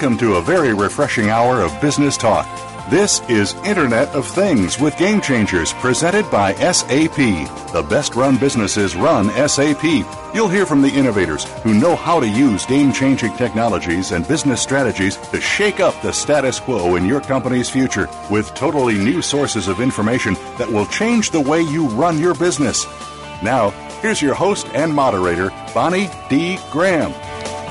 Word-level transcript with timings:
Welcome 0.00 0.18
to 0.18 0.36
a 0.36 0.42
very 0.42 0.74
refreshing 0.74 1.28
hour 1.28 1.60
of 1.60 1.80
business 1.80 2.16
talk. 2.16 2.46
This 2.88 3.20
is 3.28 3.54
Internet 3.64 4.06
of 4.10 4.28
Things 4.28 4.78
with 4.78 4.96
Game 4.96 5.20
Changers 5.20 5.72
presented 5.72 6.30
by 6.30 6.54
SAP. 6.54 7.16
The 7.16 7.84
best 7.90 8.14
run 8.14 8.36
businesses 8.36 8.94
run 8.94 9.28
SAP. 9.48 9.82
You'll 10.32 10.46
hear 10.46 10.66
from 10.66 10.82
the 10.82 10.88
innovators 10.88 11.46
who 11.62 11.74
know 11.74 11.96
how 11.96 12.20
to 12.20 12.28
use 12.28 12.64
game 12.64 12.92
changing 12.92 13.36
technologies 13.36 14.12
and 14.12 14.28
business 14.28 14.62
strategies 14.62 15.16
to 15.16 15.40
shake 15.40 15.80
up 15.80 16.00
the 16.00 16.12
status 16.12 16.60
quo 16.60 16.94
in 16.94 17.04
your 17.04 17.20
company's 17.20 17.68
future 17.68 18.08
with 18.30 18.54
totally 18.54 18.94
new 18.94 19.20
sources 19.20 19.66
of 19.66 19.80
information 19.80 20.34
that 20.58 20.70
will 20.70 20.86
change 20.86 21.32
the 21.32 21.40
way 21.40 21.60
you 21.60 21.88
run 21.88 22.20
your 22.20 22.36
business. 22.36 22.86
Now, 23.42 23.70
here's 24.00 24.22
your 24.22 24.36
host 24.36 24.68
and 24.74 24.94
moderator, 24.94 25.50
Bonnie 25.74 26.08
D. 26.30 26.60
Graham. 26.70 27.12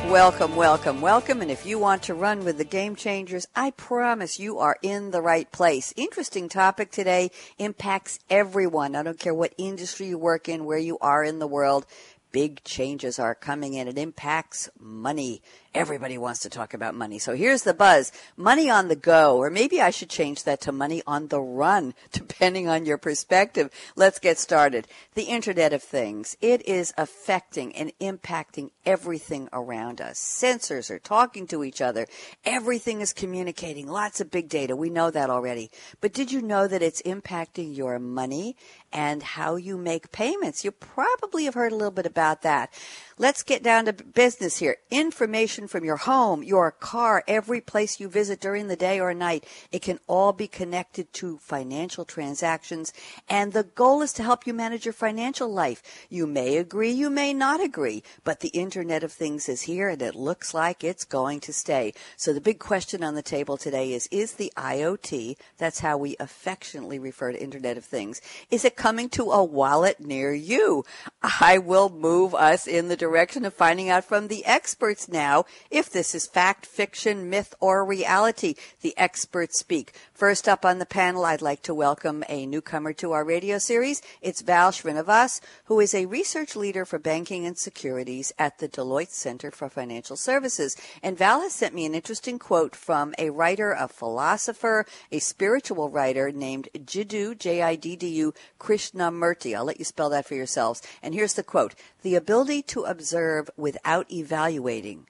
Welcome, 0.07 0.55
welcome, 0.55 1.01
welcome. 1.01 1.41
And 1.41 1.51
if 1.51 1.65
you 1.65 1.77
want 1.77 2.03
to 2.03 2.13
run 2.13 2.45
with 2.45 2.57
the 2.57 2.63
game 2.63 2.95
changers, 2.95 3.45
I 3.53 3.71
promise 3.71 4.39
you 4.39 4.57
are 4.57 4.77
in 4.81 5.11
the 5.11 5.21
right 5.21 5.51
place. 5.51 5.93
Interesting 5.97 6.47
topic 6.47 6.91
today 6.91 7.29
impacts 7.57 8.17
everyone. 8.29 8.95
I 8.95 9.03
don't 9.03 9.19
care 9.19 9.33
what 9.33 9.53
industry 9.57 10.07
you 10.07 10.17
work 10.17 10.47
in, 10.47 10.63
where 10.63 10.77
you 10.77 10.97
are 11.01 11.25
in 11.25 11.39
the 11.39 11.45
world. 11.45 11.85
Big 12.31 12.63
changes 12.63 13.19
are 13.19 13.35
coming 13.35 13.73
in. 13.73 13.89
It 13.89 13.97
impacts 13.97 14.69
money. 14.79 15.41
Everybody 15.77 16.17
wants 16.17 16.39
to 16.39 16.49
talk 16.49 16.73
about 16.73 16.95
money. 16.95 17.19
So 17.19 17.35
here's 17.35 17.61
the 17.61 17.71
buzz. 17.75 18.11
Money 18.35 18.67
on 18.67 18.87
the 18.87 18.95
go, 18.95 19.37
or 19.37 19.51
maybe 19.51 19.79
I 19.79 19.91
should 19.91 20.09
change 20.09 20.43
that 20.45 20.59
to 20.61 20.71
money 20.71 21.03
on 21.05 21.27
the 21.27 21.39
run, 21.39 21.93
depending 22.11 22.67
on 22.67 22.87
your 22.87 22.97
perspective. 22.97 23.69
Let's 23.95 24.17
get 24.17 24.39
started. 24.39 24.87
The 25.13 25.25
Internet 25.25 25.73
of 25.73 25.83
Things. 25.83 26.35
It 26.41 26.67
is 26.67 26.95
affecting 26.97 27.75
and 27.75 27.91
impacting 28.01 28.71
everything 28.87 29.49
around 29.53 30.01
us. 30.01 30.19
Sensors 30.19 30.89
are 30.89 30.97
talking 30.97 31.45
to 31.45 31.63
each 31.63 31.79
other. 31.79 32.07
Everything 32.43 33.01
is 33.01 33.13
communicating. 33.13 33.87
Lots 33.87 34.19
of 34.19 34.31
big 34.31 34.49
data. 34.49 34.75
We 34.75 34.89
know 34.89 35.11
that 35.11 35.29
already. 35.29 35.69
But 36.01 36.11
did 36.11 36.31
you 36.31 36.41
know 36.41 36.67
that 36.67 36.81
it's 36.81 37.03
impacting 37.03 37.77
your 37.77 37.99
money 37.99 38.55
and 38.91 39.21
how 39.21 39.57
you 39.57 39.77
make 39.77 40.11
payments? 40.11 40.65
You 40.65 40.71
probably 40.71 41.45
have 41.45 41.53
heard 41.53 41.71
a 41.71 41.75
little 41.75 41.91
bit 41.91 42.07
about 42.07 42.41
that. 42.41 42.73
Let's 43.19 43.43
get 43.43 43.61
down 43.61 43.85
to 43.85 43.93
business 43.93 44.57
here. 44.57 44.77
Information 44.89 45.66
from 45.67 45.85
your 45.85 45.97
home, 45.97 46.43
your 46.43 46.71
car, 46.71 47.23
every 47.27 47.61
place 47.61 47.99
you 47.99 48.07
visit 48.09 48.39
during 48.39 48.67
the 48.67 48.75
day 48.75 48.99
or 48.99 49.13
night, 49.13 49.45
it 49.71 49.81
can 49.81 49.99
all 50.07 50.33
be 50.33 50.47
connected 50.47 51.11
to 51.13 51.37
financial 51.37 52.05
transactions. 52.05 52.93
And 53.29 53.53
the 53.53 53.63
goal 53.63 54.01
is 54.01 54.13
to 54.13 54.23
help 54.23 54.47
you 54.47 54.53
manage 54.53 54.85
your 54.85 54.93
financial 54.93 55.51
life. 55.51 56.07
You 56.09 56.27
may 56.27 56.57
agree, 56.57 56.91
you 56.91 57.09
may 57.09 57.33
not 57.33 57.63
agree, 57.63 58.03
but 58.23 58.39
the 58.39 58.49
Internet 58.49 59.03
of 59.03 59.11
Things 59.11 59.49
is 59.49 59.63
here 59.63 59.89
and 59.89 60.01
it 60.01 60.15
looks 60.15 60.53
like 60.53 60.83
it's 60.83 61.05
going 61.05 61.39
to 61.41 61.53
stay. 61.53 61.93
So 62.15 62.33
the 62.33 62.41
big 62.41 62.59
question 62.59 63.03
on 63.03 63.15
the 63.15 63.21
table 63.21 63.57
today 63.57 63.93
is, 63.93 64.07
is 64.11 64.33
the 64.33 64.51
IoT, 64.57 65.37
that's 65.57 65.79
how 65.79 65.97
we 65.97 66.15
affectionately 66.19 66.99
refer 66.99 67.31
to 67.31 67.41
Internet 67.41 67.77
of 67.77 67.85
Things, 67.85 68.21
is 68.49 68.65
it 68.65 68.75
coming 68.75 69.09
to 69.09 69.31
a 69.31 69.43
wallet 69.43 69.99
near 69.99 70.33
you? 70.33 70.85
I 71.21 71.57
will 71.57 71.89
move 71.89 72.33
us 72.33 72.67
in 72.67 72.87
the 72.87 72.97
direction 72.97 73.45
of 73.45 73.53
finding 73.53 73.89
out 73.89 74.05
from 74.05 74.27
the 74.27 74.45
experts 74.45 75.07
now 75.07 75.45
if 75.69 75.89
this 75.89 76.15
is 76.15 76.27
fact, 76.27 76.65
fiction, 76.65 77.29
myth, 77.29 77.53
or 77.59 77.85
reality. 77.85 78.55
The 78.81 78.97
experts 78.97 79.59
speak. 79.59 79.93
First 80.13 80.47
up 80.47 80.65
on 80.65 80.79
the 80.79 80.85
panel, 80.85 81.25
I'd 81.25 81.41
like 81.41 81.61
to 81.63 81.73
welcome 81.73 82.23
a 82.27 82.45
newcomer 82.45 82.93
to 82.93 83.11
our 83.11 83.23
radio 83.23 83.57
series. 83.57 84.01
It's 84.21 84.41
Val 84.41 84.71
Srinivas, 84.71 85.41
who 85.65 85.79
is 85.79 85.93
a 85.93 86.05
research 86.05 86.55
leader 86.55 86.85
for 86.85 86.99
banking 86.99 87.45
and 87.45 87.57
securities 87.57 88.33
at 88.39 88.59
the 88.59 88.67
Deloitte 88.67 89.11
Center 89.11 89.51
for 89.51 89.69
Financial 89.69 90.15
Services. 90.15 90.75
And 91.03 91.17
Val 91.17 91.41
has 91.41 91.53
sent 91.53 91.75
me 91.75 91.85
an 91.85 91.95
interesting 91.95 92.39
quote 92.39 92.75
from 92.75 93.13
a 93.17 93.29
writer, 93.29 93.71
a 93.71 93.87
philosopher, 93.87 94.85
a 95.11 95.19
spiritual 95.19 95.89
writer 95.89 96.31
named 96.31 96.69
Jiddu, 96.73 97.37
J-I-D-D-U, 97.37 98.33
Krishnamurti. 98.59 99.55
I'll 99.55 99.65
let 99.65 99.79
you 99.79 99.85
spell 99.85 100.09
that 100.09 100.25
for 100.25 100.35
yourselves. 100.35 100.81
And 101.01 101.13
here's 101.13 101.33
the 101.33 101.43
quote. 101.43 101.75
The 102.01 102.15
ability 102.15 102.61
to 102.63 102.83
observe 102.83 103.49
without 103.57 104.11
evaluating 104.11 105.07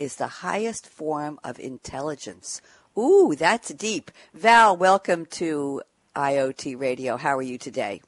is 0.00 0.16
the 0.16 0.26
highest 0.26 0.88
form 0.88 1.38
of 1.44 1.60
intelligence. 1.60 2.62
Ooh, 2.98 3.36
that's 3.38 3.68
deep. 3.74 4.10
Val, 4.32 4.76
welcome 4.76 5.26
to 5.26 5.82
IoT 6.16 6.80
Radio. 6.80 7.18
How 7.18 7.36
are 7.36 7.42
you 7.42 7.58
today? 7.58 8.00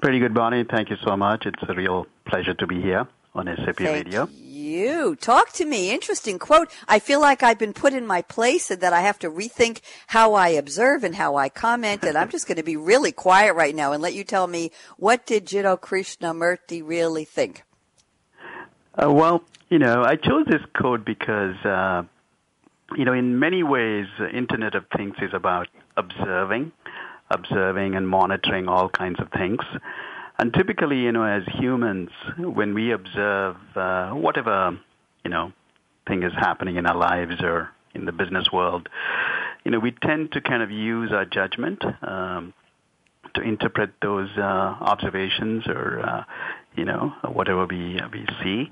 Pretty 0.00 0.20
good, 0.20 0.32
Bonnie. 0.32 0.64
Thank 0.64 0.90
you 0.90 0.96
so 1.04 1.16
much. 1.16 1.44
It's 1.44 1.62
a 1.68 1.74
real 1.74 2.06
pleasure 2.24 2.54
to 2.54 2.66
be 2.66 2.80
here 2.80 3.08
on 3.34 3.46
SAP 3.46 3.78
Thank 3.78 4.06
Radio. 4.06 4.28
You 4.32 5.16
talk 5.16 5.52
to 5.54 5.64
me. 5.64 5.90
Interesting 5.90 6.38
quote. 6.38 6.70
I 6.86 7.00
feel 7.00 7.20
like 7.20 7.42
I've 7.42 7.58
been 7.58 7.72
put 7.72 7.92
in 7.92 8.06
my 8.06 8.22
place 8.22 8.70
and 8.70 8.80
that 8.80 8.92
I 8.92 9.00
have 9.00 9.18
to 9.18 9.30
rethink 9.30 9.80
how 10.06 10.34
I 10.34 10.50
observe 10.50 11.02
and 11.02 11.16
how 11.16 11.34
I 11.34 11.48
comment. 11.48 12.04
And 12.04 12.16
I'm 12.16 12.28
just 12.28 12.46
going 12.46 12.58
to 12.58 12.62
be 12.62 12.76
really 12.76 13.10
quiet 13.10 13.54
right 13.54 13.74
now 13.74 13.92
and 13.92 14.00
let 14.00 14.14
you 14.14 14.22
tell 14.22 14.46
me 14.46 14.70
what 14.98 15.26
did 15.26 15.46
Jiddu 15.46 15.80
Krishnamurti 15.80 16.80
really 16.86 17.24
think? 17.24 17.64
Uh, 18.96 19.10
well, 19.10 19.42
you 19.68 19.78
know, 19.78 20.02
I 20.04 20.16
chose 20.16 20.46
this 20.46 20.62
quote 20.76 21.04
because, 21.04 21.56
uh, 21.64 22.02
you 22.96 23.04
know, 23.04 23.12
in 23.12 23.38
many 23.38 23.62
ways, 23.62 24.06
Internet 24.32 24.74
of 24.74 24.84
Things 24.96 25.14
is 25.22 25.30
about 25.32 25.68
observing, 25.96 26.72
observing 27.30 27.94
and 27.94 28.08
monitoring 28.08 28.68
all 28.68 28.88
kinds 28.88 29.20
of 29.20 29.30
things. 29.30 29.60
And 30.38 30.52
typically, 30.52 30.98
you 30.98 31.12
know, 31.12 31.24
as 31.24 31.42
humans, 31.58 32.10
when 32.38 32.74
we 32.74 32.92
observe 32.92 33.56
uh, 33.76 34.10
whatever, 34.10 34.78
you 35.24 35.30
know, 35.30 35.52
thing 36.06 36.22
is 36.22 36.32
happening 36.32 36.76
in 36.76 36.86
our 36.86 36.96
lives 36.96 37.40
or 37.40 37.70
in 37.94 38.04
the 38.04 38.12
business 38.12 38.48
world, 38.52 38.88
you 39.64 39.70
know, 39.70 39.78
we 39.78 39.92
tend 39.92 40.32
to 40.32 40.40
kind 40.40 40.62
of 40.62 40.70
use 40.70 41.10
our 41.12 41.24
judgment 41.24 41.82
um, 42.02 42.52
to 43.34 43.40
interpret 43.40 43.90
those 44.02 44.28
uh, 44.36 44.42
observations 44.42 45.66
or, 45.66 46.00
uh, 46.00 46.24
you 46.76 46.84
know, 46.84 47.12
whatever 47.24 47.66
we 47.66 47.98
we 48.12 48.26
see. 48.42 48.70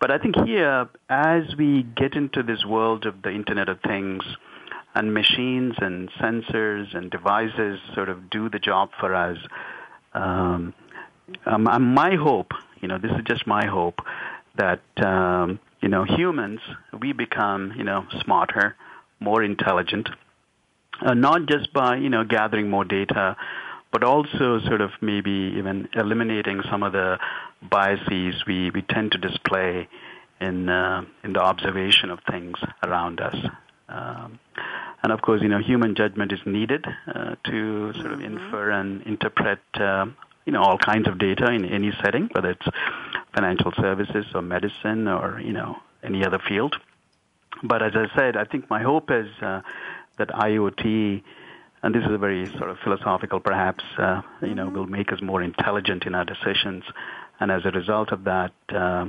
But 0.00 0.10
I 0.10 0.18
think 0.18 0.36
here, 0.46 0.88
as 1.08 1.56
we 1.56 1.82
get 1.82 2.14
into 2.14 2.42
this 2.42 2.64
world 2.64 3.04
of 3.06 3.22
the 3.22 3.30
Internet 3.30 3.68
of 3.68 3.80
Things, 3.80 4.22
and 4.94 5.14
machines 5.14 5.74
and 5.78 6.10
sensors 6.20 6.96
and 6.96 7.10
devices 7.10 7.78
sort 7.94 8.08
of 8.08 8.30
do 8.30 8.48
the 8.48 8.58
job 8.58 8.90
for 8.98 9.14
us. 9.14 9.38
Um, 10.12 10.74
um, 11.46 11.94
my 11.94 12.16
hope, 12.16 12.52
you 12.80 12.88
know, 12.88 12.98
this 12.98 13.12
is 13.12 13.22
just 13.24 13.46
my 13.46 13.66
hope, 13.66 14.00
that 14.56 14.80
um, 14.96 15.60
you 15.80 15.88
know 15.88 16.04
humans 16.04 16.60
we 17.00 17.12
become 17.12 17.72
you 17.76 17.84
know 17.84 18.06
smarter, 18.24 18.74
more 19.20 19.42
intelligent, 19.42 20.08
uh, 21.00 21.14
not 21.14 21.46
just 21.46 21.72
by 21.72 21.96
you 21.96 22.08
know 22.08 22.24
gathering 22.24 22.68
more 22.68 22.84
data, 22.84 23.36
but 23.92 24.04
also 24.04 24.60
sort 24.66 24.80
of 24.80 24.90
maybe 25.00 25.54
even 25.56 25.88
eliminating 25.94 26.62
some 26.70 26.82
of 26.82 26.92
the 26.92 27.18
biases 27.62 28.44
we, 28.46 28.70
we 28.70 28.82
tend 28.82 29.12
to 29.12 29.18
display 29.18 29.88
in 30.40 30.68
uh, 30.68 31.02
in 31.24 31.32
the 31.32 31.40
observation 31.40 32.10
of 32.10 32.20
things 32.30 32.56
around 32.82 33.20
us. 33.20 33.36
Um, 33.88 34.38
and 35.02 35.12
of 35.12 35.22
course, 35.22 35.42
you 35.42 35.48
know, 35.48 35.58
human 35.58 35.94
judgment 35.94 36.32
is 36.32 36.40
needed 36.44 36.84
uh, 37.06 37.36
to 37.44 37.92
sort 37.94 38.12
of 38.12 38.18
Mm-hmm. 38.18 38.36
infer 38.36 38.70
and 38.70 39.02
interpret, 39.02 39.60
um, 39.74 40.16
you 40.44 40.52
know, 40.52 40.62
all 40.62 40.78
kinds 40.78 41.06
of 41.08 41.18
data 41.18 41.50
in 41.52 41.64
any 41.64 41.92
setting, 42.02 42.28
whether 42.32 42.50
it's 42.50 42.66
financial 43.34 43.72
services 43.72 44.26
or 44.34 44.42
medicine 44.42 45.06
or 45.08 45.40
you 45.40 45.52
know 45.52 45.76
any 46.02 46.24
other 46.24 46.38
field. 46.48 46.76
But 47.62 47.82
as 47.82 47.92
I 47.94 48.06
said, 48.16 48.36
I 48.36 48.44
think 48.44 48.68
my 48.70 48.82
hope 48.82 49.10
is 49.10 49.28
uh, 49.42 49.62
that 50.18 50.28
IoT, 50.28 51.22
and 51.82 51.94
this 51.94 52.02
is 52.04 52.12
a 52.12 52.18
very 52.18 52.46
sort 52.58 52.70
of 52.70 52.78
philosophical, 52.82 53.40
perhaps, 53.40 53.84
uh, 53.98 54.22
you 54.42 54.54
know, 54.54 54.68
will 54.68 54.86
make 54.86 55.12
us 55.12 55.20
more 55.22 55.42
intelligent 55.42 56.04
in 56.04 56.14
our 56.14 56.24
decisions, 56.24 56.84
and 57.40 57.50
as 57.50 57.62
a 57.64 57.70
result 57.70 58.12
of 58.12 58.24
that. 58.24 58.52
Uh, 58.68 59.06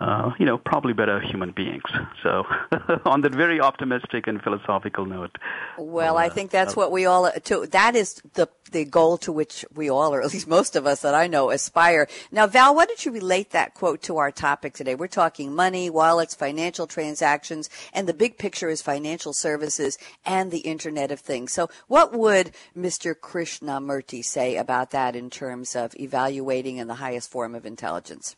uh, 0.00 0.32
you 0.38 0.46
know, 0.46 0.56
probably 0.56 0.94
better 0.94 1.20
human 1.20 1.50
beings. 1.50 1.82
So, 2.22 2.44
on 3.04 3.20
that 3.20 3.34
very 3.34 3.60
optimistic 3.60 4.26
and 4.26 4.42
philosophical 4.42 5.04
note. 5.04 5.36
Well, 5.78 6.16
uh, 6.16 6.20
I 6.20 6.28
think 6.30 6.50
that's 6.50 6.72
uh, 6.72 6.76
what 6.76 6.90
we 6.90 7.04
all, 7.04 7.30
to, 7.30 7.66
that 7.66 7.94
is 7.94 8.22
the, 8.34 8.48
the 8.72 8.86
goal 8.86 9.18
to 9.18 9.32
which 9.32 9.64
we 9.74 9.90
all, 9.90 10.14
or 10.14 10.22
at 10.22 10.32
least 10.32 10.48
most 10.48 10.74
of 10.74 10.86
us 10.86 11.02
that 11.02 11.14
I 11.14 11.26
know, 11.26 11.50
aspire. 11.50 12.08
Now, 12.32 12.46
Val, 12.46 12.74
why 12.74 12.86
don't 12.86 13.04
you 13.04 13.12
relate 13.12 13.50
that 13.50 13.74
quote 13.74 14.00
to 14.02 14.16
our 14.16 14.30
topic 14.30 14.72
today? 14.72 14.94
We're 14.94 15.06
talking 15.06 15.54
money, 15.54 15.90
wallets, 15.90 16.34
financial 16.34 16.86
transactions, 16.86 17.68
and 17.92 18.08
the 18.08 18.14
big 18.14 18.38
picture 18.38 18.70
is 18.70 18.80
financial 18.80 19.34
services 19.34 19.98
and 20.24 20.50
the 20.50 20.60
Internet 20.60 21.10
of 21.10 21.20
Things. 21.20 21.52
So, 21.52 21.68
what 21.88 22.14
would 22.14 22.52
Mr. 22.76 23.14
Krishnamurti 23.14 24.24
say 24.24 24.56
about 24.56 24.92
that 24.92 25.14
in 25.14 25.28
terms 25.28 25.76
of 25.76 25.94
evaluating 26.00 26.78
in 26.78 26.88
the 26.88 26.94
highest 26.94 27.30
form 27.30 27.54
of 27.54 27.66
intelligence? 27.66 28.34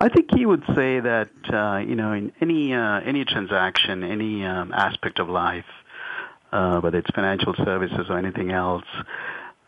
I 0.00 0.08
think 0.08 0.28
he 0.34 0.46
would 0.46 0.62
say 0.74 1.00
that 1.00 1.30
uh, 1.52 1.78
you 1.78 1.96
know 1.96 2.12
in 2.12 2.32
any 2.40 2.72
uh, 2.72 3.00
any 3.00 3.24
transaction, 3.24 4.04
any 4.04 4.44
um, 4.44 4.72
aspect 4.72 5.18
of 5.18 5.28
life, 5.28 5.64
uh, 6.52 6.80
whether 6.80 6.98
it's 6.98 7.10
financial 7.14 7.54
services 7.64 8.06
or 8.08 8.18
anything 8.18 8.52
else, 8.52 8.84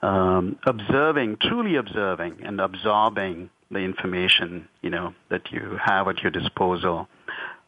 um, 0.03 0.59
observing, 0.67 1.39
truly 1.43 1.77
observing, 1.77 2.43
and 2.45 2.61
absorbing 2.61 3.51
the 3.71 3.81
information 3.81 4.69
you 4.83 4.91
know 4.91 5.15
that 5.31 5.51
you 5.51 5.79
have 5.85 6.07
at 6.09 6.19
your 6.23 6.31
disposal, 6.31 7.09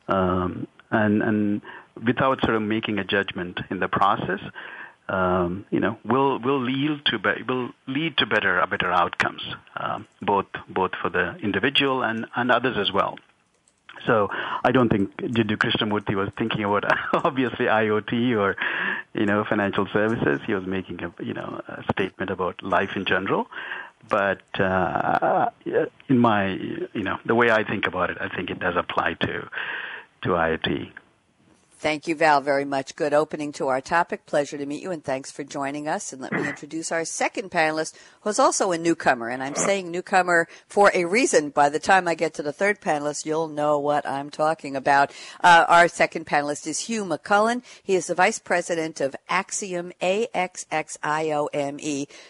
um, 0.09 0.69
and 0.91 1.23
and 1.23 1.63
without 2.07 2.41
sort 2.45 2.55
of 2.55 2.63
making 2.63 2.99
a 2.99 3.05
judgment 3.05 3.61
in 3.71 3.81
the 3.81 3.89
process, 3.89 4.41
um, 5.13 5.67
you 5.71 5.79
know, 5.79 5.99
will 6.05 6.39
will 6.39 6.61
lead 6.61 7.05
to 7.07 7.19
be, 7.19 7.43
will 7.47 7.71
lead 7.87 8.17
to 8.17 8.27
better 8.27 8.65
better 8.67 8.91
outcomes, 8.91 9.43
um, 9.77 10.07
both 10.23 10.47
both 10.69 10.93
for 11.01 11.11
the 11.11 11.37
individual 11.43 12.03
and, 12.03 12.27
and 12.35 12.51
others 12.51 12.79
as 12.79 12.91
well. 12.91 13.19
So 14.07 14.31
I 14.65 14.73
don't 14.73 14.89
think 14.89 15.15
Jiddu 15.17 15.57
Krishnamurti 15.59 16.15
was 16.15 16.31
thinking 16.39 16.65
about 16.65 16.85
obviously 17.25 17.67
IoT 17.67 18.37
or 18.39 18.57
you 19.13 19.27
know 19.27 19.45
financial 19.45 19.87
services. 19.93 20.41
He 20.47 20.55
was 20.55 20.67
making 20.67 21.03
a 21.05 21.13
you 21.23 21.35
know 21.35 21.61
a 21.69 21.85
statement 21.93 22.31
about 22.31 22.63
life 22.63 22.97
in 22.97 23.05
general. 23.05 23.49
But 24.09 24.43
uh, 24.59 25.51
in 26.09 26.19
my 26.19 26.55
you 26.55 27.03
know 27.03 27.19
the 27.27 27.35
way 27.35 27.51
I 27.51 27.65
think 27.65 27.87
about 27.87 28.09
it, 28.09 28.17
I 28.19 28.35
think 28.35 28.49
it 28.49 28.59
does 28.59 28.77
apply 28.77 29.15
to 29.21 29.49
to 30.23 30.29
IoT. 30.31 30.91
Thank 31.83 32.07
you, 32.07 32.15
Val, 32.15 32.41
very 32.41 32.65
much. 32.65 32.95
Good 32.95 33.13
opening 33.13 33.51
to 33.55 33.67
our 33.67 33.81
topic. 33.81 34.25
Pleasure 34.25 34.57
to 34.57 34.67
meet 34.67 34.83
you, 34.83 34.93
and 34.93 35.03
thanks 35.03 35.33
for 35.33 35.43
joining 35.43 35.89
us. 35.89 36.13
And 36.13 36.23
let 36.23 36.31
me 36.33 36.49
introduce 36.49 36.93
our 36.93 37.05
second 37.05 37.51
panelist, 37.51 37.95
who's 38.21 38.39
also 38.39 38.71
a 38.71 38.79
newcomer. 38.79 39.29
And 39.29 39.43
I'm 39.43 39.57
saying 39.57 39.91
newcomer 39.91 40.47
for 40.69 40.93
a 40.95 41.07
reason. 41.07 41.51
By 41.51 41.71
the 41.71 41.81
time 41.81 42.07
I 42.07 42.15
get 42.15 42.35
to 42.35 42.43
the 42.45 42.53
third 42.53 42.81
panelist, 42.81 43.27
you'll 43.27 43.49
know 43.49 43.81
what 43.81 44.07
I'm 44.07 44.31
talking 44.31 44.77
about. 44.77 45.11
Uh, 45.43 45.65
our 45.69 45.89
second 45.89 46.25
panelist 46.25 46.69
is 46.69 46.79
Hugh 46.79 47.05
McCullen. 47.05 47.65
He 47.83 47.97
is 47.97 48.07
the 48.07 48.15
vice 48.15 48.39
president 48.39 49.01
of 49.01 49.17
Axxiome, 49.29 49.91
A-X-X-I-O-M-E. 50.01 50.47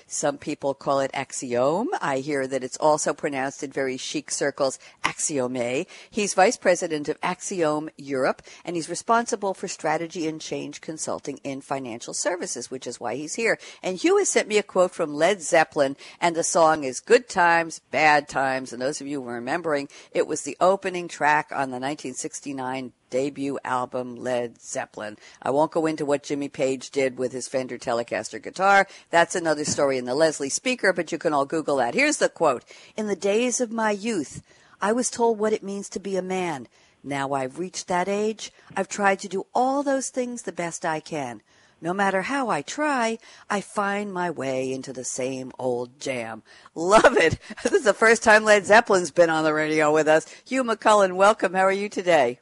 Some 0.06 0.38
people 0.38 0.72
call 0.72 1.00
it 1.00 1.10
Axiom. 1.12 1.90
I 2.00 2.20
hear 2.20 2.46
that 2.46 2.64
it's 2.64 2.78
also 2.78 3.12
pronounced 3.12 3.62
in 3.62 3.70
very 3.70 3.98
chic 3.98 4.31
circles, 4.31 4.78
Axiome. 5.05 5.87
He's 6.10 6.32
vice 6.32 6.56
president 6.56 7.10
of 7.10 7.20
Axxiome 7.20 7.90
Europe, 7.98 8.40
and 8.64 8.76
he's 8.76 8.88
responsible 8.88 9.42
responsible 9.43 9.61
for 9.61 9.69
strategy 9.69 10.29
and 10.29 10.41
change 10.41 10.81
consulting 10.81 11.39
in 11.43 11.61
financial 11.61 12.15
services, 12.15 12.71
which 12.71 12.87
is 12.87 13.00
why 13.00 13.17
he's 13.17 13.35
here. 13.35 13.59
And 13.83 13.97
Hugh 13.97 14.19
has 14.19 14.29
sent 14.29 14.47
me 14.47 14.56
a 14.56 14.62
quote 14.62 14.93
from 14.93 15.15
Led 15.15 15.43
Zeppelin, 15.43 15.97
and 16.21 16.37
the 16.37 16.44
song 16.44 16.85
is 16.85 17.00
Good 17.00 17.29
Times, 17.29 17.81
Bad 17.91 18.29
Times. 18.29 18.73
And 18.73 18.81
those 18.81 19.00
of 19.00 19.09
you 19.09 19.21
who 19.21 19.29
are 19.29 19.35
remembering, 19.35 19.89
it 20.12 20.29
was 20.29 20.43
the 20.43 20.56
opening 20.61 21.09
track 21.09 21.50
on 21.50 21.71
the 21.71 21.81
1969 21.81 22.93
debut 23.11 23.59
album 23.65 24.15
Led 24.17 24.61
Zeppelin. 24.62 25.19
I 25.43 25.50
won't 25.50 25.73
go 25.73 25.87
into 25.87 26.06
what 26.06 26.23
Jimmy 26.23 26.49
Page 26.49 26.91
did 26.91 27.19
with 27.19 27.33
his 27.33 27.49
Fender 27.49 27.79
Telecaster 27.79 28.41
guitar. 28.41 28.87
That's 29.11 29.35
another 29.35 29.65
story 29.65 29.99
in 29.99 30.05
the 30.05 30.15
Leslie 30.15 30.50
speaker, 30.50 30.93
but 30.93 31.11
you 31.11 31.19
can 31.19 31.33
all 31.33 31.47
Google 31.47 31.77
that. 31.77 31.94
Here's 31.94 32.19
the 32.19 32.29
quote. 32.29 32.65
In 32.97 33.09
the 33.09 33.17
days 33.17 33.61
of 33.61 33.73
my 33.73 33.91
youth, 33.91 34.43
I 34.81 34.93
was 34.93 35.11
told 35.11 35.39
what 35.39 35.53
it 35.53 35.62
means 35.62 35.89
to 35.91 36.00
be 36.00 36.17
a 36.17 36.23
man. 36.23 36.69
Now 37.04 37.32
I've 37.32 37.58
reached 37.58 37.88
that 37.88 38.08
age, 38.08 38.52
I've 38.76 38.88
tried 38.88 39.19
to 39.20 39.28
do 39.28 39.46
all 39.54 39.82
those 39.82 40.08
things 40.10 40.43
the 40.43 40.52
best 40.52 40.84
I 40.84 41.00
can. 41.00 41.43
No 41.81 41.93
matter 41.93 42.22
how 42.22 42.49
I 42.49 42.62
try, 42.62 43.19
I 43.50 43.60
find 43.60 44.12
my 44.12 44.31
way 44.31 44.72
into 44.72 44.93
the 44.93 45.02
same 45.02 45.50
old 45.58 45.99
jam. 45.99 46.44
Love 46.76 47.16
it. 47.16 47.40
This 47.64 47.72
is 47.72 47.82
the 47.82 47.93
first 47.93 48.22
time 48.22 48.44
Led 48.44 48.64
Zeppelin's 48.64 49.10
been 49.10 49.31
on 49.31 49.43
the 49.43 49.52
radio 49.52 49.93
with 49.93 50.06
us. 50.06 50.26
Hugh 50.44 50.62
McCullen, 50.62 51.16
welcome. 51.16 51.54
How 51.54 51.62
are 51.62 51.72
you 51.72 51.88
today? 51.88 52.38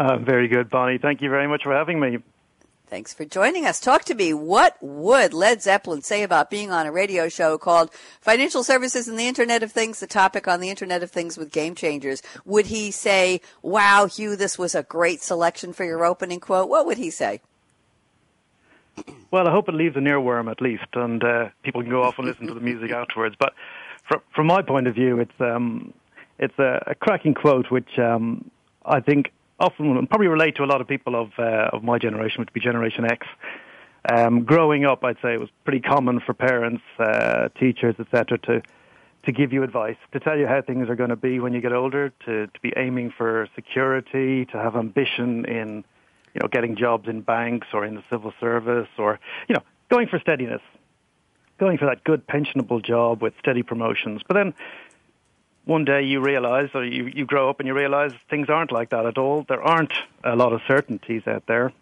Uh, 0.00 0.18
very 0.18 0.48
good, 0.48 0.68
Bonnie. 0.68 0.98
Thank 0.98 1.22
you 1.22 1.30
very 1.30 1.46
much 1.46 1.62
for 1.62 1.72
having 1.72 2.00
me. 2.00 2.18
Thanks 2.88 3.12
for 3.12 3.26
joining 3.26 3.66
us. 3.66 3.80
Talk 3.80 4.04
to 4.06 4.14
me. 4.14 4.32
What 4.32 4.78
would 4.80 5.34
Led 5.34 5.60
Zeppelin 5.60 6.00
say 6.00 6.22
about 6.22 6.48
being 6.48 6.70
on 6.70 6.86
a 6.86 6.92
radio 6.92 7.28
show 7.28 7.58
called 7.58 7.90
Financial 8.22 8.64
Services 8.64 9.06
and 9.08 9.18
the 9.18 9.28
Internet 9.28 9.62
of 9.62 9.70
Things, 9.70 10.00
the 10.00 10.06
topic 10.06 10.48
on 10.48 10.60
the 10.60 10.70
Internet 10.70 11.02
of 11.02 11.10
Things 11.10 11.36
with 11.36 11.52
Game 11.52 11.74
Changers? 11.74 12.22
Would 12.46 12.66
he 12.66 12.90
say, 12.90 13.42
wow, 13.60 14.06
Hugh, 14.06 14.36
this 14.36 14.58
was 14.58 14.74
a 14.74 14.82
great 14.82 15.20
selection 15.20 15.74
for 15.74 15.84
your 15.84 16.02
opening 16.02 16.40
quote? 16.40 16.70
What 16.70 16.86
would 16.86 16.96
he 16.96 17.10
say? 17.10 17.42
Well, 19.30 19.46
I 19.46 19.50
hope 19.50 19.68
it 19.68 19.74
leaves 19.74 19.96
an 19.96 20.04
earworm 20.04 20.50
at 20.50 20.62
least, 20.62 20.86
and 20.94 21.22
uh, 21.22 21.50
people 21.62 21.82
can 21.82 21.90
go 21.90 22.02
off 22.02 22.14
and 22.18 22.26
listen 22.26 22.46
to 22.46 22.54
the 22.54 22.60
music 22.60 22.90
afterwards. 22.90 23.36
But 23.38 23.52
from, 24.08 24.22
from 24.34 24.46
my 24.46 24.62
point 24.62 24.86
of 24.86 24.94
view, 24.94 25.20
it's 25.20 25.40
um, 25.40 25.92
it's 26.38 26.58
a, 26.58 26.82
a 26.86 26.94
cracking 26.94 27.34
quote, 27.34 27.70
which 27.70 27.98
um, 27.98 28.50
I 28.86 29.00
think 29.00 29.30
often 29.58 30.06
probably 30.06 30.28
relate 30.28 30.56
to 30.56 30.64
a 30.64 30.66
lot 30.66 30.80
of 30.80 30.88
people 30.88 31.14
of 31.14 31.30
uh, 31.38 31.70
of 31.72 31.82
my 31.82 31.98
generation, 31.98 32.40
which 32.40 32.48
would 32.48 32.52
be 32.52 32.60
Generation 32.60 33.04
X. 33.04 33.26
Um, 34.10 34.44
growing 34.44 34.84
up, 34.84 35.04
I'd 35.04 35.16
say 35.20 35.34
it 35.34 35.40
was 35.40 35.50
pretty 35.64 35.80
common 35.80 36.20
for 36.20 36.32
parents, 36.32 36.82
uh, 36.98 37.48
teachers, 37.58 37.96
etc., 37.98 38.38
to 38.38 38.62
to 39.24 39.32
give 39.32 39.52
you 39.52 39.62
advice, 39.62 39.96
to 40.12 40.20
tell 40.20 40.38
you 40.38 40.46
how 40.46 40.62
things 40.62 40.88
are 40.88 40.94
going 40.94 41.10
to 41.10 41.16
be 41.16 41.40
when 41.40 41.52
you 41.52 41.60
get 41.60 41.72
older, 41.72 42.10
to 42.24 42.46
to 42.46 42.60
be 42.60 42.72
aiming 42.76 43.12
for 43.16 43.48
security, 43.54 44.46
to 44.46 44.58
have 44.58 44.76
ambition 44.76 45.44
in 45.44 45.84
you 46.34 46.40
know 46.40 46.48
getting 46.48 46.76
jobs 46.76 47.08
in 47.08 47.20
banks 47.20 47.68
or 47.72 47.84
in 47.84 47.94
the 47.94 48.04
civil 48.10 48.32
service, 48.40 48.88
or 48.96 49.18
you 49.48 49.54
know 49.54 49.62
going 49.90 50.06
for 50.06 50.18
steadiness, 50.18 50.62
going 51.58 51.76
for 51.76 51.86
that 51.86 52.04
good 52.04 52.26
pensionable 52.26 52.82
job 52.82 53.20
with 53.20 53.34
steady 53.40 53.62
promotions. 53.62 54.22
But 54.26 54.34
then 54.34 54.54
one 55.68 55.84
day 55.84 56.02
you 56.02 56.20
realize, 56.20 56.70
or 56.72 56.82
you, 56.82 57.12
you 57.14 57.26
grow 57.26 57.50
up 57.50 57.60
and 57.60 57.66
you 57.66 57.74
realize 57.74 58.12
things 58.30 58.48
aren't 58.48 58.72
like 58.72 58.88
that 58.88 59.04
at 59.04 59.18
all. 59.18 59.44
There 59.46 59.62
aren't 59.62 59.92
a 60.24 60.34
lot 60.34 60.54
of 60.54 60.62
certainties 60.66 61.26
out 61.26 61.44
there. 61.46 61.74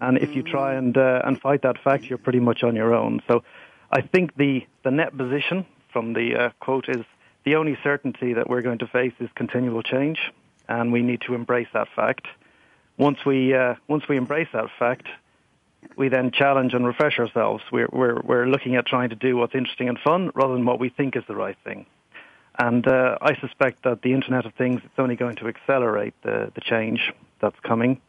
And 0.00 0.16
if 0.16 0.34
you 0.34 0.42
try 0.42 0.74
and, 0.74 0.96
uh, 0.96 1.20
and 1.22 1.38
fight 1.38 1.60
that 1.60 1.76
fact, 1.84 2.04
you're 2.04 2.16
pretty 2.16 2.40
much 2.40 2.62
on 2.62 2.74
your 2.74 2.94
own. 2.94 3.20
So 3.28 3.44
I 3.90 4.00
think 4.00 4.34
the, 4.36 4.66
the 4.84 4.90
net 4.90 5.14
position 5.14 5.66
from 5.92 6.14
the 6.14 6.34
uh, 6.34 6.50
quote 6.60 6.88
is 6.88 7.04
the 7.44 7.56
only 7.56 7.76
certainty 7.84 8.32
that 8.32 8.48
we're 8.48 8.62
going 8.62 8.78
to 8.78 8.86
face 8.86 9.12
is 9.20 9.28
continual 9.34 9.82
change, 9.82 10.18
and 10.66 10.90
we 10.90 11.02
need 11.02 11.20
to 11.26 11.34
embrace 11.34 11.68
that 11.74 11.88
fact. 11.94 12.26
Once 12.96 13.18
we, 13.26 13.52
uh, 13.52 13.74
once 13.86 14.08
we 14.08 14.16
embrace 14.16 14.48
that 14.54 14.70
fact, 14.78 15.08
we 15.94 16.08
then 16.08 16.30
challenge 16.30 16.72
and 16.72 16.86
refresh 16.86 17.18
ourselves. 17.18 17.62
We're, 17.70 17.88
we're, 17.92 18.18
we're 18.18 18.46
looking 18.46 18.76
at 18.76 18.86
trying 18.86 19.10
to 19.10 19.16
do 19.16 19.36
what's 19.36 19.54
interesting 19.54 19.90
and 19.90 19.98
fun 19.98 20.30
rather 20.34 20.54
than 20.54 20.64
what 20.64 20.80
we 20.80 20.88
think 20.88 21.16
is 21.16 21.24
the 21.28 21.36
right 21.36 21.58
thing. 21.64 21.84
And 22.58 22.86
uh, 22.86 23.18
I 23.20 23.36
suspect 23.36 23.82
that 23.84 24.02
the 24.02 24.12
Internet 24.12 24.46
of 24.46 24.54
Things 24.54 24.82
is 24.82 24.90
only 24.98 25.16
going 25.16 25.36
to 25.36 25.48
accelerate 25.48 26.14
the, 26.22 26.50
the 26.54 26.60
change 26.60 27.12
that's 27.40 27.58
coming. 27.60 28.00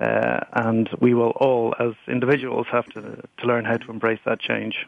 Uh, 0.00 0.40
and 0.52 0.88
we 1.00 1.14
will 1.14 1.30
all, 1.30 1.74
as 1.78 1.92
individuals, 2.08 2.66
have 2.72 2.86
to, 2.86 3.22
to 3.38 3.46
learn 3.46 3.64
how 3.64 3.76
to 3.76 3.90
embrace 3.90 4.18
that 4.24 4.40
change. 4.40 4.86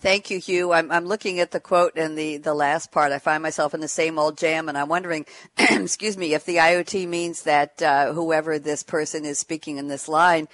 Thank 0.00 0.30
you, 0.30 0.40
Hugh. 0.40 0.72
I'm, 0.72 0.90
I'm 0.90 1.04
looking 1.04 1.40
at 1.40 1.50
the 1.50 1.60
quote 1.60 1.96
and 1.96 2.16
the, 2.16 2.38
the 2.38 2.54
last 2.54 2.90
part. 2.90 3.12
I 3.12 3.18
find 3.18 3.42
myself 3.42 3.74
in 3.74 3.80
the 3.80 3.88
same 3.88 4.18
old 4.18 4.38
jam, 4.38 4.70
and 4.70 4.78
I'm 4.78 4.88
wondering, 4.88 5.26
excuse 5.58 6.16
me, 6.16 6.32
if 6.32 6.46
the 6.46 6.56
IoT 6.56 7.06
means 7.06 7.42
that 7.42 7.82
uh, 7.82 8.14
whoever 8.14 8.58
this 8.58 8.82
person 8.82 9.26
is 9.26 9.38
speaking 9.38 9.76
in 9.76 9.88
this 9.88 10.08
line 10.08 10.48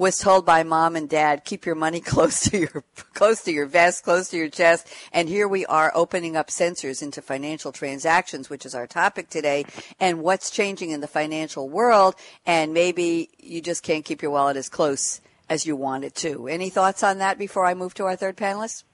was 0.00 0.16
told 0.16 0.46
by 0.46 0.62
mom 0.62 0.96
and 0.96 1.10
dad, 1.10 1.44
keep 1.44 1.66
your 1.66 1.74
money 1.74 2.00
close 2.12 2.40
to 2.48 2.58
your, 2.58 2.84
close 3.12 3.42
to 3.42 3.52
your 3.52 3.66
vest, 3.66 4.02
close 4.02 4.30
to 4.30 4.36
your 4.38 4.48
chest. 4.48 4.88
And 5.12 5.28
here 5.28 5.46
we 5.46 5.66
are 5.66 5.92
opening 5.94 6.36
up 6.36 6.48
sensors 6.48 7.02
into 7.02 7.20
financial 7.20 7.70
transactions, 7.70 8.48
which 8.48 8.64
is 8.64 8.74
our 8.74 8.86
topic 8.86 9.28
today, 9.28 9.66
and 10.00 10.22
what's 10.22 10.50
changing 10.50 10.90
in 10.90 11.02
the 11.02 11.06
financial 11.06 11.68
world. 11.68 12.14
And 12.46 12.72
maybe 12.72 13.28
you 13.38 13.60
just 13.60 13.82
can't 13.82 14.02
keep 14.02 14.22
your 14.22 14.30
wallet 14.30 14.56
as 14.56 14.70
close 14.70 15.20
as 15.50 15.66
you 15.66 15.76
want 15.76 16.04
it 16.04 16.14
to. 16.14 16.48
Any 16.48 16.70
thoughts 16.70 17.02
on 17.02 17.18
that 17.18 17.36
before 17.36 17.66
I 17.66 17.74
move 17.74 17.92
to 17.94 18.04
our 18.04 18.16
third 18.16 18.38
panelist? 18.38 18.84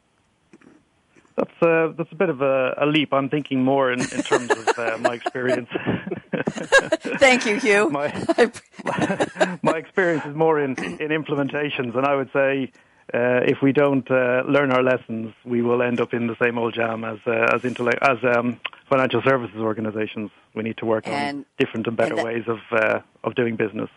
That's 1.37 1.51
a, 1.63 1.69
uh, 1.69 1.93
that's 1.93 2.11
a 2.11 2.17
bit 2.17 2.31
of 2.31 2.41
a, 2.41 2.75
a 2.79 2.87
leap. 2.87 3.13
I'm 3.13 3.29
thinking 3.29 3.63
more 3.63 3.93
in, 3.93 4.01
in 4.01 4.23
terms 4.23 4.51
of 4.51 4.77
uh, 4.77 4.99
my 4.99 5.15
experience. 5.15 5.69
Thank 7.19 7.47
you, 7.47 7.57
Hugh. 7.59 7.91
my, 7.91 8.09
my, 9.63 9.77
experience 9.79 10.25
is 10.25 10.35
more 10.35 10.61
in, 10.61 10.71
in 11.01 11.09
implementations, 11.09 11.97
and 11.97 12.07
I 12.07 12.15
would 12.15 12.31
say 12.33 12.71
uh, 13.13 13.41
if 13.45 13.59
we 13.63 13.73
don't 13.73 14.09
uh, 14.11 14.43
learn 14.49 14.71
our 14.73 14.83
lessons, 14.83 15.35
we 15.45 15.63
will 15.63 15.83
end 15.83 16.01
up 16.01 16.15
in 16.15 16.27
the 16.27 16.37
same 16.41 16.59
old 16.59 16.75
jam 16.75 17.05
as 17.05 17.19
uh, 17.27 17.55
as 17.55 17.65
intellect 17.65 17.99
as 18.03 18.19
um, 18.37 18.61
financial 18.89 19.23
services 19.23 19.59
organizations. 19.59 20.31
We 20.55 20.63
need 20.63 20.77
to 20.79 20.87
work 20.87 21.07
And- 21.07 21.39
on 21.39 21.47
different 21.59 21.87
and 21.87 21.97
better 21.97 22.15
and 22.15 22.19
that- 22.19 22.25
ways 22.25 22.45
of 22.47 22.59
uh, 22.71 23.01
of 23.25 23.35
doing 23.35 23.57
business. 23.57 23.91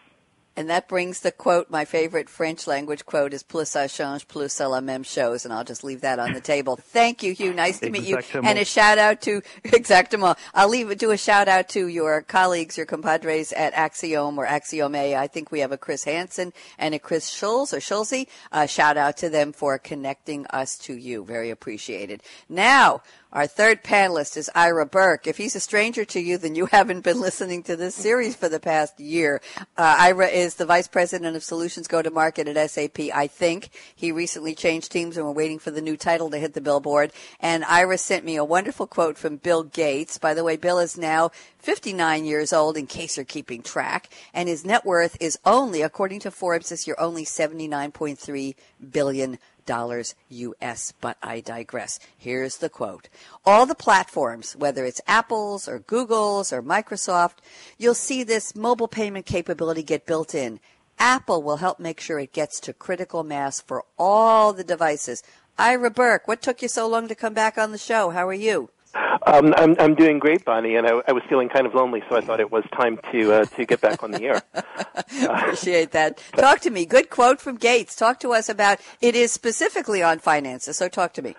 And 0.59 0.69
that 0.69 0.89
brings 0.89 1.21
the 1.21 1.31
quote, 1.31 1.69
my 1.69 1.85
favorite 1.85 2.29
French 2.29 2.67
language 2.67 3.05
quote 3.05 3.33
is 3.33 3.43
plus 3.43 3.69
ça 3.69 3.89
change, 3.89 4.27
plus 4.27 4.53
ça 4.53 4.69
la 4.69 4.81
même 4.81 5.05
chose. 5.05 5.45
And 5.45 5.53
I'll 5.53 5.63
just 5.63 5.85
leave 5.85 6.01
that 6.01 6.19
on 6.19 6.33
the 6.33 6.41
table. 6.41 6.75
Thank 6.81 7.23
you, 7.23 7.31
Hugh. 7.31 7.53
Nice 7.53 7.79
to 7.79 7.89
meet 7.89 8.03
you. 8.03 8.19
And 8.33 8.59
a 8.59 8.65
shout 8.65 8.97
out 8.97 9.21
to, 9.21 9.41
exactement. 9.63 10.37
I'll 10.53 10.67
leave, 10.67 10.91
it 10.91 10.99
do 10.99 11.11
a 11.11 11.17
shout 11.17 11.47
out 11.47 11.69
to 11.69 11.87
your 11.87 12.23
colleagues, 12.23 12.75
your 12.75 12.85
compadres 12.85 13.53
at 13.53 13.73
Axiom 13.73 14.37
or 14.37 14.45
Axiome. 14.45 15.15
I 15.15 15.27
think 15.27 15.49
we 15.49 15.61
have 15.61 15.71
a 15.71 15.77
Chris 15.77 16.03
Hansen 16.03 16.51
and 16.77 16.93
a 16.93 16.99
Chris 16.99 17.29
Schulz 17.29 17.73
or 17.73 17.79
Schulze. 17.79 18.25
Uh, 18.51 18.65
shout 18.65 18.97
out 18.97 19.15
to 19.15 19.29
them 19.29 19.53
for 19.53 19.77
connecting 19.77 20.45
us 20.47 20.77
to 20.79 20.93
you. 20.93 21.23
Very 21.23 21.51
appreciated. 21.51 22.21
Now, 22.49 23.01
our 23.31 23.45
third 23.45 23.83
panelist 23.83 24.37
is 24.37 24.49
Ira 24.55 24.87
Berk. 24.87 25.27
If 25.27 25.37
he's 25.37 25.55
a 25.55 25.59
stranger 25.59 26.03
to 26.03 26.19
you, 26.19 26.39
then 26.39 26.55
you 26.55 26.65
haven't 26.65 27.01
been 27.01 27.21
listening 27.21 27.61
to 27.63 27.75
this 27.75 27.93
series 27.93 28.35
for 28.35 28.49
the 28.49 28.59
past 28.59 28.99
year. 28.99 29.39
Uh, 29.77 29.95
Ira 29.99 30.27
is 30.27 30.55
the 30.55 30.65
Vice 30.65 30.87
President 30.87 31.35
of 31.35 31.43
Solutions 31.43 31.87
Go 31.87 32.01
to 32.01 32.09
Market 32.09 32.47
at 32.47 32.71
SAP, 32.71 32.99
I 33.13 33.27
think. 33.27 33.69
He 33.95 34.11
recently 34.11 34.55
changed 34.55 34.91
teams 34.91 35.15
and 35.15 35.27
we're 35.27 35.31
waiting 35.31 35.59
for 35.59 35.69
the 35.69 35.81
new 35.81 35.95
title 35.95 36.31
to 36.31 36.39
hit 36.39 36.55
the 36.55 36.61
billboard. 36.61 37.11
And 37.39 37.63
Ira 37.65 37.99
sent 37.99 38.25
me 38.25 38.35
a 38.35 38.43
wonderful 38.43 38.87
quote 38.87 39.17
from 39.17 39.37
Bill 39.37 39.61
Gates. 39.61 40.17
By 40.17 40.33
the 40.33 40.43
way, 40.43 40.57
Bill 40.57 40.79
is 40.79 40.97
now 40.97 41.29
59 41.59 42.25
years 42.25 42.51
old 42.51 42.77
in 42.77 42.87
case 42.87 43.15
you're 43.17 43.25
keeping 43.25 43.61
track. 43.61 44.09
And 44.33 44.49
his 44.49 44.65
net 44.65 44.85
worth 44.85 45.15
is 45.19 45.37
only, 45.45 45.83
according 45.83 46.21
to 46.21 46.31
Forbes 46.31 46.69
this 46.69 46.87
year, 46.87 46.95
only 46.97 47.25
79.3 47.25 48.55
billion 48.91 49.37
dollars 49.69 50.15
US, 50.29 50.93
but 50.99 51.15
I 51.21 51.41
digress. 51.41 51.99
Here's 52.17 52.57
the 52.57 52.69
quote. 52.69 53.07
All 53.45 53.67
the 53.67 53.75
platforms, 53.75 54.55
whether 54.55 54.83
it's 54.83 54.99
Apple's 55.05 55.67
or 55.67 55.77
Google's 55.77 56.51
or 56.51 56.63
Microsoft, 56.63 57.35
you'll 57.77 57.93
see 57.93 58.23
this 58.23 58.55
mobile 58.55 58.87
payment 58.87 59.27
capability 59.27 59.83
get 59.83 60.07
built 60.07 60.33
in. 60.33 60.59
Apple 60.97 61.43
will 61.43 61.57
help 61.57 61.79
make 61.79 61.99
sure 62.01 62.17
it 62.17 62.33
gets 62.33 62.59
to 62.61 62.73
critical 62.73 63.23
mass 63.23 63.61
for 63.61 63.85
all 63.95 64.53
the 64.53 64.63
devices. 64.63 65.21
Ira 65.59 65.91
Berk, 65.91 66.27
what 66.27 66.41
took 66.41 66.63
you 66.63 66.67
so 66.67 66.87
long 66.87 67.07
to 67.07 67.13
come 67.13 67.35
back 67.35 67.59
on 67.59 67.71
the 67.71 67.77
show? 67.77 68.09
How 68.09 68.27
are 68.27 68.33
you? 68.33 68.71
Um, 69.25 69.53
I'm 69.57 69.75
I'm 69.79 69.95
doing 69.95 70.19
great, 70.19 70.45
Bonnie, 70.45 70.75
and 70.75 70.87
I, 70.87 71.01
I 71.07 71.11
was 71.11 71.23
feeling 71.29 71.49
kind 71.49 71.65
of 71.65 71.73
lonely, 71.73 72.01
so 72.09 72.15
I 72.15 72.21
thought 72.21 72.39
it 72.39 72.51
was 72.51 72.63
time 72.75 72.99
to 73.11 73.33
uh, 73.33 73.45
to 73.45 73.65
get 73.65 73.81
back 73.81 74.03
on 74.03 74.11
the 74.11 74.23
air. 74.23 74.41
Appreciate 75.29 75.91
that. 75.91 76.21
Talk 76.35 76.59
to 76.61 76.69
me. 76.69 76.85
Good 76.85 77.09
quote 77.09 77.41
from 77.41 77.57
Gates. 77.57 77.95
Talk 77.95 78.19
to 78.21 78.33
us 78.33 78.49
about 78.49 78.79
it 79.01 79.15
is 79.15 79.31
specifically 79.31 80.01
on 80.01 80.19
finances. 80.19 80.77
So 80.77 80.87
talk 80.87 81.13
to 81.13 81.21
me. 81.21 81.35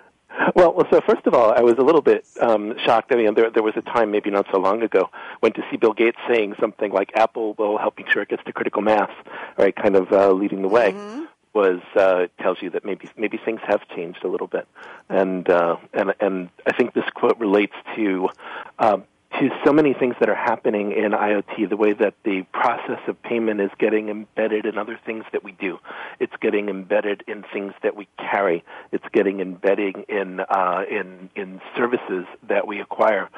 Well, 0.54 0.72
well, 0.74 0.86
so 0.90 1.00
first 1.06 1.26
of 1.26 1.34
all, 1.34 1.52
I 1.52 1.60
was 1.60 1.74
a 1.78 1.82
little 1.82 2.00
bit 2.00 2.24
um, 2.40 2.74
shocked. 2.84 3.12
I 3.12 3.16
mean, 3.16 3.34
there 3.34 3.50
there 3.50 3.62
was 3.62 3.74
a 3.76 3.82
time, 3.82 4.10
maybe 4.10 4.30
not 4.30 4.46
so 4.52 4.58
long 4.58 4.82
ago, 4.82 5.10
when 5.40 5.52
to 5.52 5.62
see 5.70 5.76
Bill 5.76 5.92
Gates 5.92 6.18
saying 6.28 6.54
something 6.60 6.92
like 6.92 7.10
"Apple 7.14 7.54
will 7.54 7.78
help 7.78 7.98
make 7.98 8.10
sure 8.10 8.22
it 8.22 8.28
gets 8.28 8.44
to 8.44 8.52
critical 8.52 8.82
mass," 8.82 9.10
right, 9.56 9.74
kind 9.74 9.96
of 9.96 10.12
uh, 10.12 10.30
leading 10.32 10.62
the 10.62 10.68
way. 10.68 10.94
Was 11.52 11.80
uh, 11.96 12.26
tells 12.40 12.62
you 12.62 12.70
that 12.70 12.84
maybe 12.84 13.08
maybe 13.16 13.36
things 13.36 13.60
have 13.66 13.80
changed 13.88 14.24
a 14.24 14.28
little 14.28 14.46
bit, 14.46 14.68
and 15.08 15.48
uh, 15.50 15.78
and 15.92 16.14
and 16.20 16.48
I 16.64 16.72
think 16.76 16.94
this 16.94 17.04
quote 17.12 17.38
relates 17.40 17.74
to 17.96 18.28
um, 18.78 19.04
to 19.40 19.48
so 19.64 19.72
many 19.72 19.94
things 19.94 20.14
that 20.20 20.28
are 20.28 20.34
happening 20.34 20.92
in 20.92 21.12
IoT. 21.12 21.68
The 21.68 21.76
way 21.76 21.92
that 21.92 22.14
the 22.24 22.42
process 22.52 23.00
of 23.06 23.20
payment 23.22 23.60
is 23.60 23.70
getting 23.78 24.08
embedded 24.08 24.66
in 24.66 24.76
other 24.76 24.98
things 25.04 25.24
that 25.32 25.42
we 25.42 25.52
do, 25.52 25.78
it's 26.18 26.32
getting 26.40 26.68
embedded 26.68 27.24
in 27.26 27.44
things 27.52 27.72
that 27.82 27.96
we 27.96 28.06
carry. 28.16 28.64
It's 28.92 29.06
getting 29.12 29.40
embedding 29.40 30.04
in 30.08 30.40
uh, 30.40 30.84
in 30.90 31.30
in 31.34 31.60
services 31.76 32.26
that 32.48 32.66
we 32.66 32.80
acquire, 32.80 33.28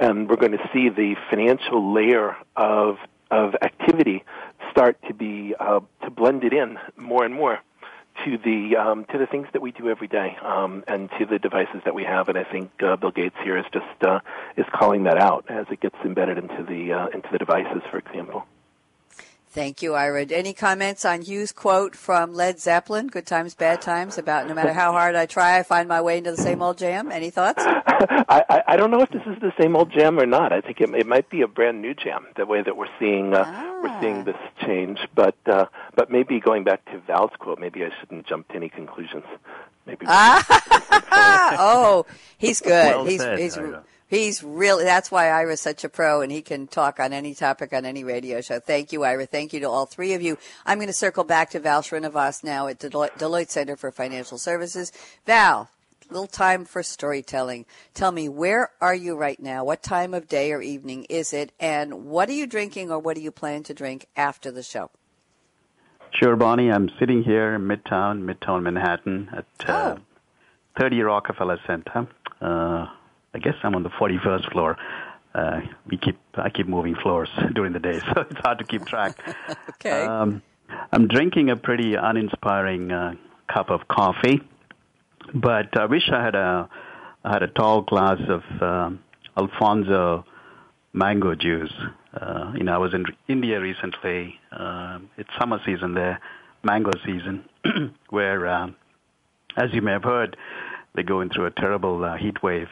and 0.00 0.28
we're 0.28 0.36
going 0.36 0.52
to 0.52 0.70
see 0.72 0.88
the 0.88 1.16
financial 1.30 1.94
layer 1.94 2.36
of 2.56 2.98
of 3.32 3.54
activity 3.62 4.22
start 4.70 4.96
to 5.08 5.14
be 5.14 5.54
uh, 5.58 5.80
to 6.04 6.10
blend 6.10 6.44
it 6.44 6.52
in 6.52 6.78
more 6.96 7.24
and 7.24 7.34
more 7.34 7.58
to 8.24 8.38
the 8.38 8.76
um, 8.76 9.04
to 9.06 9.18
the 9.18 9.26
things 9.26 9.48
that 9.52 9.62
we 9.62 9.72
do 9.72 9.88
every 9.88 10.06
day 10.06 10.36
um, 10.42 10.84
and 10.86 11.10
to 11.18 11.26
the 11.26 11.38
devices 11.38 11.80
that 11.84 11.94
we 11.94 12.04
have. 12.04 12.28
And 12.28 12.38
I 12.38 12.44
think 12.44 12.70
uh, 12.82 12.96
Bill 12.96 13.10
Gates 13.10 13.34
here 13.42 13.56
is 13.56 13.64
just 13.72 14.04
uh, 14.04 14.20
is 14.56 14.66
calling 14.72 15.04
that 15.04 15.18
out 15.18 15.46
as 15.48 15.66
it 15.70 15.80
gets 15.80 15.96
embedded 16.04 16.38
into 16.38 16.62
the 16.62 16.92
uh, 16.92 17.06
into 17.08 17.28
the 17.32 17.38
devices, 17.38 17.82
for 17.90 17.98
example. 17.98 18.44
Thank 19.52 19.82
you, 19.82 19.94
Ira. 19.94 20.24
Any 20.30 20.54
comments 20.54 21.04
on 21.04 21.20
Hugh's 21.20 21.52
quote 21.52 21.94
from 21.94 22.32
Led 22.32 22.58
Zeppelin, 22.58 23.08
Good 23.08 23.26
Times, 23.26 23.54
Bad 23.54 23.82
Times, 23.82 24.16
about 24.16 24.48
no 24.48 24.54
matter 24.54 24.72
how 24.72 24.92
hard 24.92 25.14
I 25.14 25.26
try, 25.26 25.58
I 25.58 25.62
find 25.62 25.86
my 25.86 26.00
way 26.00 26.16
into 26.16 26.30
the 26.30 26.38
same 26.38 26.62
old 26.62 26.78
jam? 26.78 27.12
Any 27.12 27.28
thoughts? 27.28 27.62
I, 27.66 28.42
I, 28.48 28.62
I 28.68 28.76
don't 28.78 28.90
know 28.90 29.02
if 29.02 29.10
this 29.10 29.20
is 29.26 29.38
the 29.42 29.52
same 29.60 29.76
old 29.76 29.92
jam 29.92 30.18
or 30.18 30.24
not. 30.24 30.54
I 30.54 30.62
think 30.62 30.80
it, 30.80 30.88
it 30.94 31.06
might 31.06 31.28
be 31.28 31.42
a 31.42 31.46
brand 31.46 31.82
new 31.82 31.92
jam. 31.92 32.28
The 32.34 32.46
way 32.46 32.62
that 32.62 32.78
we're 32.78 32.88
seeing 32.98 33.34
uh, 33.34 33.80
we're 33.82 34.00
seeing 34.00 34.24
this 34.24 34.38
change, 34.64 35.00
but 35.14 35.36
uh, 35.44 35.66
but 35.94 36.10
maybe 36.10 36.40
going 36.40 36.64
back 36.64 36.82
to 36.86 36.98
Val's 37.00 37.32
quote, 37.38 37.58
maybe 37.58 37.84
I 37.84 37.90
shouldn't 38.00 38.26
jump 38.26 38.48
to 38.48 38.54
any 38.54 38.70
conclusions. 38.70 39.24
Maybe. 39.84 40.06
Ah, 40.08 41.56
oh, 41.60 42.06
he's 42.38 42.62
good. 42.62 42.70
Well 42.70 43.04
he's 43.04 43.20
said, 43.20 43.38
he's 43.38 43.58
Ira. 43.58 43.84
He's 44.16 44.42
really. 44.42 44.84
That's 44.84 45.10
why 45.10 45.28
Ira's 45.28 45.60
such 45.60 45.84
a 45.84 45.88
pro, 45.88 46.20
and 46.20 46.30
he 46.30 46.42
can 46.42 46.66
talk 46.66 47.00
on 47.00 47.12
any 47.12 47.34
topic 47.34 47.72
on 47.72 47.84
any 47.84 48.04
radio 48.04 48.40
show. 48.40 48.60
Thank 48.60 48.92
you, 48.92 49.04
Ira. 49.04 49.26
Thank 49.26 49.52
you 49.52 49.60
to 49.60 49.68
all 49.68 49.86
three 49.86 50.14
of 50.14 50.22
you. 50.22 50.38
I'm 50.66 50.78
going 50.78 50.86
to 50.88 50.92
circle 50.92 51.24
back 51.24 51.50
to 51.50 51.60
Val 51.60 51.82
Srinivas 51.82 52.44
now 52.44 52.68
at 52.68 52.78
Deloitte, 52.78 53.18
Deloitte 53.18 53.50
Center 53.50 53.76
for 53.76 53.90
Financial 53.90 54.38
Services. 54.38 54.92
Val, 55.26 55.70
little 56.10 56.26
time 56.26 56.64
for 56.64 56.82
storytelling. 56.82 57.64
Tell 57.94 58.12
me, 58.12 58.28
where 58.28 58.70
are 58.80 58.94
you 58.94 59.16
right 59.16 59.40
now? 59.40 59.64
What 59.64 59.82
time 59.82 60.14
of 60.14 60.28
day 60.28 60.52
or 60.52 60.60
evening 60.60 61.04
is 61.08 61.32
it? 61.32 61.52
And 61.58 62.04
what 62.06 62.28
are 62.28 62.32
you 62.34 62.46
drinking, 62.46 62.90
or 62.90 62.98
what 62.98 63.16
do 63.16 63.22
you 63.22 63.30
plan 63.32 63.62
to 63.64 63.74
drink 63.74 64.06
after 64.16 64.50
the 64.50 64.62
show? 64.62 64.90
Sure, 66.12 66.36
Bonnie. 66.36 66.70
I'm 66.70 66.90
sitting 67.00 67.22
here 67.22 67.54
in 67.54 67.62
Midtown, 67.62 68.22
Midtown 68.24 68.62
Manhattan 68.62 69.30
at 69.34 69.46
uh, 69.68 69.96
Oh. 69.96 69.98
30 70.78 71.00
Rockefeller 71.02 71.58
Center. 71.66 72.06
Uh, 72.40 72.86
I 73.34 73.38
guess 73.38 73.54
I'm 73.62 73.74
on 73.74 73.82
the 73.82 73.90
41st 73.90 74.52
floor. 74.52 74.76
Uh, 75.34 75.60
we 75.86 75.96
keep 75.96 76.18
I 76.34 76.50
keep 76.50 76.68
moving 76.68 76.94
floors 76.94 77.30
during 77.54 77.72
the 77.72 77.78
day, 77.78 77.98
so 78.00 78.20
it's 78.22 78.40
hard 78.40 78.58
to 78.58 78.64
keep 78.64 78.84
track. 78.86 79.16
Okay. 79.70 80.02
Um, 80.02 80.42
I'm 80.92 81.08
drinking 81.08 81.50
a 81.50 81.56
pretty 81.56 81.94
uninspiring 81.96 82.92
uh, 82.92 83.14
cup 83.52 83.68
of 83.68 83.88
coffee, 83.88 84.40
but 85.34 85.76
I 85.76 85.86
wish 85.86 86.08
I 86.12 86.22
had 86.22 86.36
a 86.36 86.68
I 87.24 87.32
had 87.32 87.42
a 87.42 87.48
tall 87.48 87.82
glass 87.82 88.20
of 88.28 88.42
um, 88.62 89.00
Alphonso 89.36 90.24
mango 90.92 91.34
juice. 91.34 91.72
Uh, 92.14 92.52
you 92.56 92.62
know, 92.62 92.74
I 92.74 92.78
was 92.78 92.94
in 92.94 93.04
India 93.28 93.60
recently. 93.60 94.38
Uh, 94.52 95.00
it's 95.16 95.30
summer 95.40 95.58
season 95.66 95.94
there, 95.94 96.20
mango 96.62 96.92
season, 97.04 97.44
where, 98.10 98.46
um, 98.46 98.76
as 99.56 99.72
you 99.72 99.82
may 99.82 99.92
have 99.92 100.04
heard, 100.04 100.36
they're 100.94 101.04
going 101.04 101.30
through 101.30 101.46
a 101.46 101.50
terrible 101.50 102.04
uh, 102.04 102.16
heat 102.16 102.42
wave 102.42 102.68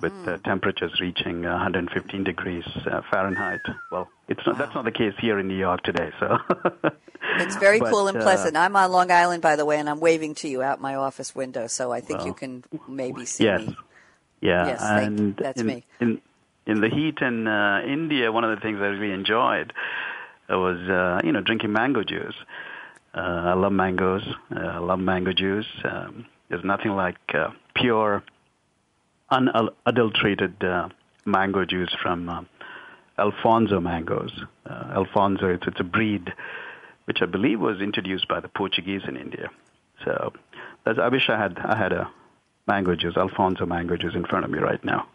with 0.00 0.12
uh, 0.26 0.38
temperatures 0.44 0.92
reaching 1.00 1.44
uh, 1.44 1.50
115 1.52 2.24
degrees 2.24 2.64
uh, 2.90 3.02
Fahrenheit. 3.10 3.60
Well, 3.90 4.08
it's 4.28 4.40
not, 4.46 4.58
that's 4.58 4.74
not 4.74 4.84
the 4.84 4.92
case 4.92 5.14
here 5.20 5.38
in 5.38 5.48
New 5.48 5.56
York 5.56 5.82
today. 5.82 6.10
So 6.20 6.38
It's 7.36 7.56
very 7.56 7.78
But, 7.84 7.90
cool 7.90 8.08
and 8.08 8.16
uh, 8.18 8.22
pleasant. 8.22 8.56
I'm 8.56 8.76
on 8.76 8.90
Long 8.92 9.10
Island, 9.10 9.42
by 9.42 9.56
the 9.56 9.64
way, 9.64 9.78
and 9.78 9.88
I'm 9.88 10.00
waving 10.00 10.34
to 10.36 10.48
you 10.48 10.62
out 10.62 10.80
my 10.80 10.94
office 10.94 11.34
window, 11.34 11.66
so 11.66 11.92
I 11.92 12.00
think 12.00 12.24
you 12.24 12.34
can 12.34 12.64
maybe 12.88 13.24
see 13.24 13.44
yes, 13.44 13.66
me. 13.66 13.76
yeah, 14.40 14.66
Yes, 14.66 14.80
thank- 14.80 15.06
and 15.06 15.36
that's 15.36 15.60
in, 15.60 15.66
me. 15.66 15.84
In 16.00 16.20
in 16.66 16.82
the 16.82 16.88
heat 16.90 17.18
in 17.22 17.48
uh, 17.48 17.80
India, 17.86 18.30
one 18.30 18.44
of 18.44 18.54
the 18.54 18.60
things 18.60 18.78
I 18.80 18.86
really 18.88 19.14
enjoyed 19.14 19.72
uh, 20.52 20.58
was 20.58 20.78
uh, 20.88 21.20
you 21.24 21.32
know 21.32 21.40
drinking 21.40 21.72
mango 21.72 22.02
juice. 22.04 22.34
Uh, 23.14 23.20
I 23.20 23.54
love 23.54 23.72
mangoes. 23.72 24.22
Uh, 24.54 24.60
I 24.60 24.78
love 24.78 24.98
mango 24.98 25.32
juice. 25.32 25.66
Um, 25.82 26.26
there's 26.50 26.64
nothing 26.64 26.92
like 26.92 27.16
uh, 27.34 27.48
pure, 27.74 28.22
unadulterated 29.30 30.62
uh, 30.62 30.88
mango 31.24 31.64
juice 31.64 31.94
from 32.02 32.28
uh, 32.28 32.42
Alphonso 33.18 33.80
mangoes. 33.80 34.32
Uh, 34.64 34.92
Alphonso, 34.94 35.48
it's, 35.48 35.66
it's 35.66 35.80
a 35.80 35.84
breed 35.84 36.32
which 37.04 37.18
I 37.22 37.26
believe 37.26 37.60
was 37.60 37.80
introduced 37.80 38.28
by 38.28 38.40
the 38.40 38.48
Portuguese 38.48 39.02
in 39.08 39.16
India. 39.16 39.50
So 40.04 40.32
I 40.86 41.08
wish 41.08 41.28
I 41.28 41.38
had 41.38 41.58
I 41.58 41.76
had 41.76 41.92
a 41.92 42.10
mango 42.66 42.94
juice, 42.94 43.16
Alphonso 43.16 43.66
mango 43.66 43.96
juice 43.96 44.14
in 44.14 44.24
front 44.24 44.44
of 44.44 44.50
me 44.50 44.58
right 44.58 44.82
now, 44.84 45.08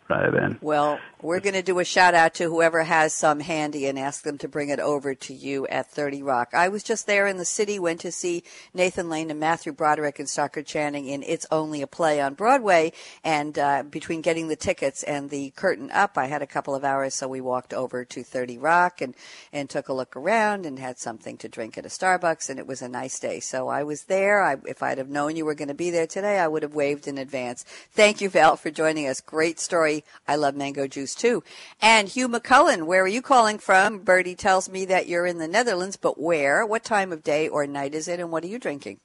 Well, 0.62 1.00
we're 1.22 1.40
going 1.40 1.54
to 1.54 1.64
do 1.64 1.80
a 1.80 1.86
shout 1.86 2.14
out 2.14 2.34
to 2.36 2.44
whoever 2.44 2.84
has 2.84 3.14
some 3.14 3.40
handy 3.40 3.88
and 3.88 3.98
ask 3.98 4.24
them 4.24 4.38
to 4.40 4.50
bring 4.50 4.70
it 4.70 4.80
over 4.80 5.16
to 5.16 5.34
you 5.34 5.66
at 5.68 5.90
30 5.90 6.22
Rock. 6.22 6.50
I 6.54 6.68
was 6.68 6.84
just 6.84 7.08
there 7.08 7.28
in 7.28 7.38
the 7.38 7.46
city, 7.46 7.80
went 7.80 8.02
to 8.02 8.12
see 8.12 8.44
Nathan 8.74 9.10
Lane 9.10 9.32
and 9.32 9.40
Matthew 9.40 9.72
Broderick 9.72 10.20
and 10.20 10.30
Stockard 10.30 10.66
Channing 10.66 11.08
in 11.08 11.24
It's 11.24 11.46
Only 11.50 11.82
a 11.82 11.88
Play 11.88 12.20
on 12.20 12.34
Broadway. 12.34 12.92
And 13.24 13.58
uh, 13.58 13.84
between 13.84 14.22
getting 14.22 14.50
the 14.50 14.58
tickets 14.58 15.02
and 15.04 15.30
the 15.30 15.52
curtain 15.52 15.90
up, 15.92 16.18
I 16.18 16.26
had 16.26 16.42
a 16.42 16.48
couple 16.48 16.76
of 16.76 16.84
hours, 16.84 17.16
so 17.16 17.30
we 17.30 17.40
walked 17.40 17.74
over 17.74 18.04
to 18.04 18.24
30 18.24 18.58
Rock 18.58 19.00
and, 19.00 19.16
and 19.54 19.70
took 19.70 19.88
a 19.88 19.94
look 19.94 20.18
around 20.18 20.66
and 20.66 20.78
had 20.78 21.00
something 21.00 21.38
to 21.38 21.48
drink 21.48 21.78
at 21.78 21.86
a 21.86 21.90
Starbucks, 21.90 22.50
and 22.50 22.60
it 22.60 22.68
was 22.68 22.82
a 22.82 22.90
nice 22.90 23.18
day. 23.20 23.40
So 23.40 23.70
I 23.70 23.84
was 23.84 24.04
there. 24.04 24.44
I, 24.44 24.58
if 24.66 24.84
I'd 24.84 24.98
have 24.98 25.10
known 25.10 25.38
you 25.38 25.46
were 25.46 25.56
going 25.56 25.70
to 25.70 25.74
be 25.74 25.90
there 25.90 26.08
today, 26.08 26.38
I 26.38 26.50
would 26.50 26.64
have 26.64 26.76
waved 26.76 27.08
in 27.08 27.18
advance. 27.18 27.64
Thank 27.64 28.20
you, 28.20 28.30
Val, 28.30 28.58
for 28.58 28.72
joining 28.72 29.08
us. 29.08 29.22
Great 29.22 29.60
story 29.60 30.03
I 30.28 30.36
love 30.36 30.56
mango 30.56 30.88
juice 30.88 31.16
too. 31.16 31.44
And 31.82 32.08
Hugh 32.08 32.28
McCullen, 32.28 32.84
where 32.84 33.04
are 33.04 33.08
you 33.08 33.22
calling 33.22 33.58
from? 33.58 34.00
Bertie 34.00 34.36
tells 34.36 34.70
me 34.70 34.86
that 34.86 35.08
you're 35.08 35.26
in 35.26 35.38
the 35.38 35.48
Netherlands, 35.48 35.98
but 35.98 36.20
where? 36.20 36.66
What 36.66 36.84
time 36.84 37.12
of 37.12 37.24
day 37.24 37.48
or 37.48 37.68
night 37.68 37.94
is 37.94 38.08
it, 38.08 38.20
and 38.20 38.32
what 38.32 38.44
are 38.44 38.48
you 38.48 38.60
drinking? 38.60 39.00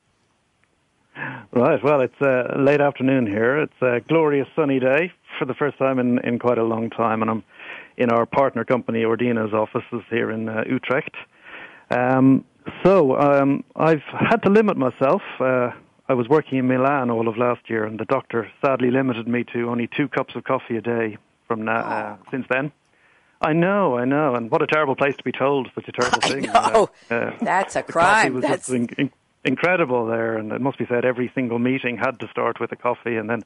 Right. 1.52 1.82
Well, 1.82 2.00
it's 2.00 2.20
uh, 2.20 2.54
late 2.58 2.80
afternoon 2.80 3.26
here. 3.26 3.58
It's 3.58 3.82
a 3.82 4.00
glorious 4.08 4.46
sunny 4.54 4.78
day 4.78 5.12
for 5.38 5.44
the 5.44 5.54
first 5.54 5.78
time 5.78 5.98
in, 5.98 6.18
in 6.20 6.38
quite 6.38 6.58
a 6.58 6.64
long 6.64 6.90
time, 6.90 7.22
and 7.22 7.30
I'm 7.30 7.44
in 7.96 8.10
our 8.10 8.26
partner 8.26 8.64
company 8.64 9.04
Ordina's 9.04 9.52
offices 9.52 10.02
here 10.10 10.30
in 10.30 10.48
uh, 10.48 10.62
Utrecht. 10.68 11.16
Um, 11.90 12.44
so 12.84 13.18
um, 13.18 13.64
I've 13.74 14.02
had 14.12 14.42
to 14.44 14.50
limit 14.50 14.76
myself. 14.76 15.22
Uh, 15.40 15.70
I 16.08 16.14
was 16.14 16.28
working 16.28 16.58
in 16.58 16.66
Milan 16.66 17.10
all 17.10 17.28
of 17.28 17.36
last 17.36 17.68
year, 17.68 17.84
and 17.84 17.98
the 18.00 18.06
doctor 18.06 18.50
sadly 18.64 18.90
limited 18.90 19.28
me 19.28 19.44
to 19.52 19.68
only 19.68 19.88
two 19.94 20.08
cups 20.08 20.34
of 20.34 20.44
coffee 20.44 20.76
a 20.76 20.80
day 20.80 21.18
from 21.46 21.64
now, 21.64 21.80
uh, 21.80 22.16
since 22.30 22.46
then. 22.48 22.72
I 23.40 23.52
know, 23.52 23.96
I 23.98 24.04
know, 24.04 24.34
and 24.34 24.50
what 24.50 24.62
a 24.62 24.66
terrible 24.66 24.96
place 24.96 25.16
to 25.16 25.22
be 25.22 25.32
told 25.32 25.68
such 25.74 25.86
a 25.88 25.92
terrible 25.92 26.18
I 26.22 26.28
thing. 26.28 26.42
know. 26.42 26.88
Uh, 27.10 27.30
That's 27.40 27.76
a 27.76 27.82
crime. 27.82 28.34
was 28.34 28.42
That's 28.42 28.68
in, 28.70 28.88
in, 28.98 29.12
incredible 29.44 30.06
there, 30.06 30.36
and 30.36 30.50
it 30.50 30.60
must 30.60 30.78
be 30.78 30.86
said 30.86 31.04
every 31.04 31.30
single 31.34 31.58
meeting 31.58 31.98
had 31.98 32.18
to 32.20 32.28
start 32.28 32.58
with 32.58 32.72
a 32.72 32.76
coffee, 32.76 33.16
and 33.16 33.28
then 33.30 33.42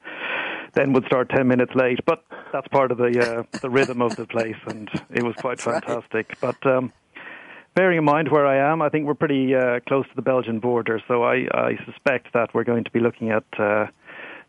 then 0.74 0.94
would 0.94 1.04
start 1.04 1.28
ten 1.28 1.46
minutes 1.48 1.74
late. 1.74 1.98
But 2.06 2.24
that's 2.52 2.68
part 2.68 2.90
of 2.90 2.96
the 2.96 3.44
uh, 3.52 3.58
the 3.60 3.68
rhythm 3.68 4.00
of 4.00 4.16
the 4.16 4.24
place, 4.26 4.56
and 4.66 4.88
it 5.10 5.22
was 5.22 5.34
quite 5.40 5.58
That's 5.58 5.66
right. 5.66 5.84
fantastic. 5.84 6.36
But 6.40 6.64
um, 6.64 6.92
bearing 7.74 7.98
in 7.98 8.04
mind 8.04 8.28
where 8.30 8.46
I 8.46 8.70
am, 8.72 8.82
I 8.82 8.88
think 8.88 9.06
we're 9.06 9.14
pretty 9.14 9.54
uh, 9.54 9.80
close 9.86 10.06
to 10.08 10.14
the 10.16 10.22
Belgian 10.22 10.58
border, 10.60 11.00
so 11.08 11.22
I, 11.22 11.46
I 11.52 11.78
suspect 11.84 12.32
that 12.34 12.54
we're 12.54 12.64
going 12.64 12.84
to 12.84 12.90
be 12.90 13.00
looking 13.00 13.30
at 13.30 13.44
uh, 13.58 13.86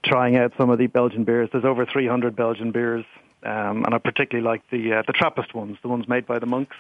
trying 0.04 0.36
out 0.36 0.54
some 0.58 0.70
of 0.70 0.78
the 0.78 0.88
Belgian 0.88 1.24
beers. 1.24 1.50
There's 1.52 1.66
over 1.66 1.86
300 1.86 2.36
Belgian 2.36 2.72
beers, 2.72 3.06
um, 3.44 3.84
and 3.86 3.94
I 3.94 3.98
particularly 3.98 4.46
like 4.46 4.62
the 4.70 4.94
uh, 4.94 5.04
the 5.08 5.14
Trappist 5.14 5.54
ones, 5.54 5.78
the 5.82 5.88
ones 5.88 6.08
made 6.08 6.26
by 6.26 6.40
the 6.40 6.46
monks. 6.46 6.76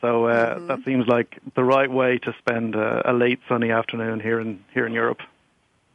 So 0.00 0.26
uh, 0.26 0.54
Mm-hmm. 0.54 0.66
that 0.68 0.84
seems 0.84 1.06
like 1.08 1.38
the 1.56 1.64
right 1.64 1.90
way 1.90 2.18
to 2.18 2.34
spend 2.38 2.76
uh, 2.76 3.02
a 3.04 3.12
late 3.12 3.40
sunny 3.48 3.70
afternoon 3.70 4.20
here 4.20 4.40
in 4.40 4.64
here 4.72 4.86
in 4.86 4.92
Europe. 4.92 5.20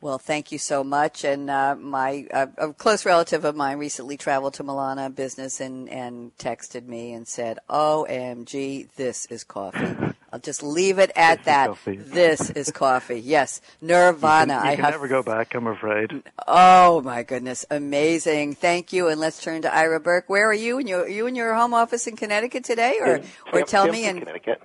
Well, 0.03 0.17
thank 0.17 0.51
you 0.51 0.57
so 0.57 0.83
much. 0.83 1.23
And 1.23 1.49
uh, 1.49 1.77
my 1.79 2.27
uh, 2.33 2.47
a 2.57 2.73
close 2.73 3.05
relative 3.05 3.45
of 3.45 3.55
mine 3.55 3.77
recently 3.77 4.17
traveled 4.17 4.53
to 4.55 4.63
Milan 4.63 4.99
on 4.99 5.13
business 5.13 5.61
and 5.61 5.87
and 5.87 6.37
texted 6.37 6.85
me 6.87 7.13
and 7.13 7.25
said, 7.25 7.59
"OMG, 7.69 8.89
this 8.97 9.25
is 9.27 9.45
coffee." 9.45 9.95
I'll 10.33 10.39
just 10.39 10.61
leave 10.61 10.99
it 10.99 11.11
at 11.15 11.37
This 11.37 11.41
is 11.41 11.45
that. 11.45 11.67
coffee. 11.67 11.95
This 11.95 12.49
is 12.49 12.71
coffee. 12.71 13.19
Yes, 13.21 13.61
Nirvana. 13.81 14.55
You 14.55 14.59
can, 14.59 14.65
you 14.65 14.71
I 14.71 14.75
can 14.75 14.83
have. 14.83 14.93
never 14.95 15.07
go 15.07 15.23
back, 15.23 15.55
I'm 15.55 15.67
afraid. 15.67 16.21
Oh 16.49 16.99
my 17.01 17.23
goodness, 17.23 17.65
amazing! 17.71 18.55
Thank 18.55 18.91
you. 18.91 19.07
And 19.07 19.21
let's 19.21 19.41
turn 19.41 19.61
to 19.61 19.73
Ira 19.73 20.01
Berk. 20.01 20.25
Where 20.27 20.49
are 20.49 20.53
you? 20.53 20.79
And 20.79 20.89
you 20.89 21.07
you 21.07 21.27
in 21.27 21.35
your 21.35 21.53
home 21.55 21.73
office 21.73 22.07
in 22.07 22.17
Connecticut 22.17 22.65
today, 22.65 22.97
or 22.99 23.15
In 23.15 23.21
or 23.53 23.59
Stam- 23.59 23.67
tell 23.67 23.67
Stamford, 23.83 23.91
me 23.93 24.05
in 24.05 24.19
Connecticut. 24.19 24.61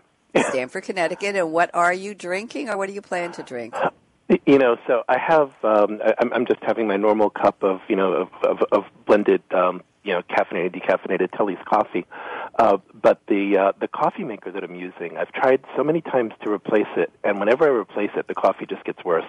Stamford, 0.48 0.82
Connecticut. 0.82 1.36
And 1.36 1.52
what 1.52 1.70
are 1.74 1.92
you 1.92 2.12
drinking, 2.14 2.70
or 2.70 2.76
what 2.76 2.88
do 2.88 2.92
you 2.92 3.02
plan 3.02 3.30
to 3.32 3.44
drink? 3.44 3.74
You 4.44 4.58
know, 4.58 4.76
so 4.86 5.04
I 5.08 5.18
have. 5.18 5.52
Um, 5.62 6.00
I, 6.04 6.14
I'm 6.18 6.32
I'm 6.34 6.46
just 6.46 6.60
having 6.62 6.86
my 6.86 6.96
normal 6.96 7.30
cup 7.30 7.62
of 7.62 7.80
you 7.88 7.96
know 7.96 8.12
of 8.12 8.28
of, 8.42 8.62
of 8.72 8.84
blended 9.06 9.42
um, 9.52 9.82
you 10.08 10.14
know 10.14 10.22
caffeinated 10.22 10.74
decaffeinated 10.74 11.36
Tully's 11.36 11.58
coffee. 11.66 12.06
Uh, 12.58 12.78
but 12.94 13.20
the 13.28 13.58
uh, 13.58 13.72
the 13.78 13.88
coffee 13.88 14.24
maker 14.24 14.50
that 14.50 14.64
I'm 14.64 14.74
using, 14.74 15.18
I've 15.18 15.30
tried 15.32 15.62
so 15.76 15.84
many 15.84 16.00
times 16.00 16.32
to 16.42 16.50
replace 16.50 16.88
it, 16.96 17.12
and 17.22 17.38
whenever 17.38 17.66
I 17.66 17.68
replace 17.68 18.10
it, 18.16 18.26
the 18.26 18.34
coffee 18.34 18.64
just 18.66 18.84
gets 18.84 19.04
worse. 19.04 19.26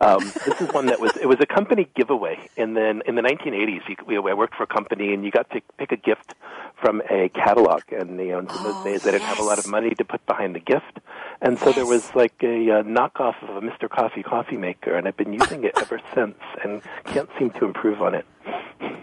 Um, 0.00 0.20
this 0.46 0.60
is 0.62 0.72
one 0.72 0.86
that 0.86 0.98
was 0.98 1.14
it 1.18 1.26
was 1.28 1.36
a 1.40 1.46
company 1.46 1.86
giveaway, 1.94 2.38
and 2.56 2.74
then 2.74 3.02
in 3.06 3.14
the 3.14 3.22
1980s, 3.22 3.88
you, 3.88 3.96
we, 4.06 4.16
I 4.16 4.34
worked 4.34 4.54
for 4.56 4.62
a 4.62 4.66
company, 4.66 5.12
and 5.12 5.22
you 5.22 5.30
got 5.30 5.50
to 5.50 5.60
pick 5.78 5.92
a 5.92 5.96
gift 5.96 6.34
from 6.80 7.02
a 7.10 7.28
catalog, 7.28 7.82
and 7.92 8.18
you 8.18 8.28
know, 8.28 8.38
in 8.38 8.46
those 8.46 8.56
Oh, 8.64 8.84
days, 8.84 9.02
they 9.02 9.10
didn't 9.12 9.26
have 9.28 9.38
a 9.38 9.44
lot 9.44 9.58
of 9.58 9.68
money 9.68 9.90
to 9.90 10.04
put 10.04 10.24
behind 10.26 10.56
the 10.56 10.60
gift, 10.60 10.98
and 11.42 11.58
so 11.58 11.72
there 11.72 11.86
was 11.86 12.14
like 12.14 12.34
a 12.42 12.70
uh, 12.70 12.82
knockoff 12.82 13.36
of 13.42 13.56
a 13.56 13.60
Mr. 13.60 13.88
Coffee 13.88 14.22
coffee 14.22 14.56
maker, 14.56 14.94
and 14.96 15.06
I've 15.06 15.16
been 15.16 15.34
using 15.34 15.62
it 15.64 15.72
ever 15.76 16.00
since, 16.14 16.38
and 16.64 16.80
can't 17.04 17.28
seem 17.38 17.50
to 17.50 17.66
improve 17.66 18.00
on 18.00 18.14
it. 18.14 18.24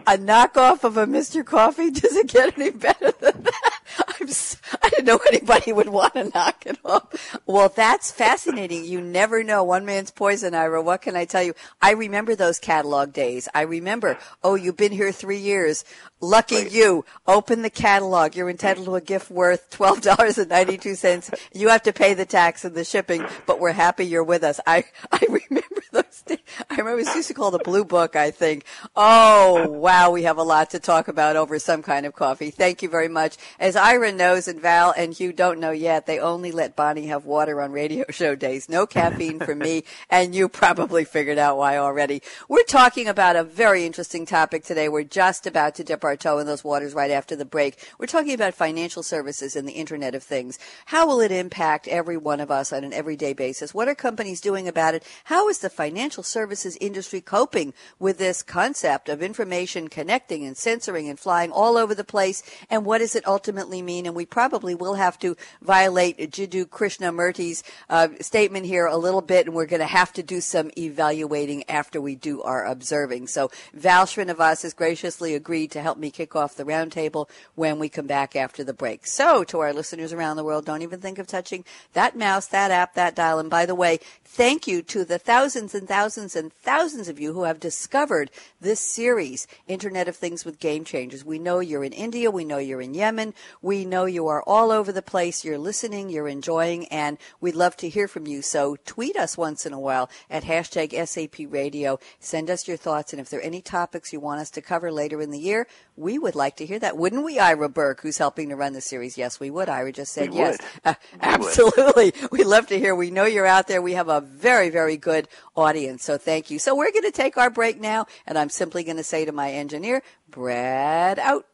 A 0.08 0.18
knockoff 0.18 0.84
of 0.84 0.98
a 0.98 1.06
Mr. 1.06 1.46
Coffee? 1.46 1.92
Does 1.92 2.16
it 2.16 2.28
get 2.28 2.58
any 2.58 2.72
better 2.72 3.12
than 3.12 3.44
that? 3.44 3.80
I'm 4.20 4.28
s 4.28 4.59
I 4.82 4.90
didn't 4.90 5.06
know 5.06 5.20
anybody 5.28 5.74
would 5.74 5.90
want 5.90 6.14
to 6.14 6.26
knock 6.26 6.66
it 6.66 6.80
off. 6.86 7.40
Well, 7.46 7.70
that's 7.70 8.12
fascinating. 8.12 8.86
You 8.86 9.02
never 9.02 9.44
know. 9.44 9.64
One 9.64 9.86
man's 9.86 10.12
poison, 10.12 10.54
Ira. 10.54 10.82
What 10.82 11.02
can 11.02 11.16
I 11.16 11.26
tell 11.26 11.44
you? 11.44 11.54
I 11.82 11.92
remember 11.92 12.36
those 12.36 12.60
catalog 12.60 13.14
days. 13.14 13.48
I 13.54 13.62
remember, 13.62 14.18
oh, 14.44 14.56
you've 14.56 14.78
been 14.78 14.92
here 14.92 15.12
three 15.12 15.40
years. 15.40 15.84
Lucky 16.22 16.68
you. 16.70 17.06
Open 17.28 17.62
the 17.62 17.70
catalog. 17.70 18.36
You're 18.36 18.50
entitled 18.50 18.86
to 18.88 18.96
a 18.96 19.02
gift 19.02 19.32
worth 19.32 19.70
$12.92. 19.72 21.34
You 21.54 21.70
have 21.70 21.84
to 21.84 21.94
pay 21.94 22.14
the 22.14 22.26
tax 22.26 22.66
and 22.66 22.76
the 22.76 22.84
shipping, 22.84 23.26
but 23.46 23.60
we're 23.60 23.72
happy 23.72 24.06
you're 24.06 24.24
with 24.24 24.44
us. 24.44 24.60
I, 24.68 24.84
I 25.12 25.22
remember 25.30 25.82
those 25.92 26.22
days. 26.26 26.40
I 26.70 26.74
remember 26.74 27.00
it 27.00 27.06
was 27.06 27.16
used 27.16 27.30
to 27.30 27.34
call 27.34 27.52
the 27.52 27.60
Blue 27.60 27.86
Book, 27.86 28.16
I 28.16 28.32
think. 28.32 28.66
Oh, 28.96 29.70
wow. 29.70 30.12
We 30.12 30.24
have 30.24 30.38
a 30.38 30.44
lot 30.44 30.72
to 30.72 30.80
talk 30.80 31.08
about 31.08 31.38
over 31.38 31.58
some 31.58 31.82
kind 31.82 32.06
of 32.06 32.16
coffee. 32.16 32.52
Thank 32.52 32.82
you 32.82 32.90
very 32.90 33.08
much. 33.08 33.38
As 33.60 33.76
Ira 33.76 34.12
knows 34.12 34.48
and 34.48 34.59
Val 34.60 34.94
and 34.96 35.14
Hugh 35.14 35.34
don't 35.34 35.60
know 35.60 35.72
yet, 35.72 36.06
they 36.06 36.20
only 36.20 36.52
let 36.52 36.76
Bonnie 36.76 37.08
have 37.08 37.26
water 37.26 37.62
on 37.62 37.72
radio 37.72 38.06
show 38.10 38.36
days. 38.36 38.70
No 38.70 38.86
caffeine 38.86 39.40
for 39.40 39.56
me. 39.56 39.84
And 40.12 40.34
you 40.34 40.50
probably 40.50 41.04
figured 41.04 41.38
out 41.38 41.58
why 41.58 41.78
already. 41.78 42.22
We're 42.48 42.64
talking 42.64 43.08
about 43.08 43.36
a 43.36 43.44
very 43.44 43.86
interesting 43.86 44.26
topic 44.26 44.64
today. 44.64 44.90
We're 44.90 45.04
just 45.04 45.46
about 45.46 45.76
to 45.76 45.84
dip 45.84 46.04
our 46.04 46.16
toe 46.16 46.40
in 46.40 46.48
those 46.48 46.64
waters 46.64 46.94
right 46.94 47.12
after 47.12 47.36
the 47.36 47.46
break. 47.46 47.78
We're 47.98 48.08
talking 48.08 48.34
about 48.34 48.54
financial 48.54 49.04
services 49.04 49.56
and 49.56 49.68
the 49.68 49.74
Internet 49.74 50.16
of 50.16 50.24
Things. 50.24 50.58
How 50.88 51.08
will 51.08 51.22
it 51.22 51.32
impact 51.32 51.88
every 51.88 52.18
one 52.18 52.40
of 52.40 52.50
us 52.50 52.74
on 52.74 52.84
an 52.84 52.94
everyday 52.94 53.34
basis? 53.34 53.74
What 53.74 53.88
are 53.88 53.96
companies 53.96 54.42
doing 54.42 54.68
about 54.68 54.96
it? 54.96 55.04
How 55.26 55.48
is 55.48 55.60
the 55.60 55.70
financial 55.70 56.24
services 56.24 56.78
industry 56.82 57.22
coping 57.22 57.74
with 58.00 58.18
this 58.18 58.42
concept 58.42 59.10
of 59.10 59.22
information 59.22 59.88
connecting 59.88 60.44
and 60.44 60.58
censoring 60.58 61.08
and 61.08 61.20
flying 61.20 61.52
all 61.52 61.78
over 61.78 61.94
the 61.94 62.04
place? 62.04 62.42
And 62.70 62.86
what 62.86 62.98
does 62.98 63.16
it 63.16 63.28
ultimately 63.28 63.82
mean? 63.82 64.06
And 64.06 64.16
we 64.16 64.26
probably 64.26 64.49
will 64.50 64.96
have 64.96 65.18
to 65.20 65.36
violate 65.62 66.18
Jiddu 66.18 66.66
Krishnamurti's 66.66 67.64
uh, 67.90 68.10
statement 68.22 68.66
here 68.66 68.86
a 68.86 68.98
little 68.98 69.22
bit, 69.22 69.46
and 69.46 69.56
we're 69.56 69.66
going 69.66 69.80
to 69.80 69.86
have 69.86 70.12
to 70.14 70.24
do 70.24 70.42
some 70.42 70.72
evaluating 70.78 71.70
after 71.70 72.02
we 72.02 72.16
do 72.16 72.42
our 72.42 72.66
observing. 72.66 73.28
So 73.28 73.52
Val 73.74 74.06
Srinivas 74.06 74.64
has 74.64 74.74
graciously 74.74 75.36
agreed 75.36 75.72
to 75.72 75.82
help 75.82 75.98
me 75.98 76.12
kick 76.12 76.36
off 76.36 76.56
the 76.56 76.64
roundtable 76.64 77.30
when 77.56 77.80
we 77.80 77.90
come 77.90 78.08
back 78.08 78.36
after 78.36 78.64
the 78.64 78.74
break. 78.74 79.06
So 79.06 79.44
to 79.46 79.60
our 79.60 79.74
listeners 79.74 80.14
around 80.14 80.38
the 80.38 80.44
world, 80.44 80.66
don't 80.66 80.82
even 80.82 81.00
think 81.00 81.20
of 81.20 81.28
touching 81.28 81.64
that 81.94 82.18
mouse, 82.18 82.48
that 82.48 82.72
app, 82.72 82.96
that 82.96 83.16
dial. 83.16 83.40
And 83.40 83.50
by 83.50 83.66
the 83.66 83.76
way, 83.76 84.00
thank 84.32 84.68
you 84.68 84.82
to 84.84 85.04
the 85.04 85.18
thousands 85.18 85.74
and 85.74 85.88
thousands 85.88 86.36
and 86.36 86.54
thousands 86.54 87.08
of 87.10 87.20
you 87.20 87.34
who 87.34 87.44
have 87.44 87.60
discovered 87.60 88.30
this 88.62 88.80
series, 88.80 89.48
Internet 89.68 90.08
of 90.08 90.16
Things 90.16 90.46
with 90.46 90.60
Game 90.60 90.84
Changers. 90.86 91.26
We 91.26 91.40
know 91.40 91.60
you're 91.60 91.84
in 91.84 91.94
India. 91.94 92.30
We 92.30 92.46
know 92.46 92.60
you're 92.60 92.80
in 92.82 92.94
Yemen. 92.94 93.34
We 93.62 93.86
know 93.86 94.06
you 94.06 94.28
are 94.28 94.44
all 94.44 94.72
over 94.72 94.92
the 94.92 95.02
place. 95.02 95.44
You're 95.44 95.58
listening, 95.58 96.10
you're 96.10 96.28
enjoying, 96.28 96.86
and 96.90 97.18
we'd 97.42 97.56
love 97.56 97.76
to 97.78 97.90
hear 97.90 98.08
from 98.08 98.28
you. 98.28 98.42
So 98.44 98.78
tweet 98.86 99.18
us 99.18 99.36
once 99.36 99.66
in 99.66 99.74
a 99.74 99.80
while 99.80 100.10
at 100.30 100.44
hashtag 100.44 100.94
SAP 101.08 101.52
Radio. 101.52 102.00
Send 102.20 102.50
us 102.52 102.68
your 102.68 102.78
thoughts, 102.78 103.12
and 103.12 103.20
if 103.20 103.30
there 103.30 103.40
are 103.40 103.44
any 103.44 103.62
topics 103.62 104.14
you 104.14 104.20
want 104.20 104.42
us 104.42 104.52
to 104.52 104.62
cover 104.62 104.92
later 104.92 105.22
in 105.22 105.32
the 105.32 105.40
year, 105.40 105.68
we 105.98 106.20
would 106.20 106.36
like 106.36 106.56
to 106.58 106.66
hear 106.66 106.80
that. 106.80 106.98
Wouldn't 106.98 107.26
we, 107.26 107.40
Ira 107.40 107.68
Berk, 107.68 108.02
who's 108.02 108.20
helping 108.20 108.50
to 108.50 108.56
run 108.56 108.74
the 108.74 108.80
series? 108.80 109.18
Yes, 109.18 109.40
we 109.40 109.50
would. 109.50 109.68
Ira 109.70 109.92
just 109.92 110.14
said 110.14 110.30
We 110.30 110.38
yes. 110.38 110.58
would. 110.60 110.60
Uh, 110.86 110.94
We 111.12 111.18
would. 111.18 111.24
absolutely. 111.48 112.14
We'd 112.32 112.46
love 112.46 112.68
to 112.68 112.80
hear. 112.80 112.96
We 112.96 113.12
know 113.12 113.26
you're 113.26 113.46
out 113.46 113.68
there. 113.68 113.82
We 113.82 113.94
have 113.94 114.08
a 114.08 114.19
very, 114.22 114.70
very 114.70 114.98
good 114.98 115.28
audience. 115.56 116.04
So 116.04 116.18
thank 116.18 116.50
you. 116.52 116.60
So 116.60 116.76
we're 116.76 116.92
going 116.92 117.04
to 117.04 117.12
take 117.12 117.38
our 117.38 117.50
break 117.50 117.80
now, 117.80 118.06
and 118.26 118.38
I'm 118.38 118.50
simply 118.50 118.84
going 118.84 118.98
to 118.98 119.04
say 119.04 119.26
to 119.26 119.32
my 119.32 119.52
engineer, 119.52 120.02
Brad 120.30 121.20
out. 121.20 121.46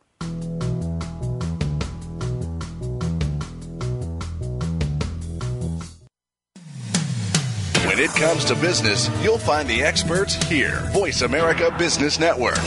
When 7.88 8.04
it 8.04 8.10
comes 8.12 8.43
to 8.45 8.56
business, 8.56 9.10
you'll 9.23 9.38
find 9.38 9.69
the 9.69 9.82
experts 9.82 10.36
here. 10.49 10.82
Voice 10.91 11.21
America 11.21 11.73
Business 11.78 12.19
Network. 12.19 12.58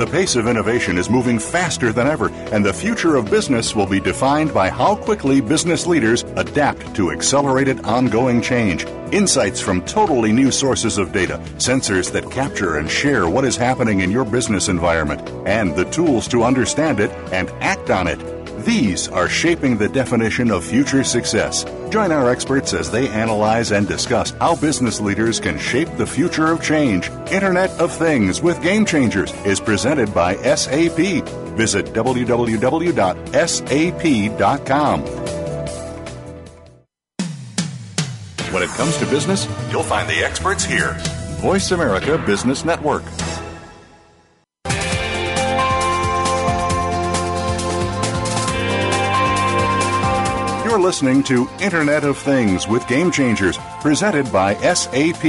The 0.00 0.06
pace 0.06 0.34
of 0.34 0.48
innovation 0.48 0.96
is 0.96 1.10
moving 1.10 1.38
faster 1.38 1.92
than 1.92 2.06
ever, 2.06 2.30
and 2.52 2.64
the 2.64 2.72
future 2.72 3.16
of 3.16 3.30
business 3.30 3.76
will 3.76 3.86
be 3.86 4.00
defined 4.00 4.54
by 4.54 4.70
how 4.70 4.96
quickly 4.96 5.42
business 5.42 5.86
leaders 5.86 6.22
adapt 6.36 6.94
to 6.94 7.10
accelerated 7.10 7.84
ongoing 7.84 8.40
change. 8.40 8.86
Insights 9.12 9.60
from 9.60 9.84
totally 9.84 10.32
new 10.32 10.50
sources 10.50 10.96
of 10.96 11.12
data, 11.12 11.36
sensors 11.58 12.10
that 12.12 12.30
capture 12.30 12.78
and 12.78 12.90
share 12.90 13.28
what 13.28 13.44
is 13.44 13.58
happening 13.58 14.00
in 14.00 14.10
your 14.10 14.24
business 14.24 14.68
environment, 14.68 15.20
and 15.46 15.76
the 15.76 15.84
tools 15.90 16.26
to 16.28 16.44
understand 16.44 16.98
it 16.98 17.10
and 17.30 17.50
act 17.60 17.90
on 17.90 18.08
it. 18.08 18.39
These 18.64 19.08
are 19.08 19.28
shaping 19.28 19.78
the 19.78 19.88
definition 19.88 20.50
of 20.50 20.64
future 20.64 21.02
success. 21.02 21.64
Join 21.88 22.12
our 22.12 22.30
experts 22.30 22.74
as 22.74 22.90
they 22.90 23.08
analyze 23.08 23.72
and 23.72 23.88
discuss 23.88 24.32
how 24.32 24.54
business 24.56 25.00
leaders 25.00 25.40
can 25.40 25.58
shape 25.58 25.88
the 25.96 26.06
future 26.06 26.52
of 26.52 26.62
change. 26.62 27.08
Internet 27.30 27.70
of 27.80 27.90
Things 27.90 28.42
with 28.42 28.62
Game 28.62 28.84
Changers 28.84 29.32
is 29.46 29.60
presented 29.60 30.12
by 30.12 30.36
SAP. 30.36 31.24
Visit 31.56 31.86
www.sap.com. 31.86 32.90
When 38.52 38.62
it 38.62 38.70
comes 38.70 38.96
to 38.98 39.06
business, 39.06 39.48
you'll 39.70 39.84
find 39.84 40.08
the 40.08 40.22
experts 40.22 40.64
here. 40.64 40.96
Voice 41.38 41.70
America 41.70 42.18
Business 42.18 42.64
Network. 42.64 43.04
Listening 50.90 51.22
to 51.22 51.48
Internet 51.60 52.02
of 52.02 52.18
Things 52.18 52.66
with 52.66 52.84
Game 52.88 53.12
Changers, 53.12 53.56
presented 53.80 54.32
by 54.32 54.54
SAP. 54.74 55.24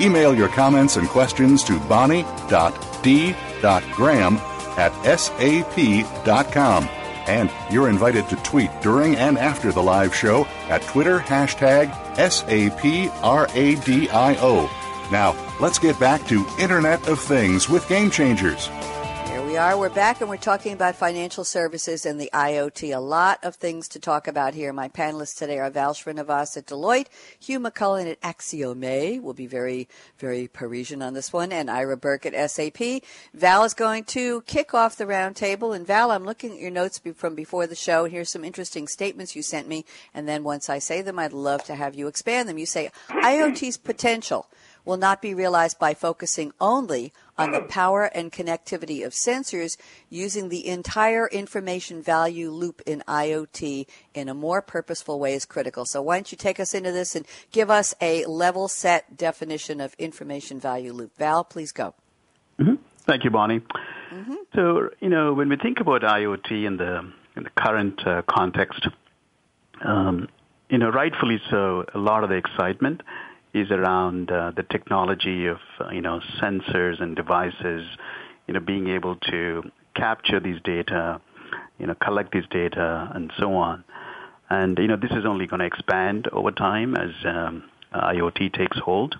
Email 0.00 0.32
your 0.32 0.48
comments 0.50 0.94
and 0.96 1.08
questions 1.08 1.64
to 1.64 1.80
bonnie.d.graham 1.88 2.26
at 4.78 4.92
sap.com. 5.18 6.88
And 7.26 7.50
you're 7.68 7.88
invited 7.88 8.28
to 8.28 8.36
tweet 8.44 8.70
during 8.80 9.16
and 9.16 9.36
after 9.38 9.72
the 9.72 9.82
live 9.82 10.14
show 10.14 10.44
at 10.68 10.82
Twitter 10.82 11.18
hashtag 11.18 11.90
SAPRADIO. 12.14 12.70
Now, 15.10 15.34
let's 15.58 15.80
get 15.80 15.98
back 15.98 16.24
to 16.28 16.46
Internet 16.60 17.08
of 17.08 17.18
Things 17.18 17.68
with 17.68 17.88
Game 17.88 18.08
Changers 18.12 18.68
we 19.52 19.58
are. 19.58 19.76
We're 19.76 19.90
back 19.90 20.22
and 20.22 20.30
we're 20.30 20.38
talking 20.38 20.72
about 20.72 20.96
financial 20.96 21.44
services 21.44 22.06
and 22.06 22.18
the 22.18 22.30
IoT. 22.32 22.96
A 22.96 22.98
lot 22.98 23.38
of 23.44 23.56
things 23.56 23.86
to 23.88 23.98
talk 23.98 24.26
about 24.26 24.54
here. 24.54 24.72
My 24.72 24.88
panelists 24.88 25.36
today 25.36 25.58
are 25.58 25.68
Val 25.68 25.92
Srinivas 25.92 26.56
at 26.56 26.64
Deloitte, 26.64 27.08
Hugh 27.38 27.60
McCullen 27.60 28.10
at 28.10 28.18
Axiome. 28.22 29.20
We'll 29.20 29.34
be 29.34 29.46
very, 29.46 29.88
very 30.16 30.48
Parisian 30.48 31.02
on 31.02 31.12
this 31.12 31.34
one, 31.34 31.52
and 31.52 31.70
Ira 31.70 31.98
Berk 31.98 32.24
at 32.24 32.50
SAP. 32.50 33.02
Val 33.34 33.64
is 33.64 33.74
going 33.74 34.04
to 34.04 34.40
kick 34.46 34.72
off 34.72 34.96
the 34.96 35.04
roundtable. 35.04 35.76
And 35.76 35.86
Val, 35.86 36.12
I'm 36.12 36.24
looking 36.24 36.52
at 36.52 36.58
your 36.58 36.70
notes 36.70 37.02
from 37.14 37.34
before 37.34 37.66
the 37.66 37.74
show. 37.74 38.06
Here's 38.06 38.32
some 38.32 38.46
interesting 38.46 38.88
statements 38.88 39.36
you 39.36 39.42
sent 39.42 39.68
me. 39.68 39.84
And 40.14 40.26
then 40.26 40.44
once 40.44 40.70
I 40.70 40.78
say 40.78 41.02
them, 41.02 41.18
I'd 41.18 41.34
love 41.34 41.62
to 41.64 41.74
have 41.74 41.94
you 41.94 42.06
expand 42.06 42.48
them. 42.48 42.56
You 42.56 42.64
say 42.64 42.90
IoT's 43.10 43.76
potential 43.76 44.48
will 44.86 44.96
not 44.96 45.22
be 45.22 45.34
realized 45.34 45.78
by 45.78 45.92
focusing 45.92 46.52
only 46.58 47.12
on 47.38 47.50
the 47.52 47.62
power 47.62 48.04
and 48.04 48.30
connectivity 48.30 49.04
of 49.04 49.12
sensors 49.12 49.76
using 50.10 50.48
the 50.48 50.66
entire 50.66 51.26
information 51.28 52.02
value 52.02 52.50
loop 52.50 52.82
in 52.86 53.02
IoT 53.08 53.86
in 54.14 54.28
a 54.28 54.34
more 54.34 54.60
purposeful 54.60 55.18
way 55.18 55.34
is 55.34 55.44
critical. 55.44 55.84
So 55.84 56.02
why 56.02 56.16
don't 56.16 56.30
you 56.30 56.38
take 56.38 56.60
us 56.60 56.74
into 56.74 56.92
this 56.92 57.16
and 57.16 57.26
give 57.50 57.70
us 57.70 57.94
a 58.00 58.24
level 58.26 58.68
set 58.68 59.16
definition 59.16 59.80
of 59.80 59.94
information 59.98 60.60
value 60.60 60.92
loop. 60.92 61.16
Val, 61.16 61.44
please 61.44 61.72
go. 61.72 61.94
Mm-hmm. 62.58 62.74
Thank 62.98 63.24
you, 63.24 63.30
Bonnie. 63.30 63.60
Mm-hmm. 64.12 64.34
So, 64.54 64.90
you 65.00 65.08
know, 65.08 65.32
when 65.32 65.48
we 65.48 65.56
think 65.56 65.80
about 65.80 66.02
IoT 66.02 66.66
in 66.66 66.76
the, 66.76 67.10
in 67.36 67.44
the 67.44 67.50
current 67.56 68.06
uh, 68.06 68.22
context, 68.28 68.86
um, 69.84 70.28
you 70.68 70.78
know, 70.78 70.90
rightfully 70.90 71.40
so, 71.50 71.84
a 71.94 71.98
lot 71.98 72.24
of 72.24 72.30
the 72.30 72.36
excitement 72.36 73.02
is 73.54 73.70
around 73.70 74.30
uh, 74.30 74.52
the 74.56 74.62
technology 74.62 75.46
of 75.46 75.58
uh, 75.80 75.90
you 75.90 76.00
know 76.00 76.20
sensors 76.40 77.00
and 77.02 77.14
devices, 77.16 77.86
you 78.46 78.54
know 78.54 78.60
being 78.60 78.88
able 78.88 79.16
to 79.16 79.62
capture 79.94 80.40
these 80.40 80.60
data, 80.62 81.20
you 81.78 81.86
know 81.86 81.94
collect 81.94 82.32
these 82.32 82.46
data 82.50 83.10
and 83.14 83.32
so 83.38 83.54
on, 83.54 83.84
and 84.48 84.78
you 84.78 84.88
know 84.88 84.96
this 84.96 85.10
is 85.12 85.24
only 85.26 85.46
going 85.46 85.60
to 85.60 85.66
expand 85.66 86.28
over 86.32 86.50
time 86.50 86.94
as 86.96 87.10
um, 87.24 87.64
IoT 87.94 88.52
takes 88.54 88.78
hold. 88.78 89.16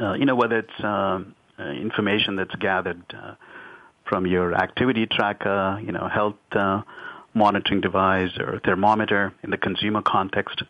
Uh, 0.00 0.14
you 0.14 0.26
know 0.26 0.34
whether 0.34 0.58
it's 0.58 0.84
um, 0.84 1.34
uh, 1.58 1.64
information 1.70 2.36
that's 2.36 2.54
gathered 2.56 3.02
uh, 3.14 3.34
from 4.08 4.26
your 4.26 4.54
activity 4.54 5.06
tracker, 5.06 5.80
you 5.84 5.92
know 5.92 6.08
health 6.08 6.34
uh, 6.52 6.82
monitoring 7.32 7.80
device 7.80 8.36
or 8.38 8.60
thermometer 8.64 9.32
in 9.42 9.50
the 9.50 9.58
consumer 9.58 10.02
context 10.02 10.62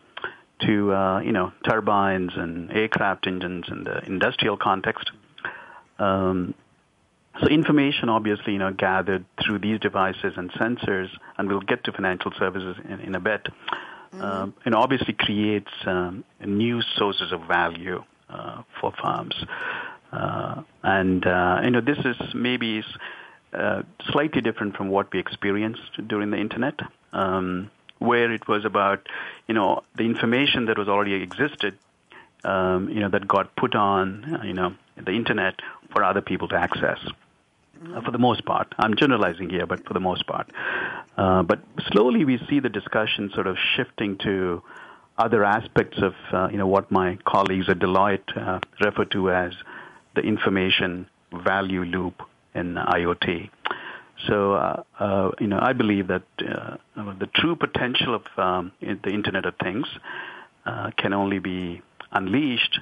to 0.61 0.93
uh, 0.93 1.19
you 1.19 1.31
know 1.31 1.51
turbines 1.67 2.31
and 2.35 2.71
aircraft 2.71 3.27
engines 3.27 3.65
in 3.69 3.83
the 3.83 4.03
industrial 4.05 4.57
context. 4.57 5.11
Um, 5.99 6.53
so 7.39 7.47
information, 7.47 8.09
obviously, 8.09 8.53
you 8.53 8.59
know, 8.59 8.73
gathered 8.73 9.25
through 9.43 9.59
these 9.59 9.79
devices 9.79 10.33
and 10.37 10.51
sensors, 10.53 11.09
and 11.37 11.47
we'll 11.47 11.59
get 11.59 11.83
to 11.83 11.91
financial 11.91 12.31
services 12.39 12.77
in, 12.89 12.99
in 12.99 13.15
a 13.15 13.19
bit. 13.19 13.43
Mm-hmm. 14.13 14.21
Um, 14.21 14.53
and 14.65 14.73
obviously 14.73 15.13
creates 15.13 15.69
um, 15.85 16.23
new 16.43 16.81
sources 16.95 17.31
of 17.31 17.41
value 17.47 18.03
uh, 18.29 18.63
for 18.79 18.93
firms. 19.01 19.35
Uh, 20.11 20.63
and 20.83 21.25
uh, 21.27 21.59
you 21.63 21.71
know, 21.71 21.81
this 21.81 21.97
is 21.99 22.15
maybe 22.33 22.83
uh, 23.53 23.83
slightly 24.09 24.41
different 24.41 24.75
from 24.75 24.89
what 24.89 25.11
we 25.13 25.19
experienced 25.19 26.07
during 26.07 26.31
the 26.31 26.37
internet. 26.37 26.79
Um, 27.13 27.69
where 27.99 28.31
it 28.31 28.47
was 28.47 28.65
about, 28.65 29.07
you 29.47 29.53
know, 29.53 29.83
the 29.95 30.03
information 30.03 30.65
that 30.65 30.77
was 30.77 30.87
already 30.87 31.13
existed, 31.13 31.77
um, 32.43 32.89
you 32.89 32.99
know, 32.99 33.09
that 33.09 33.27
got 33.27 33.55
put 33.55 33.75
on, 33.75 34.41
you 34.43 34.53
know, 34.53 34.73
the 34.95 35.11
internet 35.11 35.55
for 35.91 36.03
other 36.03 36.21
people 36.21 36.47
to 36.49 36.55
access. 36.55 36.99
Uh, 37.93 38.01
for 38.01 38.11
the 38.11 38.17
most 38.17 38.43
part, 38.43 38.73
I'm 38.79 38.95
generalizing 38.95 39.49
here, 39.49 39.65
but 39.65 39.85
for 39.85 39.93
the 39.93 39.99
most 39.99 40.25
part. 40.25 40.49
Uh, 41.15 41.43
but 41.43 41.59
slowly, 41.91 42.25
we 42.25 42.39
see 42.49 42.59
the 42.59 42.69
discussion 42.69 43.31
sort 43.33 43.47
of 43.47 43.57
shifting 43.75 44.17
to 44.19 44.63
other 45.17 45.43
aspects 45.43 45.97
of, 46.01 46.13
uh, 46.31 46.47
you 46.51 46.57
know, 46.57 46.67
what 46.67 46.91
my 46.91 47.17
colleagues 47.25 47.69
at 47.69 47.79
Deloitte 47.79 48.35
uh, 48.35 48.59
refer 48.79 49.05
to 49.05 49.31
as 49.31 49.53
the 50.15 50.21
information 50.21 51.07
value 51.31 51.83
loop 51.83 52.21
in 52.53 52.75
IoT. 52.75 53.49
So, 54.25 54.53
uh, 54.53 54.83
uh, 54.99 55.31
you 55.39 55.47
know, 55.47 55.59
I 55.61 55.73
believe 55.73 56.07
that 56.07 56.23
uh, 56.39 56.77
the 56.95 57.29
true 57.35 57.55
potential 57.55 58.15
of 58.15 58.23
um, 58.37 58.71
the 58.81 59.11
Internet 59.11 59.45
of 59.45 59.55
Things 59.57 59.85
uh, 60.65 60.91
can 60.97 61.13
only 61.13 61.39
be 61.39 61.81
unleashed 62.11 62.79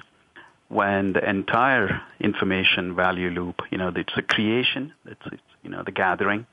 when 0.68 1.12
the 1.12 1.28
entire 1.28 2.00
information 2.18 2.96
value 2.96 3.30
loop, 3.30 3.62
you 3.70 3.78
know, 3.78 3.92
it's 3.94 4.14
the 4.16 4.22
creation, 4.22 4.92
it's, 5.04 5.20
it's 5.26 5.42
you 5.62 5.70
know, 5.70 5.82
the 5.84 5.92
gathering, 5.92 6.46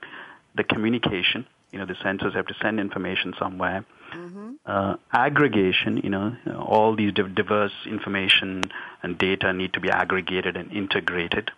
the 0.54 0.62
communication, 0.64 1.46
you 1.72 1.78
know, 1.78 1.86
the 1.86 1.94
sensors 1.94 2.34
have 2.34 2.46
to 2.46 2.54
send 2.62 2.78
information 2.78 3.34
somewhere. 3.38 3.84
Mm-hmm. 4.14 4.52
Uh, 4.64 4.94
aggregation, 5.12 5.96
you 6.04 6.10
know, 6.10 6.36
all 6.64 6.94
these 6.94 7.12
diverse 7.12 7.72
information 7.86 8.62
and 9.02 9.18
data 9.18 9.52
need 9.52 9.72
to 9.72 9.80
be 9.80 9.90
aggregated 9.90 10.56
and 10.56 10.70
integrated. 10.70 11.50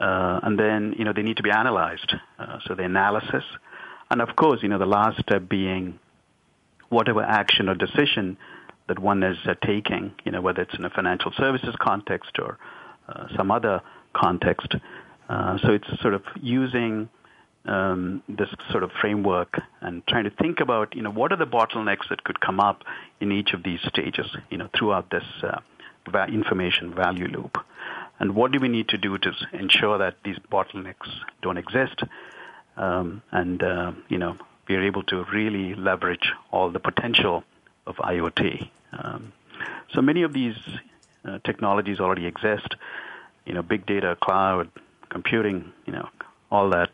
Uh, 0.00 0.40
and 0.42 0.58
then, 0.58 0.94
you 0.98 1.04
know, 1.04 1.12
they 1.12 1.22
need 1.22 1.36
to 1.36 1.42
be 1.42 1.50
analyzed. 1.50 2.14
Uh, 2.38 2.58
so 2.66 2.74
the 2.74 2.84
analysis. 2.84 3.44
And 4.10 4.22
of 4.22 4.36
course, 4.36 4.62
you 4.62 4.68
know, 4.68 4.78
the 4.78 4.86
last 4.86 5.20
step 5.20 5.48
being 5.48 5.98
whatever 6.88 7.22
action 7.22 7.68
or 7.68 7.74
decision 7.74 8.38
that 8.88 8.98
one 8.98 9.22
is 9.22 9.36
uh, 9.46 9.54
taking, 9.66 10.14
you 10.24 10.32
know, 10.32 10.40
whether 10.40 10.62
it's 10.62 10.74
in 10.74 10.84
a 10.84 10.90
financial 10.90 11.32
services 11.36 11.74
context 11.80 12.38
or 12.38 12.58
uh, 13.08 13.26
some 13.36 13.50
other 13.50 13.82
context. 14.14 14.74
Uh, 15.28 15.58
so 15.58 15.72
it's 15.72 16.00
sort 16.00 16.14
of 16.14 16.22
using 16.40 17.08
um, 17.66 18.22
this 18.28 18.48
sort 18.70 18.82
of 18.82 18.90
framework 19.00 19.60
and 19.82 20.06
trying 20.06 20.24
to 20.24 20.30
think 20.30 20.60
about, 20.60 20.96
you 20.96 21.02
know, 21.02 21.10
what 21.10 21.32
are 21.32 21.36
the 21.36 21.46
bottlenecks 21.46 22.08
that 22.08 22.24
could 22.24 22.40
come 22.40 22.60
up 22.60 22.82
in 23.20 23.30
each 23.30 23.52
of 23.52 23.62
these 23.62 23.80
stages, 23.86 24.26
you 24.48 24.56
know, 24.56 24.68
throughout 24.78 25.10
this 25.10 25.24
uh, 25.42 25.60
information 26.32 26.94
value 26.94 27.26
loop 27.26 27.58
and 28.18 28.34
what 28.34 28.52
do 28.52 28.60
we 28.60 28.68
need 28.68 28.88
to 28.88 28.98
do 28.98 29.16
to 29.18 29.32
ensure 29.52 29.98
that 29.98 30.16
these 30.24 30.38
bottlenecks 30.50 31.08
don't 31.42 31.58
exist, 31.58 32.02
um, 32.76 33.22
and 33.30 33.62
uh, 33.62 33.92
you 34.08 34.18
know 34.18 34.36
we 34.68 34.76
are 34.76 34.82
able 34.82 35.02
to 35.04 35.24
really 35.32 35.74
leverage 35.74 36.32
all 36.50 36.70
the 36.70 36.80
potential 36.80 37.44
of 37.86 37.96
IoT. 37.96 38.68
Um, 38.92 39.32
so 39.94 40.02
many 40.02 40.22
of 40.22 40.32
these 40.32 40.56
uh, 41.24 41.38
technologies 41.44 42.00
already 42.00 42.26
exist, 42.26 42.74
you 43.46 43.54
know, 43.54 43.62
big 43.62 43.86
data, 43.86 44.16
cloud, 44.22 44.70
computing, 45.08 45.72
you 45.86 45.92
know, 45.92 46.08
all 46.50 46.70
that. 46.70 46.90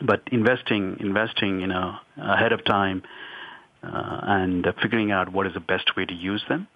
But 0.00 0.22
investing, 0.30 0.98
investing, 1.00 1.60
you 1.60 1.66
know, 1.66 1.96
ahead 2.16 2.52
of 2.52 2.64
time, 2.64 3.02
uh, 3.82 4.20
and 4.22 4.66
figuring 4.80 5.10
out 5.10 5.32
what 5.32 5.46
is 5.46 5.54
the 5.54 5.60
best 5.60 5.96
way 5.96 6.04
to 6.04 6.14
use 6.14 6.44
them 6.48 6.68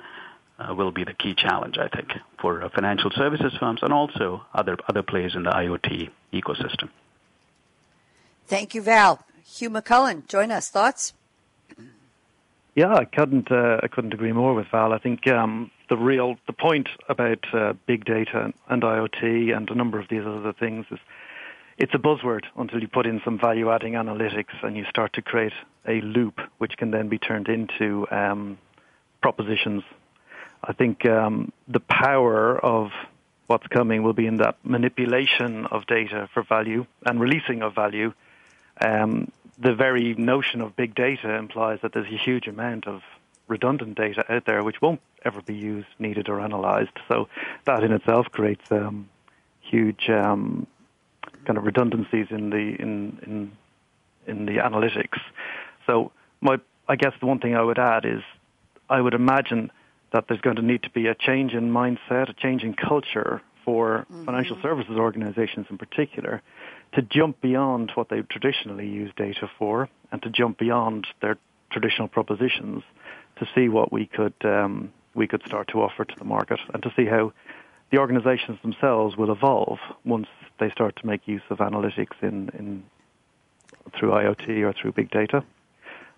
uh, 0.59 0.75
will 0.75 0.91
be 0.91 1.05
the 1.05 1.13
key 1.13 1.35
challenge, 1.35 1.77
I 1.79 1.89
think, 1.89 2.13
for 2.41 2.63
uh, 2.63 2.69
financial 2.69 3.11
services 3.11 3.53
firms 3.59 3.81
and 3.83 3.93
also 3.93 4.43
other 4.55 4.77
other 4.89 5.03
players 5.03 5.35
in 5.35 5.43
the 5.43 5.51
IoT 5.51 6.11
ecosystem. 6.33 6.89
Thank 8.47 8.75
you, 8.75 8.83
Val. 8.83 9.25
Hugh 9.45 9.71
McCullen, 9.71 10.27
join 10.29 10.51
us. 10.51 10.69
Thoughts? 10.69 11.13
Yeah, 12.75 12.95
I 12.95 13.05
couldn't 13.05 13.51
uh, 13.51 13.81
I 13.83 13.89
couldn't 13.89 14.13
agree 14.13 14.33
more 14.33 14.55
with 14.55 14.67
Val. 14.71 14.93
I 14.93 14.99
think 14.99 15.27
um, 15.27 15.71
the 15.89 15.97
real 15.97 16.37
the 16.47 16.53
point 16.53 16.89
about 17.09 17.45
uh, 17.55 17.73
big 17.87 18.05
data 18.05 18.53
and 18.69 18.83
IoT 18.83 19.57
and 19.57 19.71
a 19.71 19.75
number 19.75 19.99
of 19.99 20.09
these 20.09 20.23
other 20.27 20.53
things 20.53 20.87
is 20.91 20.99
it's 21.79 21.95
a 21.95 21.99
buzzword 21.99 22.45
until 22.57 22.81
you 22.81 22.89
put 22.89 23.07
in 23.07 23.21
some 23.25 23.39
value 23.39 23.71
adding 23.71 23.95
analytics 23.95 24.63
and 24.63 24.77
you 24.77 24.85
start 24.89 25.13
to 25.15 25.23
create 25.23 25.53
a 25.87 26.01
loop 26.01 26.41
which 26.59 26.77
can 26.77 26.91
then 26.91 27.09
be 27.09 27.19
turned 27.19 27.49
into 27.49 28.07
um, 28.11 28.59
propositions. 29.21 29.83
I 30.67 30.73
think 30.73 31.07
um, 31.07 31.53
the 31.69 31.81
power 31.81 32.59
of 32.59 32.91
what's 33.47 33.67
coming 33.69 34.03
will 34.03 34.13
be 34.13 34.27
in 34.27 34.39
that 34.39 34.57
manipulation 34.65 35.67
of 35.67 35.87
data 35.87 36.29
for 36.35 36.43
value 36.43 36.87
and 37.05 37.21
releasing 37.21 37.63
of 37.63 37.75
value. 37.75 38.13
Um, 38.81 39.31
the 39.59 39.75
very 39.75 40.15
notion 40.15 40.61
of 40.61 40.75
big 40.75 40.95
data 40.95 41.35
implies 41.37 41.79
that 41.83 41.93
there's 41.93 42.13
a 42.13 42.17
huge 42.17 42.49
amount 42.49 42.87
of 42.87 43.03
redundant 43.49 43.97
data 43.97 44.25
out 44.29 44.45
there 44.45 44.63
which 44.65 44.83
won't 44.83 45.01
ever 45.25 45.41
be 45.41 45.55
used, 45.55 45.87
needed, 45.99 46.29
or 46.29 46.41
analyzed. 46.41 46.99
So 47.09 47.29
that 47.65 47.85
in 47.85 47.93
itself 47.93 48.27
creates 48.33 48.71
um, 48.73 49.09
huge 49.61 50.11
um, 50.11 50.67
kind 51.45 51.57
of 51.57 51.65
redundancies 51.65 52.27
in 52.31 52.51
the 52.51 52.57
in 52.57 53.19
in 53.23 53.53
in 54.27 54.47
the 54.47 54.57
analytics. 54.57 55.21
So 55.87 56.11
my 56.41 56.59
I 56.89 56.97
guess 56.97 57.13
the 57.21 57.27
one 57.27 57.39
thing 57.39 57.55
I 57.55 57.63
would 57.63 57.79
add 57.79 58.05
is 58.05 58.23
I 58.91 59.01
would 59.01 59.15
imagine 59.15 59.71
that 60.17 60.29
there's 60.29 60.41
going 60.41 60.57
to 60.57 60.63
need 60.63 60.83
to 60.83 60.89
be 60.89 61.09
a 61.09 61.15
change 61.15 61.53
in 61.53 61.71
mindset, 61.71 62.31
a 62.31 62.33
change 62.33 62.63
in 62.63 62.73
culture 62.73 63.43
for 63.67 64.07
mm-hmm. 64.11 64.25
financial 64.25 64.57
services 64.63 64.97
organizations 64.97 65.67
in 65.69 65.77
particular 65.77 66.41
to 66.95 67.03
jump 67.03 67.39
beyond 67.43 67.93
what 67.97 68.09
they 68.09 68.23
traditionally 68.23 68.89
use 68.89 69.13
data 69.19 69.47
for 69.59 69.91
and 70.11 70.23
to 70.23 70.31
jump 70.31 70.57
beyond 70.59 71.07
their 71.21 71.37
traditional 71.71 72.09
propositions 72.09 72.83
to 73.39 73.47
see 73.55 73.69
what 73.69 73.93
we 73.93 74.07
could 74.07 74.33
um, 74.45 74.91
we 75.15 75.27
could 75.27 75.43
start 75.45 75.69
to 75.69 75.83
offer 75.83 76.07
to 76.07 76.15
the 76.19 76.25
market 76.25 76.61
and 76.73 76.83
to 76.83 76.91
see 76.97 77.05
how 77.05 77.31
the 77.91 77.99
organizations 77.99 78.59
themselves 78.63 79.19
will 79.19 79.31
evolve 79.31 79.79
once 80.07 80.29
they 80.61 80.71
start 80.71 80.97
to 80.97 81.07
make 81.07 81.29
use 81.29 81.43
of 81.51 81.59
analytics 81.59 82.17
in, 82.23 82.49
in 82.59 82.83
through 83.99 84.13
IoT 84.13 84.63
or 84.63 84.73
through 84.73 84.93
big 84.93 85.11
data. 85.11 85.45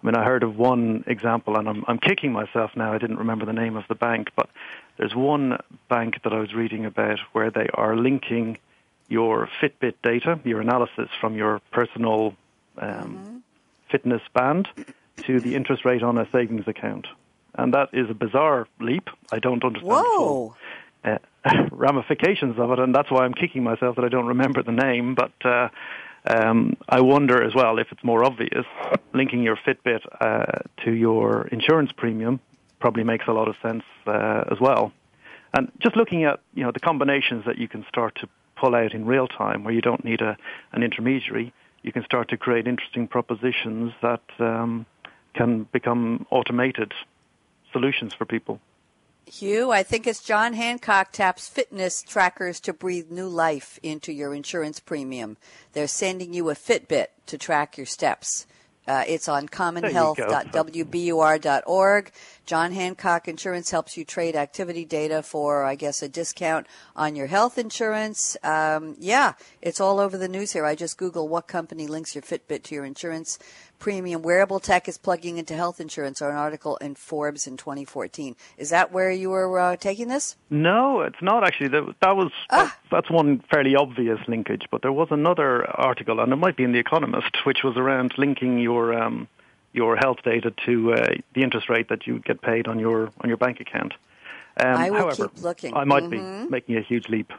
I 0.02 0.06
mean, 0.06 0.14
I 0.14 0.24
heard 0.24 0.42
of 0.42 0.56
one 0.56 1.02
example, 1.06 1.56
and 1.56 1.68
I'm, 1.68 1.84
I'm 1.88 1.98
kicking 1.98 2.32
myself 2.32 2.70
now. 2.76 2.92
I 2.92 2.98
didn't 2.98 3.18
remember 3.18 3.44
the 3.44 3.52
name 3.52 3.76
of 3.76 3.84
the 3.88 3.96
bank, 3.96 4.30
but 4.36 4.48
there's 4.96 5.14
one 5.14 5.58
bank 5.88 6.22
that 6.22 6.32
I 6.32 6.38
was 6.38 6.54
reading 6.54 6.84
about 6.84 7.18
where 7.32 7.50
they 7.50 7.68
are 7.74 7.96
linking 7.96 8.58
your 9.08 9.48
Fitbit 9.60 9.94
data, 10.02 10.38
your 10.44 10.60
analysis 10.60 11.08
from 11.20 11.34
your 11.34 11.60
personal 11.72 12.36
um, 12.76 12.90
mm-hmm. 12.90 13.36
fitness 13.90 14.22
band, 14.34 14.68
to 15.24 15.40
the 15.40 15.56
interest 15.56 15.84
rate 15.84 16.02
on 16.02 16.16
a 16.16 16.28
savings 16.30 16.68
account. 16.68 17.06
And 17.54 17.74
that 17.74 17.88
is 17.92 18.08
a 18.08 18.14
bizarre 18.14 18.68
leap. 18.78 19.10
I 19.32 19.40
don't 19.40 19.64
understand 19.64 19.90
Whoa. 19.90 20.54
uh, 21.04 21.18
ramifications 21.72 22.56
of 22.58 22.70
it, 22.70 22.78
and 22.78 22.94
that's 22.94 23.10
why 23.10 23.24
I'm 23.24 23.34
kicking 23.34 23.64
myself 23.64 23.96
that 23.96 24.04
I 24.04 24.08
don't 24.08 24.26
remember 24.26 24.62
the 24.62 24.72
name. 24.72 25.16
But 25.16 25.32
uh, 25.44 25.70
um, 26.28 26.76
I 26.88 27.00
wonder 27.00 27.42
as 27.42 27.54
well 27.54 27.78
if 27.78 27.88
it's 27.90 28.04
more 28.04 28.24
obvious. 28.24 28.66
Linking 29.14 29.42
your 29.42 29.56
Fitbit 29.56 30.00
uh, 30.20 30.60
to 30.84 30.92
your 30.92 31.48
insurance 31.48 31.90
premium 31.96 32.40
probably 32.80 33.04
makes 33.04 33.26
a 33.26 33.32
lot 33.32 33.48
of 33.48 33.56
sense 33.62 33.82
uh, 34.06 34.44
as 34.50 34.60
well. 34.60 34.92
And 35.54 35.72
just 35.80 35.96
looking 35.96 36.24
at 36.24 36.40
you 36.54 36.62
know 36.62 36.70
the 36.70 36.80
combinations 36.80 37.44
that 37.46 37.58
you 37.58 37.68
can 37.68 37.84
start 37.88 38.16
to 38.16 38.28
pull 38.56 38.74
out 38.74 38.92
in 38.92 39.06
real 39.06 39.28
time, 39.28 39.64
where 39.64 39.72
you 39.72 39.80
don't 39.80 40.04
need 40.04 40.20
a, 40.20 40.36
an 40.72 40.82
intermediary, 40.82 41.52
you 41.82 41.92
can 41.92 42.04
start 42.04 42.28
to 42.28 42.36
create 42.36 42.66
interesting 42.66 43.06
propositions 43.06 43.92
that 44.02 44.22
um, 44.38 44.84
can 45.34 45.62
become 45.72 46.26
automated 46.30 46.92
solutions 47.72 48.12
for 48.12 48.24
people. 48.24 48.60
Hugh, 49.28 49.70
I 49.70 49.82
think 49.82 50.06
it's 50.06 50.22
John 50.22 50.54
Hancock 50.54 51.12
taps 51.12 51.48
fitness 51.48 52.02
trackers 52.02 52.60
to 52.60 52.72
breathe 52.72 53.10
new 53.10 53.28
life 53.28 53.78
into 53.82 54.12
your 54.12 54.34
insurance 54.34 54.80
premium. 54.80 55.36
They're 55.72 55.86
sending 55.86 56.32
you 56.32 56.50
a 56.50 56.54
Fitbit 56.54 57.08
to 57.26 57.38
track 57.38 57.76
your 57.76 57.86
steps. 57.86 58.46
Uh, 58.88 59.04
it's 59.06 59.28
on 59.28 59.46
commonhealth.wbur.org. 59.46 62.10
John 62.46 62.72
Hancock 62.72 63.28
Insurance 63.28 63.70
helps 63.70 63.98
you 63.98 64.06
trade 64.06 64.34
activity 64.34 64.86
data 64.86 65.22
for, 65.22 65.62
I 65.62 65.74
guess, 65.74 66.02
a 66.02 66.08
discount 66.08 66.66
on 66.96 67.14
your 67.14 67.26
health 67.26 67.58
insurance. 67.58 68.38
Um, 68.42 68.96
yeah, 68.98 69.34
it's 69.60 69.82
all 69.82 70.00
over 70.00 70.16
the 70.16 70.28
news 70.28 70.54
here. 70.54 70.64
I 70.64 70.74
just 70.74 70.96
Google 70.96 71.28
what 71.28 71.46
company 71.46 71.86
links 71.86 72.14
your 72.14 72.22
Fitbit 72.22 72.62
to 72.62 72.74
your 72.74 72.86
insurance 72.86 73.38
premium. 73.78 74.22
Wearable 74.22 74.60
tech 74.60 74.88
is 74.88 74.98
plugging 74.98 75.38
into 75.38 75.54
health 75.54 75.80
insurance, 75.80 76.20
or 76.20 76.30
an 76.30 76.36
article 76.36 76.76
in 76.78 76.94
Forbes 76.94 77.46
in 77.46 77.56
2014. 77.56 78.36
Is 78.56 78.70
that 78.70 78.92
where 78.92 79.10
you 79.10 79.30
were 79.30 79.58
uh, 79.58 79.76
taking 79.76 80.08
this? 80.08 80.36
No, 80.50 81.00
it's 81.02 81.22
not 81.22 81.44
actually. 81.44 81.68
That, 81.68 81.94
that 82.00 82.16
was 82.16 82.32
ah. 82.50 82.56
that, 82.56 82.78
that's 82.90 83.10
one 83.10 83.42
fairly 83.50 83.76
obvious 83.76 84.18
linkage, 84.28 84.66
but 84.70 84.82
there 84.82 84.92
was 84.92 85.08
another 85.10 85.66
article, 85.70 86.20
and 86.20 86.32
it 86.32 86.36
might 86.36 86.56
be 86.56 86.64
in 86.64 86.72
The 86.72 86.78
Economist, 86.78 87.36
which 87.44 87.62
was 87.62 87.76
around 87.76 88.14
linking 88.18 88.58
your 88.58 88.94
um, 88.94 89.28
your 89.72 89.96
health 89.96 90.18
data 90.24 90.52
to 90.66 90.94
uh, 90.94 91.14
the 91.34 91.42
interest 91.42 91.68
rate 91.68 91.88
that 91.88 92.06
you 92.06 92.18
get 92.20 92.40
paid 92.42 92.68
on 92.68 92.78
your 92.78 93.10
on 93.20 93.28
your 93.28 93.36
bank 93.36 93.60
account. 93.60 93.94
Um, 94.60 94.76
I 94.76 94.90
will 94.90 94.98
however, 94.98 95.28
keep 95.28 95.42
looking. 95.42 95.74
I 95.74 95.84
might 95.84 96.04
mm-hmm. 96.04 96.44
be 96.44 96.50
making 96.50 96.76
a 96.76 96.82
huge 96.82 97.08
leap. 97.08 97.32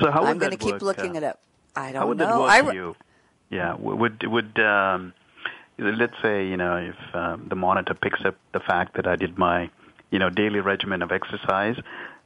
So 0.00 0.10
how 0.10 0.24
I'm 0.24 0.38
going 0.38 0.52
to 0.52 0.58
keep 0.58 0.74
work, 0.74 0.82
looking 0.82 1.14
uh, 1.14 1.18
it 1.18 1.24
up. 1.24 1.40
I 1.76 1.92
don't 1.92 2.02
how 2.02 2.08
would 2.08 2.18
know. 2.18 2.26
That 2.26 2.40
work 2.40 2.50
I 2.50 2.62
for 2.62 2.74
you? 2.74 2.96
Yeah, 3.52 3.74
would 3.78 4.26
would 4.26 4.58
um, 4.58 5.12
let's 5.78 6.14
say 6.22 6.48
you 6.48 6.56
know 6.56 6.76
if 6.76 7.14
um, 7.14 7.46
the 7.50 7.54
monitor 7.54 7.92
picks 7.92 8.24
up 8.24 8.34
the 8.54 8.60
fact 8.60 8.96
that 8.96 9.06
I 9.06 9.16
did 9.16 9.36
my 9.36 9.70
you 10.10 10.18
know 10.18 10.30
daily 10.30 10.60
regimen 10.60 11.02
of 11.02 11.12
exercise, 11.12 11.76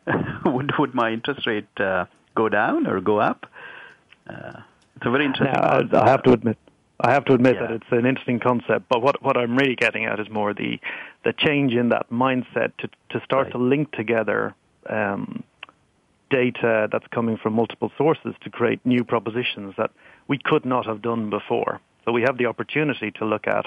would 0.45 0.71
would 0.79 0.95
my 0.95 1.11
interest 1.11 1.45
rate 1.45 1.67
uh, 1.79 2.05
go 2.37 2.49
down 2.49 2.87
or 2.87 3.01
go 3.01 3.19
up? 3.19 3.45
Uh, 4.31 4.61
it's 4.95 5.05
a 5.05 5.11
very 5.11 5.25
interesting. 5.25 5.53
Now, 5.53 6.01
I 6.01 6.09
have 6.09 6.23
to 6.23 6.33
admit, 6.33 6.59
I 7.01 7.11
have 7.11 7.25
to 7.25 7.35
admit 7.35 7.57
yeah. 7.57 7.63
that 7.63 7.71
it's 7.73 7.91
an 7.91 8.07
interesting 8.07 8.39
concept, 8.39 8.87
but 8.89 9.03
what 9.03 9.21
what 9.21 9.37
I'm 9.37 9.57
really 9.57 9.75
getting 9.75 10.05
at 10.05 10.21
is 10.21 10.31
more 10.31 10.55
the 10.55 10.79
the 11.25 11.33
change 11.33 11.73
in 11.73 11.89
that 11.89 12.09
mindset 12.09 12.71
to 12.79 12.89
to 13.11 13.25
start 13.25 13.47
right. 13.47 13.53
to 13.53 13.59
link 13.59 13.91
together 13.91 14.55
um, 14.89 15.43
data 16.31 16.89
that's 16.93 17.07
coming 17.09 17.37
from 17.37 17.55
multiple 17.55 17.91
sources 17.99 18.35
to 18.43 18.51
create 18.51 18.79
new 18.85 19.03
propositions 19.03 19.75
that 19.77 19.91
we 20.29 20.39
could 20.39 20.65
not 20.65 20.87
have 20.87 21.03
done 21.03 21.31
before. 21.31 21.81
So 22.05 22.13
we 22.13 22.23
have 22.23 22.39
the 22.39 22.47
opportunity 22.47 23.11
to 23.13 23.25
look 23.25 23.47
at 23.47 23.67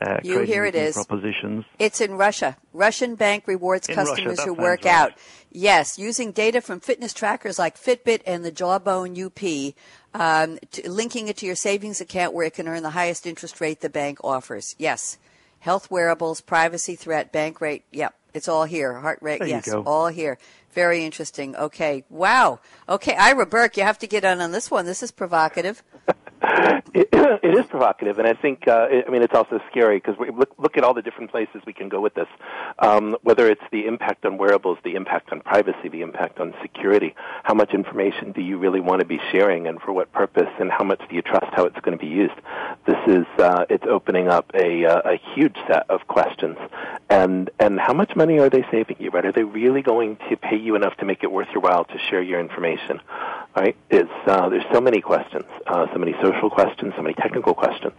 uh, 0.00 0.18
you 0.22 0.40
here 0.40 0.64
it 0.64 0.74
is. 0.74 0.94
Propositions. 0.94 1.64
It's 1.78 2.00
in 2.00 2.14
Russia. 2.14 2.56
Russian 2.72 3.14
bank 3.14 3.44
rewards 3.46 3.88
in 3.88 3.94
customers 3.94 4.38
Russia, 4.38 4.48
who 4.48 4.54
work 4.54 4.84
right. 4.84 4.94
out. 4.94 5.12
Yes, 5.50 5.98
using 5.98 6.32
data 6.32 6.60
from 6.60 6.80
fitness 6.80 7.12
trackers 7.12 7.58
like 7.58 7.76
Fitbit 7.76 8.22
and 8.26 8.44
the 8.44 8.50
Jawbone 8.50 9.16
UP, 9.22 9.74
um, 10.14 10.58
to, 10.72 10.90
linking 10.90 11.28
it 11.28 11.36
to 11.38 11.46
your 11.46 11.54
savings 11.54 12.00
account 12.00 12.34
where 12.34 12.46
it 12.46 12.54
can 12.54 12.66
earn 12.66 12.82
the 12.82 12.90
highest 12.90 13.26
interest 13.26 13.60
rate 13.60 13.80
the 13.80 13.90
bank 13.90 14.18
offers. 14.24 14.74
Yes, 14.78 15.18
health 15.62 15.90
wearables, 15.92 16.40
privacy 16.40 16.96
threat, 16.96 17.30
bank 17.30 17.60
rate. 17.60 17.84
Yep, 17.92 18.14
it's 18.34 18.48
all 18.48 18.64
here. 18.64 18.94
Heart 18.94 19.20
rate. 19.22 19.38
There 19.38 19.48
yes, 19.48 19.72
all 19.72 20.08
here. 20.08 20.36
Very 20.72 21.04
interesting. 21.04 21.54
Okay. 21.54 22.04
Wow. 22.10 22.58
Okay, 22.88 23.14
Ira 23.14 23.46
Berk, 23.46 23.76
you 23.76 23.84
have 23.84 23.98
to 24.00 24.06
get 24.08 24.24
on 24.24 24.40
on 24.40 24.50
this 24.50 24.70
one. 24.70 24.86
This 24.86 25.02
is 25.02 25.12
provocative. 25.12 25.82
It, 26.42 27.08
it 27.42 27.54
is 27.54 27.66
provocative, 27.66 28.18
and 28.18 28.26
I 28.26 28.34
think 28.34 28.66
uh, 28.66 28.88
it, 28.90 29.04
I 29.06 29.10
mean 29.10 29.22
it's 29.22 29.34
also 29.34 29.60
scary 29.70 29.98
because 29.98 30.18
we 30.18 30.30
look, 30.30 30.52
look 30.58 30.76
at 30.76 30.84
all 30.84 30.94
the 30.94 31.02
different 31.02 31.30
places 31.30 31.62
we 31.66 31.72
can 31.72 31.88
go 31.88 32.00
with 32.00 32.14
this. 32.14 32.28
Um, 32.78 33.16
whether 33.22 33.48
it's 33.48 33.62
the 33.70 33.86
impact 33.86 34.24
on 34.24 34.38
wearables, 34.38 34.78
the 34.84 34.94
impact 34.94 35.32
on 35.32 35.40
privacy, 35.40 35.88
the 35.90 36.02
impact 36.02 36.40
on 36.40 36.54
security. 36.62 37.14
How 37.44 37.54
much 37.54 37.74
information 37.74 38.32
do 38.32 38.40
you 38.40 38.58
really 38.58 38.80
want 38.80 39.00
to 39.00 39.06
be 39.06 39.20
sharing, 39.30 39.66
and 39.66 39.80
for 39.80 39.92
what 39.92 40.12
purpose, 40.12 40.50
and 40.58 40.70
how 40.70 40.84
much 40.84 41.00
do 41.08 41.14
you 41.14 41.22
trust 41.22 41.46
how 41.52 41.64
it's 41.64 41.78
going 41.80 41.96
to 41.96 42.02
be 42.02 42.10
used? 42.10 42.34
This 42.86 42.98
is 43.06 43.26
uh, 43.38 43.64
it's 43.70 43.84
opening 43.88 44.28
up 44.28 44.50
a, 44.54 44.84
uh, 44.84 45.12
a 45.12 45.20
huge 45.34 45.56
set 45.68 45.88
of 45.88 46.06
questions, 46.08 46.56
and 47.08 47.50
and 47.58 47.78
how 47.78 47.92
much 47.92 48.16
money 48.16 48.38
are 48.38 48.50
they 48.50 48.64
saving 48.70 48.96
you? 48.98 49.10
Right? 49.10 49.24
Are 49.24 49.32
they 49.32 49.44
really 49.44 49.82
going 49.82 50.18
to 50.28 50.36
pay 50.36 50.56
you 50.56 50.74
enough 50.74 50.96
to 50.98 51.04
make 51.04 51.22
it 51.22 51.30
worth 51.30 51.48
your 51.52 51.60
while 51.60 51.84
to 51.84 51.98
share 51.98 52.22
your 52.22 52.40
information? 52.40 53.00
Right? 53.54 53.76
It's 53.90 54.10
uh, 54.26 54.48
there's 54.48 54.64
so 54.72 54.80
many 54.80 55.02
questions, 55.02 55.44
uh, 55.66 55.86
so 55.92 55.98
many 55.98 56.14
social 56.22 56.48
questions, 56.48 56.94
so 56.96 57.02
many 57.02 57.14
technical 57.14 57.52
questions 57.52 57.92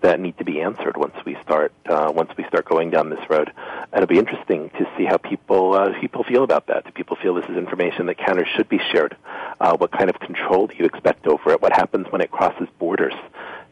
that 0.00 0.20
need 0.20 0.36
to 0.38 0.44
be 0.44 0.60
answered 0.60 0.96
once 0.96 1.14
we 1.24 1.36
start 1.42 1.72
uh, 1.86 2.10
once 2.14 2.30
we 2.36 2.44
start 2.44 2.64
going 2.64 2.90
down 2.90 3.10
this 3.10 3.24
road. 3.30 3.52
And 3.92 4.02
it'll 4.02 4.12
be 4.12 4.18
interesting 4.18 4.70
to 4.70 4.88
see 4.96 5.04
how 5.04 5.16
people 5.16 5.74
uh, 5.74 5.98
people 6.00 6.24
feel 6.24 6.42
about 6.42 6.66
that. 6.66 6.84
Do 6.84 6.90
people 6.90 7.16
feel 7.16 7.34
this 7.34 7.48
is 7.48 7.56
information 7.56 8.06
that 8.06 8.18
can 8.18 8.38
or 8.38 8.46
should 8.56 8.68
be 8.68 8.80
shared? 8.92 9.16
Uh, 9.60 9.76
what 9.76 9.92
kind 9.92 10.10
of 10.10 10.18
control 10.18 10.66
do 10.66 10.74
you 10.76 10.84
expect 10.84 11.26
over 11.26 11.50
it? 11.52 11.62
What 11.62 11.72
happens 11.72 12.06
when 12.10 12.20
it 12.20 12.30
crosses 12.30 12.68
borders? 12.78 13.14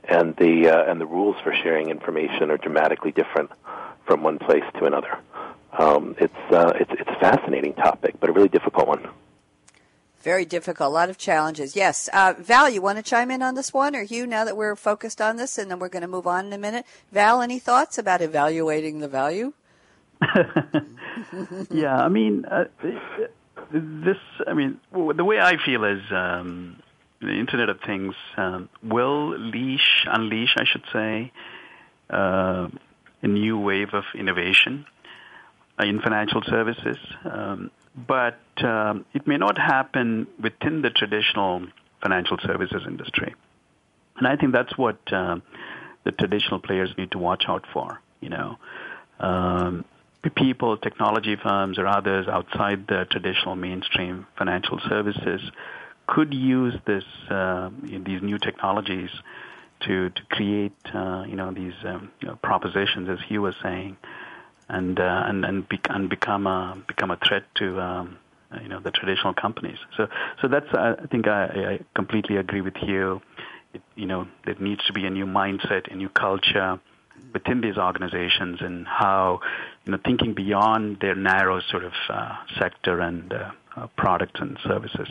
And 0.09 0.37
the 0.37 0.69
uh, 0.69 0.91
and 0.91 1.01
the 1.01 1.07
rules 1.07 1.37
for 1.43 1.53
sharing 1.53 1.91
information 1.91 2.51
are 2.53 2.57
dramatically 2.57 3.11
different 3.11 3.51
from 4.05 4.23
one 4.23 4.39
place 4.39 4.65
to 4.79 4.85
another. 4.85 5.19
Um, 5.77 6.15
it's 6.19 6.53
uh, 6.53 6.73
it's 6.77 6.91
it's 6.93 7.11
a 7.11 7.19
fascinating 7.19 7.75
topic, 7.75 8.15
but 8.21 8.31
a 8.31 8.33
really 8.33 8.49
difficult 8.49 8.87
one. 8.87 9.09
Very 10.23 10.45
difficult. 10.45 10.89
A 10.89 10.93
lot 10.93 11.11
of 11.11 11.19
challenges. 11.19 11.77
Yes. 11.77 12.09
Uh, 12.13 12.35
Val, 12.39 12.69
you 12.69 12.83
want 12.83 12.99
to 12.99 13.03
chime 13.03 13.31
in 13.31 13.43
on 13.43 13.55
this 13.55 13.73
one, 13.73 13.95
or 13.95 14.03
Hugh? 14.03 14.27
Now 14.27 14.45
that 14.45 14.57
we're 14.57 14.75
focused 14.75 15.21
on 15.21 15.37
this, 15.37 15.59
and 15.59 15.71
then 15.71 15.79
we're 15.79 15.89
going 15.89 16.03
to 16.03 16.09
move 16.09 16.27
on 16.27 16.47
in 16.47 16.53
a 16.53 16.59
minute. 16.59 16.85
Val, 17.13 17.43
any 17.43 17.59
thoughts 17.59 17.99
about 17.99 18.21
evaluating 18.21 18.99
the 18.99 19.09
value? 19.09 19.53
yeah, 21.71 21.97
I 21.97 22.09
mean, 22.09 22.45
uh, 22.47 22.65
this. 23.71 24.17
I 24.47 24.55
mean, 24.55 24.81
the 24.93 25.25
way 25.25 25.39
I 25.39 25.57
feel 25.65 25.85
is, 25.85 26.01
um, 26.11 26.83
the 27.21 27.33
Internet 27.33 27.69
of 27.69 27.81
Things 27.81 28.15
um, 28.37 28.69
will 28.83 29.37
leash, 29.39 30.07
unleash, 30.07 30.55
I 30.57 30.65
should 30.65 30.85
say, 30.93 31.33
uh, 32.11 32.69
a 33.23 33.27
new 33.27 33.59
wave 33.59 33.95
of 33.95 34.05
innovation 34.15 34.87
uh, 35.79 35.85
in 35.85 36.01
financial 36.01 36.43
services. 36.43 36.99
Um, 37.25 37.71
but 37.97 38.39
um, 38.63 39.05
it 39.15 39.27
may 39.27 39.37
not 39.37 39.57
happen 39.59 40.27
within 40.43 40.83
the 40.83 40.91
traditional 40.91 41.67
financial 42.03 42.37
services 42.43 42.83
industry. 42.87 43.35
And 44.17 44.27
I 44.27 44.37
think 44.37 44.53
that's 44.53 44.77
what 44.77 44.99
uh, 45.13 45.37
the 46.05 46.13
traditional 46.13 46.61
players 46.61 46.91
need 46.99 47.11
to 47.13 47.19
watch 47.19 47.45
out 47.49 47.65
for. 47.73 48.01
You 48.21 48.31
know, 48.31 48.59
um, 49.21 49.85
people, 50.35 50.77
technology 50.77 51.37
firms, 51.37 51.79
or 51.79 51.87
others 51.87 52.27
outside 52.29 52.87
the 52.89 53.07
traditional 53.11 53.57
mainstream 53.57 54.27
financial 54.37 54.81
services 54.89 55.41
could 56.07 56.33
use 56.33 56.75
this 56.87 57.05
uh, 57.31 57.71
these 57.83 58.23
new 58.23 58.39
technologies 58.39 59.11
to 59.81 60.11
to 60.11 60.23
create 60.31 60.77
uh, 60.95 61.25
you 61.29 61.37
know 61.37 61.53
these 61.53 61.75
um, 61.85 62.11
you 62.21 62.29
know, 62.29 62.37
propositions, 62.37 63.09
as 63.09 63.19
Hugh 63.29 63.43
was 63.43 63.55
saying, 63.63 63.97
and 64.69 64.99
uh, 64.99 65.25
and 65.27 65.45
and, 65.45 65.69
be- 65.69 65.81
and 65.89 66.09
become 66.09 66.47
a 66.47 66.83
become 66.87 67.11
a 67.11 67.17
threat 67.17 67.45
to 67.57 67.81
um, 67.81 68.19
you 68.63 68.69
know 68.69 68.81
the 68.81 68.91
traditional 68.91 69.35
companies. 69.35 69.79
So 69.97 70.09
so 70.41 70.49
that's 70.49 70.73
I 70.73 71.07
think 71.11 71.29
I, 71.29 71.45
I 71.45 71.81
completely 71.95 72.37
agree 72.37 72.61
with 72.61 72.77
you. 72.83 73.21
It, 73.75 73.83
you 73.95 74.07
know 74.07 74.27
there 74.45 74.57
needs 74.59 74.85
to 74.87 74.93
be 74.93 75.05
a 75.07 75.11
new 75.11 75.27
mindset, 75.27 75.91
a 75.93 75.95
new 75.95 76.09
culture 76.09 76.81
within 77.33 77.61
these 77.61 77.77
organizations, 77.77 78.61
and 78.61 78.87
how 78.87 79.41
you 79.85 79.93
know 79.93 79.99
thinking 80.05 80.35
beyond 80.35 80.99
their 81.01 81.15
narrow 81.15 81.61
sort 81.61 81.85
of 81.85 81.93
uh, 82.09 82.37
sector 82.59 83.01
and 83.01 83.33
uh, 83.33 83.51
uh, 83.77 83.87
products 83.97 84.41
and 84.41 84.59
services. 84.65 85.09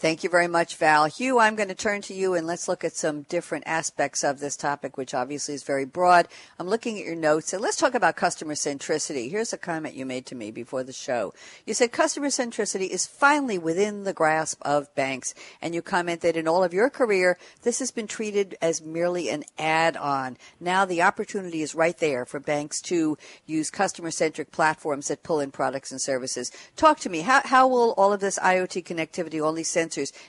Thank 0.00 0.22
you 0.22 0.30
very 0.30 0.46
much, 0.46 0.76
Val. 0.76 1.06
Hugh, 1.06 1.40
I'm 1.40 1.56
going 1.56 1.70
to 1.70 1.74
turn 1.74 2.02
to 2.02 2.14
you 2.14 2.34
and 2.34 2.46
let's 2.46 2.68
look 2.68 2.84
at 2.84 2.94
some 2.94 3.22
different 3.22 3.64
aspects 3.66 4.22
of 4.22 4.38
this 4.38 4.56
topic, 4.56 4.96
which 4.96 5.12
obviously 5.12 5.54
is 5.54 5.64
very 5.64 5.84
broad. 5.84 6.28
I'm 6.56 6.68
looking 6.68 7.00
at 7.00 7.04
your 7.04 7.16
notes 7.16 7.52
and 7.52 7.60
let's 7.60 7.76
talk 7.76 7.96
about 7.96 8.14
customer 8.14 8.54
centricity. 8.54 9.28
Here's 9.28 9.52
a 9.52 9.58
comment 9.58 9.96
you 9.96 10.06
made 10.06 10.24
to 10.26 10.36
me 10.36 10.52
before 10.52 10.84
the 10.84 10.92
show. 10.92 11.34
You 11.66 11.74
said 11.74 11.90
customer 11.90 12.28
centricity 12.28 12.88
is 12.88 13.08
finally 13.08 13.58
within 13.58 14.04
the 14.04 14.12
grasp 14.12 14.62
of 14.62 14.94
banks. 14.94 15.34
And 15.60 15.74
you 15.74 15.82
commented 15.82 16.22
that 16.22 16.38
in 16.38 16.46
all 16.46 16.62
of 16.62 16.72
your 16.72 16.90
career, 16.90 17.36
this 17.62 17.80
has 17.80 17.90
been 17.90 18.06
treated 18.06 18.56
as 18.62 18.80
merely 18.80 19.28
an 19.28 19.42
add 19.58 19.96
on. 19.96 20.36
Now 20.60 20.84
the 20.84 21.02
opportunity 21.02 21.60
is 21.60 21.74
right 21.74 21.98
there 21.98 22.24
for 22.24 22.38
banks 22.38 22.80
to 22.82 23.18
use 23.46 23.68
customer 23.68 24.12
centric 24.12 24.52
platforms 24.52 25.08
that 25.08 25.24
pull 25.24 25.40
in 25.40 25.50
products 25.50 25.90
and 25.90 26.00
services. 26.00 26.52
Talk 26.76 27.00
to 27.00 27.10
me. 27.10 27.22
How, 27.22 27.42
how 27.44 27.66
will 27.66 27.94
all 27.96 28.12
of 28.12 28.20
this 28.20 28.38
IoT 28.38 28.84
connectivity, 28.84 29.44
all 29.44 29.52
these 29.52 29.68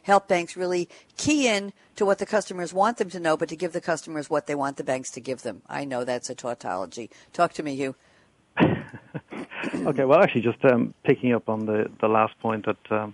help 0.03 0.27
banks 0.27 0.55
really 0.55 0.89
key 1.17 1.47
in 1.47 1.73
to 1.95 2.05
what 2.05 2.17
the 2.17 2.25
customers 2.25 2.73
want 2.73 2.97
them 2.97 3.09
to 3.09 3.19
know, 3.19 3.35
but 3.35 3.49
to 3.49 3.55
give 3.55 3.73
the 3.73 3.81
customers 3.81 4.29
what 4.29 4.47
they 4.47 4.55
want 4.55 4.77
the 4.77 4.83
banks 4.83 5.11
to 5.11 5.21
give 5.21 5.41
them. 5.41 5.61
I 5.67 5.85
know 5.85 6.03
that's 6.03 6.29
a 6.29 6.35
tautology. 6.35 7.09
Talk 7.33 7.53
to 7.53 7.63
me, 7.63 7.75
Hugh. 7.75 7.95
okay, 8.61 10.05
well, 10.05 10.21
actually, 10.21 10.41
just 10.41 10.63
um, 10.65 10.93
picking 11.03 11.33
up 11.33 11.49
on 11.49 11.65
the, 11.65 11.89
the 12.01 12.07
last 12.07 12.37
point 12.39 12.65
that 12.65 12.91
um, 12.91 13.13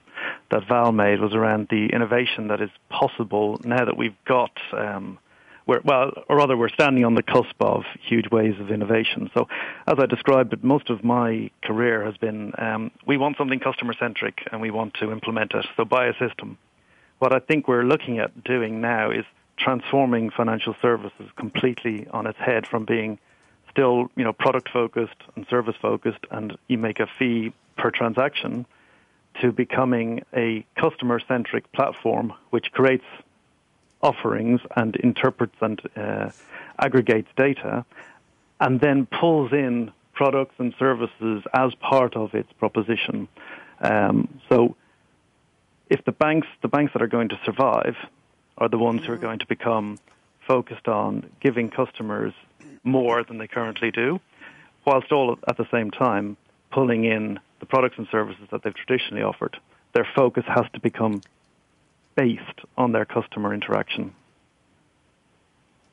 that 0.51 0.67
Val 0.67 0.91
made 0.91 1.19
was 1.19 1.33
around 1.33 1.67
the 1.69 1.87
innovation 1.87 2.47
that 2.47 2.61
is 2.61 2.69
possible 2.89 3.59
now 3.63 3.83
that 3.83 3.97
we've 3.97 4.15
got 4.25 4.51
um, 4.73 5.17
we're, 5.65 5.81
well, 5.83 6.11
or 6.29 6.37
rather, 6.37 6.55
we're 6.55 6.69
standing 6.69 7.05
on 7.05 7.15
the 7.15 7.23
cusp 7.23 7.55
of 7.59 7.83
huge 8.01 8.29
waves 8.31 8.59
of 8.59 8.69
innovation. 8.69 9.29
So, 9.33 9.47
as 9.87 9.95
I 9.97 10.05
described 10.05 10.63
most 10.63 10.89
of 10.89 11.03
my 11.03 11.49
career 11.63 12.03
has 12.05 12.17
been 12.17 12.53
um, 12.57 12.91
we 13.05 13.17
want 13.17 13.37
something 13.37 13.59
customer 13.59 13.93
centric 13.93 14.47
and 14.51 14.61
we 14.61 14.71
want 14.71 14.93
to 14.95 15.11
implement 15.11 15.53
it. 15.53 15.65
So, 15.75 15.85
buy 15.85 16.07
a 16.07 16.13
system. 16.17 16.57
What 17.19 17.33
I 17.33 17.39
think 17.39 17.67
we're 17.67 17.83
looking 17.85 18.19
at 18.19 18.43
doing 18.43 18.81
now 18.81 19.09
is 19.09 19.25
transforming 19.57 20.29
financial 20.29 20.75
services 20.81 21.29
completely 21.37 22.07
on 22.11 22.27
its 22.27 22.37
head 22.37 22.67
from 22.67 22.85
being 22.85 23.17
still, 23.71 24.09
you 24.15 24.23
know, 24.23 24.33
product 24.33 24.69
focused 24.69 25.17
and 25.35 25.47
service 25.49 25.75
focused, 25.81 26.25
and 26.31 26.57
you 26.67 26.77
make 26.77 26.99
a 26.99 27.07
fee 27.17 27.53
per 27.77 27.89
transaction, 27.89 28.65
to 29.41 29.51
becoming 29.51 30.23
a 30.33 30.65
customer 30.79 31.19
centric 31.27 31.69
platform 31.73 32.33
which 32.51 32.71
creates 32.71 33.03
offerings 34.01 34.61
and 34.75 34.95
interprets 34.97 35.55
and 35.61 35.81
uh, 35.95 36.29
aggregates 36.79 37.29
data, 37.37 37.85
and 38.59 38.79
then 38.79 39.05
pulls 39.05 39.51
in 39.51 39.91
products 40.13 40.55
and 40.57 40.73
services 40.79 41.43
as 41.53 41.73
part 41.75 42.15
of 42.15 42.33
its 42.33 42.51
proposition. 42.53 43.27
Um, 43.81 44.39
so, 44.49 44.75
if 45.89 46.03
the 46.05 46.11
banks, 46.11 46.47
the 46.61 46.67
banks 46.67 46.93
that 46.93 47.01
are 47.01 47.07
going 47.07 47.29
to 47.29 47.39
survive, 47.45 47.95
are 48.57 48.69
the 48.69 48.77
ones 48.77 49.05
who 49.05 49.13
are 49.13 49.17
going 49.17 49.39
to 49.39 49.45
become 49.47 49.99
focused 50.47 50.87
on 50.87 51.29
giving 51.41 51.69
customers 51.69 52.33
more 52.83 53.23
than 53.23 53.37
they 53.37 53.47
currently 53.47 53.91
do, 53.91 54.19
whilst 54.85 55.11
all 55.11 55.37
at 55.47 55.57
the 55.57 55.67
same 55.71 55.91
time 55.91 56.37
pulling 56.71 57.05
in 57.05 57.39
the 57.59 57.65
products 57.65 57.95
and 57.97 58.07
services 58.11 58.47
that 58.51 58.63
they've 58.63 58.75
traditionally 58.75 59.23
offered. 59.23 59.57
Their 59.93 60.07
focus 60.15 60.43
has 60.47 60.65
to 60.73 60.79
become 60.79 61.21
based 62.15 62.61
on 62.77 62.91
their 62.91 63.05
customer 63.05 63.53
interaction. 63.53 64.13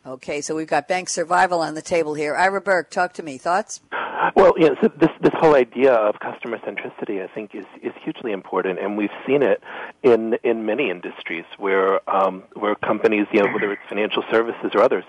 Okay, 0.05 0.41
so 0.41 0.57
we've 0.57 0.67
got 0.67 0.89
bank 0.89 1.09
survival 1.09 1.61
on 1.61 1.75
the 1.75 1.83
table 1.83 2.15
here. 2.15 2.35
Ira 2.35 2.61
Berk, 2.61 2.91
talk 2.91 3.13
to 3.15 3.23
me. 3.23 3.39
Thoughts? 3.39 3.81
Well, 4.35 4.53
you 4.57 4.69
know, 4.69 4.77
so 4.83 4.91
this 4.99 5.11
this 5.21 5.33
whole 5.35 5.55
idea 5.55 5.93
of 5.93 6.19
customer 6.19 6.59
centricity, 6.59 7.23
I 7.23 7.33
think, 7.33 7.55
is 7.55 7.67
is 7.83 7.93
hugely 8.03 8.33
important, 8.33 8.81
and 8.81 8.97
we've 8.97 9.11
seen 9.27 9.43
it 9.43 9.63
in 10.03 10.35
in 10.43 10.67
many 10.67 10.91
industries 10.91 11.45
where 11.59 12.09
um, 12.11 12.43
where 12.55 12.75
companies, 12.75 13.27
you 13.33 13.43
know, 13.43 13.53
whether 13.53 13.73
it's 13.73 13.83
financial 13.89 14.25
services 14.31 14.73
or 14.75 14.83
others, 14.83 15.05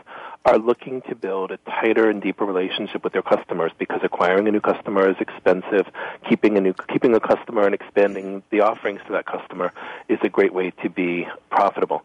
are 0.46 0.58
looking 0.58 1.02
to 1.04 1.16
build 1.16 1.52
a 1.52 1.58
tighter 1.58 2.10
and 2.10 2.22
deeper 2.22 2.46
relationship 2.46 3.04
with 3.04 3.14
their 3.14 3.22
customers 3.22 3.72
because 3.80 4.02
acquiring 4.04 4.48
a 4.48 4.52
new 4.52 4.62
customer 4.62 5.10
is 5.10 5.16
expensive. 5.20 5.88
Keeping 6.30 6.58
a 6.58 6.62
new 6.62 6.74
keeping 6.92 7.16
a 7.16 7.20
customer 7.20 7.66
and 7.66 7.74
expanding 7.74 8.44
the 8.52 8.62
offerings 8.62 9.02
to 9.08 9.14
that 9.14 9.26
customer 9.26 9.72
is 10.10 10.20
a 10.22 10.30
great 10.30 10.54
way 10.54 10.72
to 10.84 10.90
be 10.90 11.28
profitable. 11.50 12.04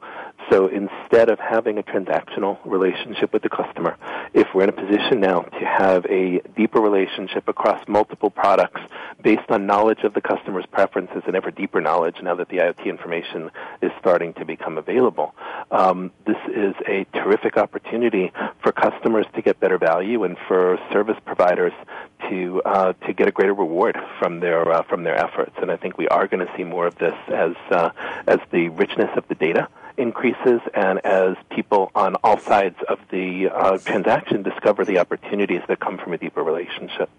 So 0.51 0.69
instead 0.69 1.29
of 1.29 1.39
having 1.39 1.79
a 1.79 1.83
transactional 1.83 2.59
relationship 2.65 3.33
with 3.33 3.43
the 3.43 3.51
customer, 3.51 3.97
if 4.33 4.47
we're 4.55 4.65
in 4.65 4.71
a 4.71 4.73
position 4.73 5.21
now 5.21 5.41
to 5.41 5.67
have 5.67 6.07
a 6.07 6.41
deeper 6.57 6.81
relationship 6.81 7.49
across 7.49 7.87
multiple 7.87 8.31
products 8.31 8.81
based 9.23 9.51
on 9.51 9.67
knowledge 9.67 10.05
of 10.05 10.15
the 10.15 10.23
customer's 10.23 10.65
preferences 10.67 11.23
and 11.27 11.37
ever 11.37 11.51
deeper 11.51 11.81
knowledge 11.81 12.17
now 12.23 12.35
that 12.35 12.49
the 12.49 12.59
IoT 12.59 12.87
information 12.87 13.51
is 13.83 13.91
starting 14.01 14.33
to 14.35 14.45
become 14.47 14.79
available, 14.79 15.35
um, 15.71 16.13
this 16.27 16.39
is 16.55 16.75
a 16.87 17.05
terrific 17.13 17.59
opportunity 17.59 18.33
for 18.63 18.73
customers 18.73 19.27
to 19.35 19.43
get 19.43 19.61
better 19.61 19.77
value 19.77 20.25
and 20.25 20.39
for 20.47 20.79
service 20.93 21.19
providers 21.27 21.73
to 22.29 22.63
uh, 22.65 22.93
to 23.07 23.13
get 23.13 23.29
a 23.29 23.31
greater 23.33 23.55
reward 23.55 23.99
from 24.19 24.41
their 24.41 24.71
uh, 24.71 24.83
from 24.85 25.05
their 25.05 25.17
efforts. 25.17 25.55
And 25.61 25.71
I 25.71 25.77
think 25.77 25.99
we 25.99 26.09
are 26.09 26.27
going 26.27 26.45
to 26.45 26.53
see 26.57 26.65
more 26.65 26.87
of 26.87 26.97
this 26.97 27.15
as 27.29 27.55
uh, 27.71 27.91
as 28.27 28.39
the 28.51 28.71
richness 28.71 29.11
of 29.17 29.29
the 29.29 29.35
data 29.35 29.69
increases 29.99 30.61
and 30.75 31.05
as 31.05 31.37
people 31.51 31.91
on 31.95 32.15
all 32.17 32.39
sides 32.39 32.77
of 32.89 32.99
the 33.11 33.49
uh, 33.49 33.79
transaction 33.79 34.43
discover 34.43 34.85
the 34.85 34.99
opportunities 34.99 35.63
that 35.69 35.81
come 35.81 35.99
from 35.99 36.13
a 36.13 36.19
deeper 36.19 36.43
relationship. 36.43 37.11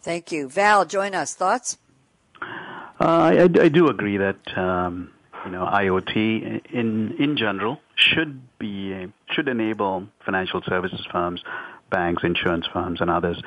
Thank 0.00 0.32
you, 0.32 0.48
Val. 0.48 0.84
Join 0.84 1.14
us. 1.14 1.34
Thoughts? 1.34 1.78
Uh, 2.42 2.46
I, 2.98 3.42
I, 3.42 3.68
do 3.68 3.88
agree 3.88 4.16
that 4.16 4.58
um, 4.58 5.10
you 5.44 5.50
know 5.52 5.64
IoT 5.64 6.72
in 6.72 7.16
in 7.18 7.36
general 7.36 7.80
should 7.96 8.40
be 8.58 9.08
should 9.30 9.48
enable 9.48 10.08
financial 10.24 10.62
services 10.62 11.06
firms, 11.10 11.42
banks, 11.90 12.24
insurance 12.24 12.66
firms, 12.72 13.00
and 13.00 13.10
others 13.10 13.40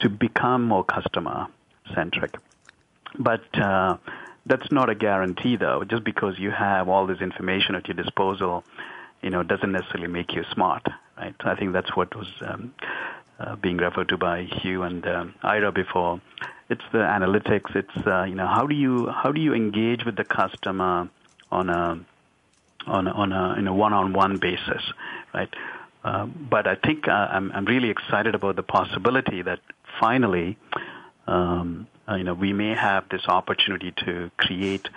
to 0.00 0.08
become 0.08 0.64
more 0.64 0.84
customer 0.84 1.46
centric. 1.94 2.36
But 3.18 3.42
uh, 3.58 3.96
that's 4.50 4.70
not 4.70 4.90
a 4.90 4.94
guarantee, 4.94 5.56
though. 5.56 5.84
Just 5.84 6.04
because 6.04 6.38
you 6.38 6.50
have 6.50 6.88
all 6.88 7.06
this 7.06 7.20
information 7.20 7.74
at 7.76 7.86
your 7.88 7.94
disposal, 7.94 8.64
you 9.22 9.30
know, 9.30 9.42
doesn't 9.42 9.72
necessarily 9.72 10.08
make 10.08 10.34
you 10.34 10.44
smart, 10.52 10.86
right? 11.16 11.34
I 11.40 11.54
think 11.54 11.72
that's 11.72 11.94
what 11.96 12.14
was 12.16 12.28
um, 12.42 12.74
uh, 13.38 13.56
being 13.56 13.76
referred 13.76 14.08
to 14.08 14.18
by 14.18 14.42
Hugh 14.42 14.82
and 14.82 15.06
um, 15.06 15.34
Ira 15.42 15.72
before. 15.72 16.20
It's 16.68 16.82
the 16.92 16.98
analytics. 16.98 17.74
It's 17.74 18.06
uh, 18.06 18.24
you 18.24 18.34
know 18.34 18.46
how 18.46 18.66
do 18.66 18.74
you 18.74 19.08
how 19.08 19.32
do 19.32 19.40
you 19.40 19.54
engage 19.54 20.04
with 20.04 20.16
the 20.16 20.24
customer 20.24 21.08
on 21.50 21.68
a 21.68 22.00
on 22.86 23.06
a, 23.08 23.10
on 23.10 23.32
a 23.32 23.54
in 23.58 23.66
a 23.66 23.74
one-on-one 23.74 24.38
basis, 24.38 24.82
right? 25.32 25.52
Uh, 26.02 26.26
but 26.26 26.66
I 26.66 26.76
think 26.76 27.08
uh, 27.08 27.12
I'm, 27.12 27.52
I'm 27.52 27.66
really 27.66 27.90
excited 27.90 28.34
about 28.34 28.56
the 28.56 28.62
possibility 28.62 29.42
that 29.42 29.60
finally, 30.00 30.56
um, 31.26 31.86
uh, 32.10 32.16
you 32.16 32.24
know, 32.24 32.34
we 32.34 32.52
may 32.52 32.74
have 32.74 33.08
this 33.08 33.26
opportunity 33.28 33.92
to 34.04 34.30
create 34.36 34.88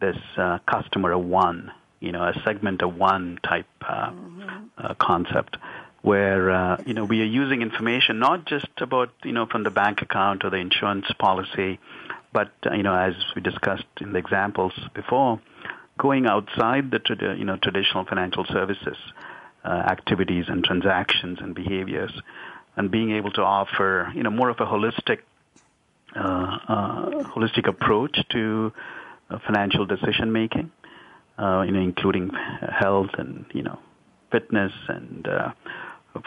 this 0.00 0.16
uh, 0.36 0.58
customer 0.66 1.12
of 1.12 1.24
one, 1.24 1.70
you 2.00 2.12
know, 2.12 2.22
a 2.22 2.34
segment 2.44 2.82
of 2.82 2.96
one 2.96 3.38
type 3.42 3.66
uh, 3.82 4.10
mm-hmm. 4.10 4.66
Uh, 4.78 4.94
concept, 4.94 5.58
where 6.00 6.50
uh, 6.50 6.82
you 6.86 6.94
know 6.94 7.04
we 7.04 7.20
are 7.20 7.26
using 7.26 7.62
information 7.62 8.18
not 8.18 8.46
just 8.46 8.66
about 8.78 9.10
you 9.22 9.32
know 9.32 9.46
from 9.46 9.62
the 9.62 9.70
bank 9.70 10.02
account 10.02 10.44
or 10.44 10.50
the 10.50 10.56
insurance 10.56 11.06
policy, 11.18 11.78
but 12.32 12.50
uh, 12.66 12.72
you 12.72 12.82
know 12.82 12.94
as 12.94 13.14
we 13.36 13.42
discussed 13.42 13.84
in 14.00 14.12
the 14.12 14.18
examples 14.18 14.72
before, 14.94 15.40
going 15.98 16.26
outside 16.26 16.90
the 16.90 16.98
trad- 16.98 17.38
you 17.38 17.44
know 17.44 17.56
traditional 17.56 18.04
financial 18.04 18.44
services 18.46 18.96
uh, 19.64 19.68
activities 19.68 20.46
and 20.48 20.64
transactions 20.64 21.38
and 21.40 21.54
behaviors, 21.54 22.12
and 22.76 22.90
being 22.90 23.12
able 23.12 23.30
to 23.30 23.42
offer 23.42 24.10
you 24.14 24.22
know 24.22 24.30
more 24.30 24.48
of 24.48 24.58
a 24.58 24.66
holistic 24.66 25.18
holistic 26.14 27.68
approach 27.68 28.18
to 28.30 28.72
uh, 29.30 29.38
financial 29.46 29.86
decision 29.86 30.32
making, 30.32 30.70
uh, 31.38 31.62
you 31.66 31.72
know, 31.72 31.80
including 31.80 32.30
health 32.78 33.10
and 33.18 33.46
you 33.52 33.62
know 33.62 33.78
fitness 34.30 34.72
and 34.88 35.26
uh, 35.28 35.52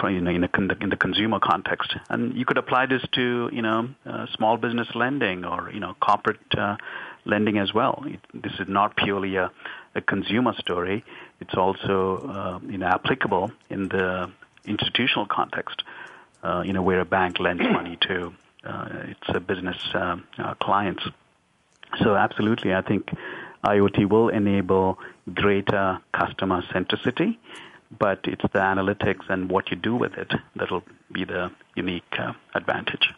you 0.03 0.21
know, 0.21 0.31
in 0.31 0.41
the, 0.41 0.77
in 0.81 0.89
the 0.89 0.95
consumer 0.95 1.39
context. 1.39 1.95
And 2.09 2.35
you 2.35 2.45
could 2.45 2.57
apply 2.57 2.87
this 2.87 3.03
to, 3.13 3.49
you 3.51 3.61
know, 3.61 3.89
uh, 4.05 4.25
small 4.35 4.57
business 4.57 4.87
lending 4.95 5.45
or, 5.45 5.71
you 5.71 5.79
know, 5.79 5.95
corporate 5.99 6.39
uh, 6.57 6.77
lending 7.25 7.57
as 7.57 7.73
well. 7.73 8.03
It, 8.05 8.19
this 8.33 8.53
is 8.59 8.67
not 8.67 8.95
purely 8.95 9.35
a, 9.35 9.51
a 9.93 10.01
consumer 10.01 10.53
story. 10.57 11.03
It's 11.39 11.55
also, 11.55 12.17
uh, 12.17 12.59
you 12.67 12.77
know, 12.77 12.87
applicable 12.87 13.51
in 13.69 13.89
the 13.89 14.31
institutional 14.65 15.27
context, 15.27 15.83
uh, 16.43 16.63
you 16.65 16.73
know, 16.73 16.81
where 16.81 16.99
a 16.99 17.05
bank 17.05 17.39
lends 17.39 17.63
money 17.63 17.97
to 18.07 18.27
uh, 18.27 18.44
its 18.65 19.21
a 19.27 19.39
business 19.39 19.77
uh, 19.93 20.17
uh, 20.37 20.53
clients. 20.55 21.03
So 22.03 22.15
absolutely, 22.15 22.73
I 22.73 22.81
think 22.81 23.09
IoT 23.63 24.09
will 24.09 24.29
enable 24.29 24.99
greater 25.33 25.99
customer 26.13 26.61
centricity 26.73 27.37
but 27.97 28.19
it's 28.23 28.41
the 28.41 28.59
analytics 28.59 29.29
and 29.29 29.49
what 29.49 29.69
you 29.69 29.77
do 29.77 29.95
with 29.95 30.13
it 30.15 30.33
that'll 30.55 30.83
be 31.11 31.23
the 31.23 31.51
unique 31.75 32.03
uh, 32.17 32.33
advantage. 32.53 33.09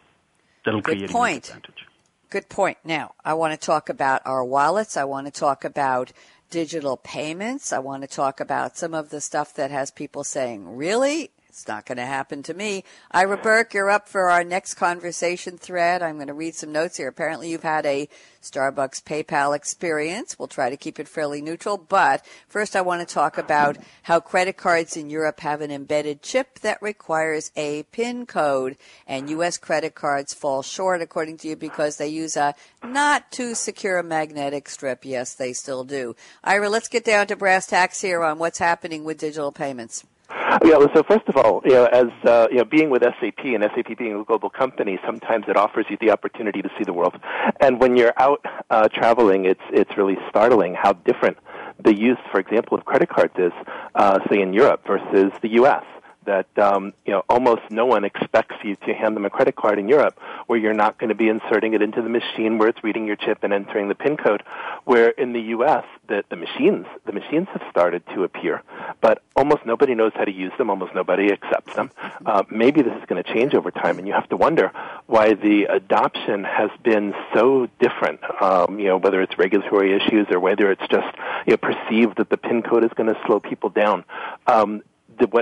That'll 0.66 0.82
Good 0.82 0.98
create 0.98 1.10
point. 1.10 1.50
a 1.50 1.52
unique 1.52 1.66
advantage. 1.68 1.88
Good 2.30 2.50
point. 2.50 2.78
Now, 2.84 3.14
I 3.24 3.34
want 3.36 3.60
to 3.60 3.66
talk 3.66 3.90
about 3.90 4.22
our 4.26 4.44
wallets. 4.44 4.98
I 4.98 5.06
want 5.06 5.28
to 5.28 5.32
talk 5.32 5.64
about 5.64 6.12
digital 6.50 6.98
payments. 6.98 7.72
I 7.72 7.80
want 7.80 8.04
to 8.04 8.08
talk 8.08 8.40
about 8.40 8.78
some 8.78 8.94
of 8.94 9.10
the 9.10 9.22
stuff 9.22 9.54
that 9.54 9.72
has 9.72 9.92
people 9.92 10.24
saying, 10.24 10.76
really? 10.76 11.32
It's 11.58 11.68
not 11.68 11.88
going 11.88 11.98
to 11.98 12.06
happen 12.06 12.44
to 12.44 12.54
me. 12.54 12.84
Ira 13.10 13.36
Berk, 13.36 13.74
you're 13.74 13.90
up 13.90 14.08
for 14.08 14.30
our 14.30 14.44
next 14.44 14.76
conversation 14.76 15.58
thread. 15.58 16.04
I'm 16.04 16.18
going 16.18 16.28
to 16.28 16.36
read 16.36 16.54
some 16.54 16.72
notes 16.72 16.98
here. 16.98 17.08
Apparently, 17.08 17.50
you've 17.50 17.64
had 17.64 17.84
a 17.88 18.08
Starbucks 18.44 19.02
PayPal 19.02 19.56
experience. 19.56 20.38
We'll 20.38 20.50
try 20.50 20.70
to 20.70 20.78
keep 20.78 21.00
it 21.00 21.08
fairly 21.08 21.42
neutral. 21.42 21.80
But 21.80 22.24
first, 22.48 22.76
I 22.76 22.82
want 22.82 23.02
to 23.02 23.12
talk 23.12 23.40
about 23.40 23.80
how 24.04 24.20
credit 24.20 24.56
cards 24.56 24.96
in 24.96 25.10
Europe 25.10 25.40
have 25.40 25.62
an 25.62 25.72
embedded 25.72 26.22
chip 26.22 26.60
that 26.60 26.80
requires 26.80 27.52
a 27.56 27.82
PIN 27.92 28.28
code. 28.28 28.78
And 29.08 29.28
U.S. 29.32 29.58
credit 29.58 29.96
cards 29.96 30.36
fall 30.36 30.62
short, 30.62 31.02
according 31.02 31.38
to 31.38 31.48
you, 31.48 31.56
because 31.56 31.98
they 31.98 32.08
use 32.08 32.38
a 32.38 32.54
not 32.84 33.32
too 33.32 33.56
secure 33.56 34.04
magnetic 34.04 34.70
strip. 34.70 35.04
Yes, 35.04 35.34
they 35.34 35.54
still 35.54 35.84
do. 35.84 36.16
Ira, 36.44 36.70
let's 36.70 36.88
get 36.88 37.04
down 37.04 37.26
to 37.26 37.36
brass 37.36 37.66
tacks 37.66 38.00
here 38.00 38.24
on 38.24 38.38
what's 38.38 38.60
happening 38.60 39.04
with 39.04 39.18
digital 39.18 39.52
payments. 39.52 40.06
Yeah, 40.30 40.78
well, 40.78 40.90
so 40.94 41.04
first 41.04 41.28
of 41.28 41.38
all, 41.38 41.62
you 41.64 41.72
know, 41.72 41.86
as 41.86 42.08
uh, 42.26 42.48
you 42.50 42.58
know, 42.58 42.66
being 42.66 42.90
with 42.90 43.02
SAP 43.02 43.46
and 43.46 43.64
SAP 43.64 43.98
being 43.98 44.14
a 44.14 44.24
global 44.24 44.50
company, 44.50 45.00
sometimes 45.06 45.46
it 45.48 45.56
offers 45.56 45.86
you 45.90 45.98
the 46.00 46.12
opportunity 46.12 46.62
to 46.62 46.70
see 46.78 46.84
the 46.84 46.94
world. 46.94 47.16
And 47.60 47.80
when 47.80 47.96
you're 47.96 48.14
out 48.18 48.46
uh, 48.70 48.88
traveling, 48.90 49.46
it's 49.46 49.62
it's 49.72 49.98
really 49.98 50.18
startling 50.30 50.76
how 50.76 50.94
different 50.94 51.38
the 51.84 51.94
use, 51.94 52.18
for 52.32 52.40
example, 52.40 52.78
of 52.78 52.86
credit 52.86 53.10
cards 53.10 53.34
is, 53.38 53.52
uh, 53.96 54.20
say 54.30 54.42
in 54.42 54.54
Europe 54.54 54.82
versus 54.88 55.32
the 55.42 55.50
U.S 55.54 55.84
that 56.28 56.48
um, 56.60 56.94
you 57.06 57.12
know 57.12 57.24
almost 57.28 57.64
no 57.72 57.86
one 57.86 58.04
expects 58.04 58.56
you 58.64 58.76
to 58.76 58.94
hand 58.94 59.16
them 59.16 59.26
a 59.26 59.30
credit 59.30 59.56
card 59.56 59.80
in 59.80 59.88
Europe, 59.88 60.20
where 60.46 60.60
you're 60.60 60.74
not 60.74 61.00
going 61.00 61.10
to 61.10 61.16
be 61.16 61.28
inserting 61.28 61.74
it 61.74 61.82
into 61.82 62.02
the 62.02 62.10
machine 62.10 62.60
where 62.60 62.68
it's 62.68 62.84
reading 62.84 63.08
your 63.08 63.16
chip 63.16 63.40
and 63.44 63.52
entering 63.52 63.88
the 63.88 63.96
PIN 63.96 64.18
code. 64.18 64.44
Where 64.84 65.10
in 65.10 65.34
the 65.34 65.42
U.S. 65.56 65.86
the 66.08 66.24
the 66.30 66.36
machines 66.36 66.86
the 67.06 67.14
machines 67.14 67.48
have 67.54 67.64
started 67.72 68.04
to 68.14 68.24
appear, 68.24 68.62
but 69.02 69.24
almost 69.36 69.66
nobody 69.66 69.96
knows 69.96 70.12
how 70.14 70.26
to 70.26 70.32
use 70.32 70.52
them. 70.58 70.70
Almost 70.70 70.94
nobody 70.94 71.32
accepts 71.32 71.74
them. 71.76 71.90
Uh, 72.26 72.44
maybe 72.52 72.82
this 72.82 72.94
is 72.94 73.06
going 73.08 73.24
to 73.24 73.34
change 73.34 73.56
over 73.56 73.72
time, 73.72 73.98
and 73.98 74.08
you 74.08 74.14
have 74.14 74.30
to 74.30 74.38
wonder 74.38 74.72
why 75.08 75.34
the 75.34 75.64
adoption 75.64 76.44
has 76.44 76.70
been 76.84 77.16
so 77.34 77.68
different. 77.80 78.20
Um, 78.42 78.80
you 78.80 78.88
know 78.88 78.98
whether 78.98 79.22
it's 79.22 79.38
regulatory 79.38 79.96
issues 79.96 80.28
or 80.30 80.40
whether 80.40 80.72
it's 80.72 80.88
just 80.92 81.08
you 81.48 81.54
know 81.54 81.58
perceived 81.58 82.18
that 82.18 82.30
the 82.30 82.38
PIN 82.38 82.62
code 82.62 82.84
is 82.84 82.92
going 82.96 83.14
to 83.14 83.20
slow 83.26 83.40
people 83.40 83.70
down. 83.70 84.04
Um, 84.46 84.84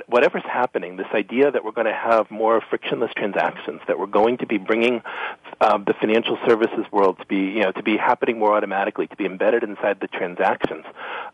whatever's 0.07 0.43
happening, 0.43 0.97
this 0.97 1.07
idea 1.13 1.51
that 1.51 1.63
we're 1.63 1.71
going 1.71 1.87
to 1.87 1.93
have 1.93 2.29
more 2.31 2.61
frictionless 2.69 3.11
transactions, 3.15 3.81
that 3.87 3.99
we're 3.99 4.05
going 4.05 4.37
to 4.37 4.45
be 4.45 4.57
bringing 4.57 5.01
uh, 5.61 5.77
the 5.77 5.93
financial 5.99 6.37
services 6.47 6.85
world 6.91 7.17
to 7.19 7.25
be, 7.25 7.37
you 7.37 7.61
know, 7.61 7.71
to 7.71 7.83
be 7.83 7.97
happening 7.97 8.39
more 8.39 8.55
automatically, 8.55 9.07
to 9.07 9.15
be 9.15 9.25
embedded 9.25 9.63
inside 9.63 9.99
the 9.99 10.07
transactions. 10.07 10.85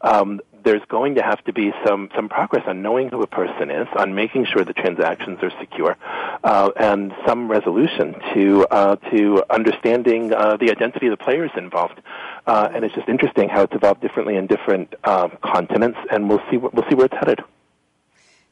Um, 0.01 0.41
there's 0.63 0.81
going 0.89 1.15
to 1.15 1.23
have 1.23 1.43
to 1.45 1.53
be 1.53 1.71
some 1.85 2.09
some 2.15 2.29
progress 2.29 2.63
on 2.67 2.81
knowing 2.81 3.09
who 3.09 3.21
a 3.21 3.27
person 3.27 3.71
is, 3.71 3.87
on 3.95 4.13
making 4.13 4.45
sure 4.45 4.63
the 4.63 4.73
transactions 4.73 5.39
are 5.41 5.51
secure, 5.59 5.97
uh, 6.43 6.69
and 6.75 7.13
some 7.25 7.49
resolution 7.49 8.15
to 8.33 8.65
uh, 8.69 8.95
to 9.11 9.43
understanding 9.49 10.33
uh, 10.33 10.57
the 10.57 10.69
identity 10.71 11.07
of 11.07 11.17
the 11.17 11.23
players 11.23 11.51
involved. 11.57 11.99
Uh, 12.45 12.69
and 12.73 12.85
it's 12.85 12.95
just 12.95 13.09
interesting 13.09 13.49
how 13.49 13.61
it's 13.61 13.73
evolved 13.73 14.01
differently 14.01 14.35
in 14.35 14.47
different 14.47 14.93
uh, 15.03 15.29
continents, 15.43 15.97
and 16.11 16.29
we'll 16.29 16.41
see 16.49 16.57
we'll 16.57 16.87
see 16.89 16.95
where 16.95 17.05
it's 17.05 17.15
headed. 17.15 17.39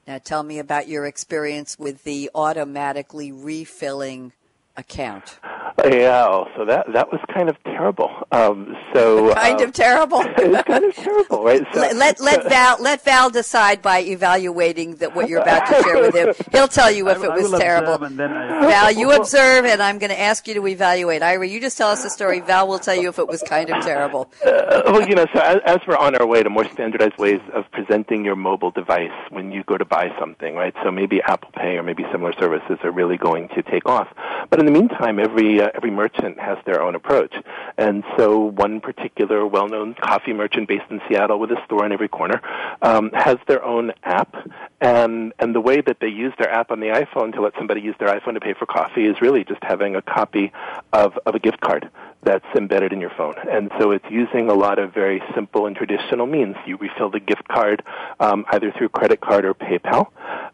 Now, 0.10 0.18
tell 0.18 0.42
me 0.42 0.58
about 0.58 0.88
your 0.88 1.06
experience 1.06 1.78
with 1.78 2.04
the 2.04 2.32
automatically 2.34 3.32
refilling 3.32 4.34
account. 4.76 5.38
Yeah, 5.86 6.44
so 6.56 6.66
that 6.66 6.92
that 6.94 7.12
was 7.12 7.22
kind 7.34 7.50
of 7.50 7.62
terrible. 7.64 8.12
Um, 8.32 8.76
so 8.94 9.34
kind 9.36 9.62
um, 9.62 9.68
of 9.68 9.74
terrible. 9.74 10.22
it's 10.38 10.68
kind 10.68 10.84
of 10.84 10.96
terrible, 10.96 11.44
right? 11.44 11.66
So, 11.74 11.80
let 11.80 11.96
let, 11.96 12.20
let 12.20 12.44
Val 12.50 12.82
let 12.82 13.04
Val 13.04 13.30
decide 13.30 13.82
by 13.82 14.02
evaluating 14.02 14.96
that 14.96 15.16
what 15.16 15.30
you're 15.30 15.42
about 15.42 15.68
to 15.68 15.84
share 15.84 16.02
with 16.02 16.16
him. 16.16 16.34
He'll 16.52 16.68
tell 16.68 16.92
you 16.92 17.10
if 17.10 17.20
I, 17.20 17.26
it 17.26 17.42
was 17.42 17.54
I 17.54 17.60
terrible. 17.60 18.04
I, 18.04 18.10
Val, 18.10 18.92
you 18.92 19.12
observe, 19.12 19.66
and 19.66 19.82
I'm 19.82 20.00
going 20.00 20.12
to 20.12 20.20
ask 20.20 20.48
you 20.48 20.54
to 20.56 20.68
evaluate. 20.68 21.22
Ira, 21.22 21.48
you 21.48 21.60
just 21.60 21.78
tell 21.78 21.90
us 21.90 22.04
the 22.04 22.10
story. 22.10 22.40
Val 22.42 22.68
will 22.68 22.80
tell 22.80 22.96
you 22.96 23.10
if 23.10 23.20
it 23.20 23.28
was 23.28 23.42
kind 23.44 23.70
of 23.70 23.84
terrible. 23.84 24.32
Uh, 24.46 24.82
well, 24.86 25.08
you 25.08 25.16
know, 25.16 25.26
so 25.34 25.40
as, 25.40 25.58
as 25.66 25.80
we're 25.88 25.98
on 25.98 26.16
our 26.16 26.28
way 26.28 26.44
to 26.44 26.50
more 26.50 26.66
standardized 26.70 27.18
ways 27.18 27.42
of 27.54 27.66
presenting 27.72 28.26
your 28.26 28.36
mobile 28.36 28.72
device 28.72 29.12
when 29.30 29.52
you 29.52 29.64
go 29.64 29.78
to 29.78 29.86
buy 29.86 30.10
something, 30.20 30.56
right? 30.56 30.74
So 30.84 30.92
maybe 30.92 31.22
Apple 31.22 31.52
Pay 31.56 31.78
or 31.78 31.84
maybe 31.84 32.04
similar 32.12 32.34
services 32.40 32.78
are 32.84 32.92
really 32.92 33.18
going 33.18 33.50
to 33.50 33.64
take 33.64 33.86
off. 33.86 34.08
But 34.50 34.60
in 34.60 34.66
the 34.66 34.72
meantime, 34.72 35.20
every 35.20 35.62
uh, 35.62 35.69
every 35.76 35.92
merchant 35.92 36.40
has 36.40 36.58
their 36.66 36.82
own 36.82 36.96
approach. 36.96 37.34
And 37.78 38.04
so 38.18 38.38
one 38.38 38.82
particular 38.82 39.46
well-known 39.46 39.96
coffee 39.96 40.34
merchant 40.34 40.68
based 40.68 40.90
in 40.90 41.02
Seattle 41.08 41.40
with 41.40 41.52
a 41.52 41.64
store 41.66 41.86
in 41.86 41.92
every 41.92 42.08
corner 42.08 42.42
um, 42.82 43.12
has 43.14 43.38
their 43.48 43.64
own 43.64 43.92
app. 44.04 44.36
And, 44.82 45.34
and 45.40 45.54
the 45.54 45.62
way 45.62 45.82
that 45.82 45.98
they 46.00 46.08
use 46.08 46.34
their 46.38 46.52
app 46.52 46.72
on 46.72 46.80
the 46.80 46.88
iPhone 46.88 47.34
to 47.34 47.42
let 47.42 47.54
somebody 47.58 47.82
use 47.82 47.96
their 48.00 48.10
iPhone 48.10 48.34
to 48.34 48.40
pay 48.40 48.54
for 48.54 48.66
coffee 48.66 49.06
is 49.06 49.22
really 49.22 49.44
just 49.44 49.64
having 49.64 49.96
a 49.96 50.02
copy 50.02 50.52
of, 50.94 51.18
of 51.26 51.36
a 51.36 51.40
gift 51.40 51.60
card 51.60 51.90
that's 52.22 52.46
embedded 52.56 52.92
in 52.92 53.00
your 53.00 53.12
phone. 53.12 53.36
And 53.50 53.72
so 53.80 53.92
it's 53.92 54.06
using 54.10 54.50
a 54.50 54.54
lot 54.54 54.78
of 54.78 54.94
very 54.94 55.22
simple 55.34 55.66
and 55.68 55.76
traditional 55.76 56.26
means. 56.26 56.56
You 56.66 56.78
refill 56.78 57.10
the 57.10 57.20
gift 57.20 57.48
card 57.48 57.84
um, 58.20 58.46
either 58.52 58.72
through 58.78 58.90
credit 58.90 59.22
card 59.22 59.46
or 59.46 59.54
PayPal. 59.54 60.08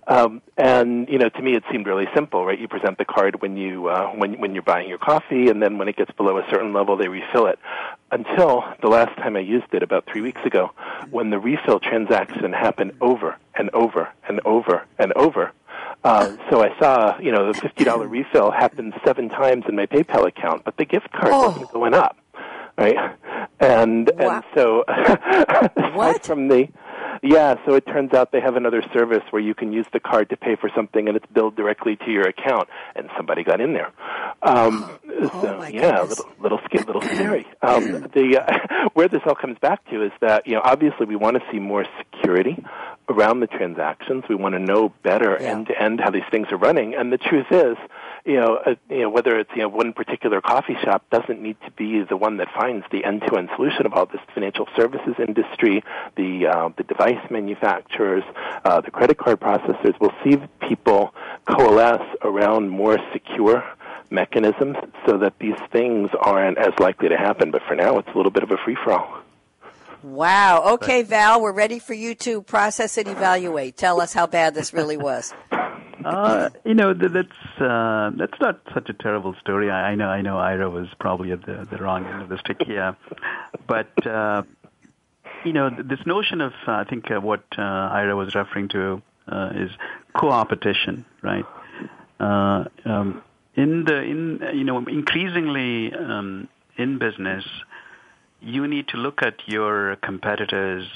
Um, 0.08 0.42
and 0.58 1.10
you 1.10 1.18
know, 1.18 1.30
to 1.30 1.42
me, 1.42 1.56
it 1.56 1.64
seemed 1.72 1.88
really 1.88 2.08
simple, 2.14 2.46
right? 2.46 2.60
You 2.60 2.68
present 2.68 2.98
the 2.98 3.06
card 3.06 3.42
when 3.42 3.58
you 3.58 3.88
uh, 3.88 4.12
when 4.12 4.40
when 4.40 4.54
you're 4.54 4.64
buying 4.64 4.88
your 4.88 5.00
coffee, 5.00 5.50
and 5.50 5.62
then 5.62 5.78
when 5.78 5.88
it 5.88 5.96
gets 5.96 6.12
below 6.12 6.38
a 6.38 6.46
certain 6.52 6.74
level, 6.74 6.96
they 6.98 7.08
refill 7.08 7.48
it. 7.48 7.58
Until 8.12 8.64
the 8.82 8.88
last 8.88 9.18
time 9.18 9.36
I 9.36 9.40
used 9.40 9.74
it, 9.74 9.82
about 9.82 10.06
three 10.06 10.22
weeks 10.22 10.42
ago, 10.46 10.72
when 11.10 11.32
the 11.32 11.40
refill 11.40 11.80
transaction 11.80 12.54
happened 12.54 12.94
over 13.02 13.38
and 13.56 13.70
over 13.74 14.10
and 14.28 14.40
over 14.46 14.86
and 15.00 15.12
over. 15.14 15.52
Uh, 16.04 16.36
so 16.50 16.64
I 16.64 16.70
saw, 16.80 17.18
you 17.20 17.32
know, 17.32 17.52
the 17.52 17.60
fifty 17.60 17.84
dollar 17.84 18.08
refill 18.08 18.52
happened 18.52 18.94
seven 19.06 19.30
times 19.30 19.64
in 19.68 19.76
my 19.76 19.86
PayPal 19.88 20.28
account, 20.28 20.64
but 20.64 20.78
the 20.78 20.86
gift 20.86 21.12
card 21.12 21.32
Oh. 21.34 21.50
wasn't 21.50 21.72
going 21.72 21.94
up, 21.96 22.18
right? 22.78 22.96
And 23.60 24.12
Wow. 24.16 24.36
and 24.36 24.44
so 24.54 24.84
aside 24.88 25.96
What? 25.96 26.24
from 26.26 26.48
the 26.48 26.68
yeah, 27.26 27.56
so 27.66 27.74
it 27.74 27.86
turns 27.88 28.14
out 28.14 28.32
they 28.32 28.40
have 28.40 28.56
another 28.56 28.82
service 28.94 29.24
where 29.32 29.42
you 29.42 29.54
can 29.56 29.74
use 29.74 29.86
the 29.92 30.00
card 30.00 30.30
to 30.30 30.38
pay 30.38 30.56
for 30.56 30.70
something 30.76 31.08
and 31.08 31.18
it's 31.18 31.26
billed 31.34 31.56
directly 31.56 31.96
to 31.98 32.12
your 32.12 32.28
account, 32.28 32.70
and 32.96 33.10
somebody 33.18 33.44
got 33.44 33.60
in 33.60 33.74
there. 33.74 33.92
Um, 34.44 35.00
so 35.10 35.30
Oh, 35.34 35.58
my 35.58 35.70
yeah, 35.70 36.02
a 36.04 36.08
goodness. 36.08 36.10
little 36.20 36.30
little 36.40 36.60
little 36.88 37.02
scary. 37.16 37.48
Um, 37.62 38.10
the 38.14 38.38
uh, 38.46 38.90
where 38.94 39.08
this 39.08 39.22
all 39.26 39.36
comes 39.36 39.58
back 39.60 39.84
to 39.90 40.04
is 40.06 40.12
that 40.22 40.46
you 40.48 40.54
know 40.54 40.62
obviously 40.64 41.06
we 41.06 41.16
want 41.16 41.36
to 41.38 41.44
see 41.52 41.60
more 41.60 41.86
security 41.98 42.64
around 43.10 43.40
the 43.40 43.48
transactions. 43.48 44.24
We 44.30 44.36
want 44.36 44.54
to 44.54 44.60
know 44.60 44.90
better 45.04 45.38
Yeah. 45.42 45.52
end 45.52 45.68
to 45.68 45.82
end 45.82 46.00
how 46.02 46.12
these 46.12 46.24
things 46.32 46.48
are 46.52 46.58
running. 46.58 46.96
And 46.96 47.12
the 47.12 47.18
truth 47.18 47.48
is, 47.52 47.78
you 48.26 48.36
know, 48.36 48.56
uh, 48.66 48.76
you 48.90 49.02
know 49.02 49.10
whether 49.10 49.38
it's 49.38 49.52
you 49.56 49.62
know 49.62 49.70
one 49.70 49.94
particular 49.94 50.42
coffee 50.42 50.76
shop 50.84 51.08
doesn't 51.12 51.42
need 51.42 51.58
to 51.66 51.72
be 51.72 52.02
the 52.02 52.18
one 52.18 52.38
that 52.38 52.48
finds 52.54 52.86
the 52.92 53.06
end 53.06 53.22
to 53.28 53.38
end 53.38 53.50
solution 53.56 53.86
about 53.86 54.12
this 54.12 54.22
financial 54.34 54.68
services 54.76 55.14
industry, 55.20 55.84
the 56.18 56.48
uh, 56.48 56.70
the 56.76 56.84
device 56.84 57.30
manufacturers, 57.30 58.24
uh, 58.64 58.82
the 58.82 58.90
credit 58.90 59.20
card 59.20 59.40
processors. 59.40 59.94
We'll 60.00 60.14
see 60.24 60.38
people 60.68 61.14
coalesce 61.48 62.18
around 62.24 62.70
more 62.70 62.98
secure 63.14 63.64
mechanisms 64.10 64.78
so 65.06 65.20
that 65.20 65.38
these 65.40 65.58
things 65.72 66.10
aren't 66.20 66.58
as 66.58 66.74
likely 66.80 67.10
to 67.10 67.18
happen. 67.18 67.52
But 67.52 67.62
for 67.68 67.76
now, 67.76 68.00
it's 68.00 68.10
a 68.10 68.18
little 68.18 68.32
bit 68.32 68.42
of 68.42 68.50
a 68.50 68.58
free 68.58 68.78
for 68.84 68.94
all. 68.94 69.20
Wow. 70.02 70.74
Okay, 70.74 71.04
Val, 71.04 71.42
we're 71.42 71.52
ready 71.52 71.80
for 71.80 71.94
you 71.94 72.16
to 72.16 72.42
process 72.42 72.98
and 72.98 73.08
evaluate. 73.08 73.76
Tell 73.76 74.02
us 74.02 74.14
how 74.14 74.28
bad 74.28 74.54
this 74.54 74.74
really 74.74 74.98
was. 74.98 75.34
Uh, 76.06 76.52
you 76.64 76.76
know, 76.76 76.94
that's 76.94 77.60
uh, 77.60 78.12
that's 78.16 78.40
not 78.40 78.62
such 78.76 78.90
a 78.90 78.94
terrible 78.94 79.36
story. 79.42 79.72
I, 79.72 79.90
I 79.92 79.96
know, 79.96 80.08
I 80.08 80.22
know, 80.22 80.38
Ira 80.38 80.70
was 80.70 80.88
probably 81.00 81.32
at 81.32 81.44
the, 81.48 81.68
the 81.72 81.78
wrong 81.78 82.06
end 82.06 82.22
of 82.22 82.30
the 82.30 82.38
stick 82.38 82.62
here, 82.64 82.96
but 83.66 84.06
uh, 84.06 84.44
you 85.44 85.52
know, 85.52 85.72
this 85.72 86.06
notion 86.06 86.42
of 86.42 86.54
uh, 86.68 86.74
I 86.74 86.84
think 86.84 87.10
uh, 87.10 87.20
what 87.20 87.44
uh, 87.58 87.62
Ira 87.64 88.16
was 88.16 88.36
referring 88.36 88.68
to 88.70 89.02
uh, 89.28 89.50
is 89.56 89.72
co-opetition, 90.16 91.06
right? 91.24 91.46
Uh, 92.20 92.66
um, 92.86 93.24
in 93.56 93.86
the 93.86 94.00
in 94.04 94.44
you 94.54 94.64
know 94.64 94.86
increasingly 94.86 95.92
um, 95.92 96.48
in 96.78 97.00
business, 97.00 97.46
you 98.42 98.68
need 98.68 98.90
to 98.90 98.98
look 98.98 99.24
at 99.24 99.40
your 99.48 99.96
competitors 99.96 100.88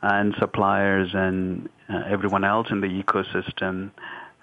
and 0.00 0.34
suppliers 0.38 1.10
and 1.12 1.68
uh, 1.90 2.04
everyone 2.08 2.44
else 2.44 2.68
in 2.70 2.80
the 2.80 3.02
ecosystem 3.02 3.90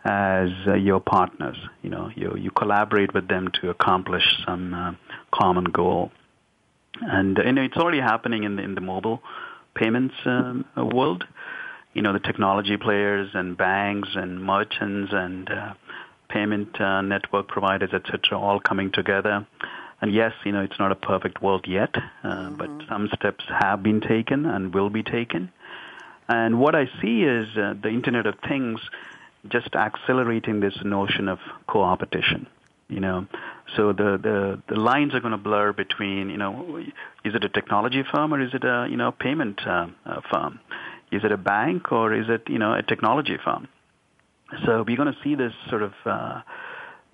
as 0.05 0.49
uh, 0.67 0.75
your 0.75 0.99
partners. 0.99 1.57
You 1.81 1.89
know, 1.89 2.11
you 2.15 2.35
you 2.37 2.51
collaborate 2.51 3.13
with 3.13 3.27
them 3.27 3.49
to 3.61 3.69
accomplish 3.69 4.23
some 4.45 4.73
uh, 4.73 4.93
common 5.33 5.65
goal. 5.65 6.11
And 7.01 7.37
you 7.43 7.51
know, 7.51 7.63
it's 7.63 7.75
already 7.75 7.99
happening 7.99 8.43
in 8.43 8.55
the, 8.55 8.63
in 8.63 8.75
the 8.75 8.81
mobile 8.81 9.21
payments 9.73 10.15
um, 10.25 10.65
world. 10.77 11.25
You 11.93 12.01
know, 12.01 12.13
the 12.13 12.19
technology 12.19 12.77
players 12.77 13.31
and 13.33 13.57
banks 13.57 14.09
and 14.15 14.43
merchants 14.43 15.11
and 15.13 15.49
uh, 15.49 15.73
payment 16.29 16.79
uh, 16.79 17.01
network 17.01 17.47
providers, 17.47 17.89
etc., 17.93 18.39
all 18.39 18.59
coming 18.59 18.91
together. 18.91 19.45
And 20.01 20.13
yes, 20.13 20.33
you 20.45 20.51
know, 20.51 20.61
it's 20.61 20.77
not 20.77 20.91
a 20.91 20.95
perfect 20.95 21.41
world 21.41 21.65
yet, 21.67 21.95
uh, 21.95 22.27
mm-hmm. 22.27 22.57
but 22.57 22.69
some 22.87 23.09
steps 23.15 23.45
have 23.47 23.81
been 23.81 24.01
taken 24.01 24.45
and 24.45 24.73
will 24.73 24.89
be 24.89 25.03
taken. 25.03 25.51
And 26.27 26.59
what 26.59 26.75
I 26.75 26.85
see 27.01 27.23
is 27.23 27.47
uh, 27.57 27.75
the 27.81 27.89
Internet 27.89 28.25
of 28.25 28.35
Things 28.47 28.79
just 29.49 29.75
accelerating 29.75 30.59
this 30.59 30.75
notion 30.83 31.27
of 31.27 31.39
co-opetition. 31.67 32.47
You 32.87 32.99
know, 32.99 33.25
so 33.75 33.93
the, 33.93 34.19
the, 34.21 34.61
the 34.69 34.79
lines 34.79 35.15
are 35.15 35.19
going 35.19 35.31
to 35.31 35.39
blur 35.39 35.73
between, 35.73 36.29
you 36.29 36.37
know, 36.37 36.77
is 37.23 37.33
it 37.33 37.43
a 37.43 37.49
technology 37.49 38.03
firm 38.13 38.31
or 38.31 38.39
is 38.39 38.53
it 38.53 38.63
a, 38.63 38.87
you 38.87 38.95
know, 38.95 39.11
payment 39.11 39.59
uh, 39.65 39.87
uh, 40.05 40.21
firm? 40.31 40.59
Is 41.11 41.23
it 41.23 41.31
a 41.31 41.37
bank 41.37 41.91
or 41.91 42.13
is 42.13 42.27
it, 42.29 42.43
you 42.47 42.59
know, 42.59 42.73
a 42.73 42.83
technology 42.83 43.37
firm? 43.43 43.67
So 44.65 44.83
we're 44.87 44.97
going 44.97 45.11
to 45.11 45.17
see 45.23 45.33
this 45.33 45.53
sort 45.69 45.81
of, 45.81 45.93
uh, 46.05 46.41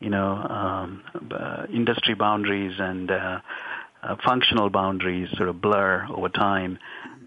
you 0.02 0.10
know, 0.10 0.34
um, 0.34 1.04
uh, 1.32 1.68
industry 1.74 2.16
boundaries 2.16 2.74
and 2.78 3.10
uh, 3.10 3.40
uh, 4.04 4.16
functional 4.26 4.70
boundaries 4.70 5.30
sort 5.38 5.48
of 5.48 5.62
blur 5.62 6.06
over 6.10 6.28
time. 6.30 6.80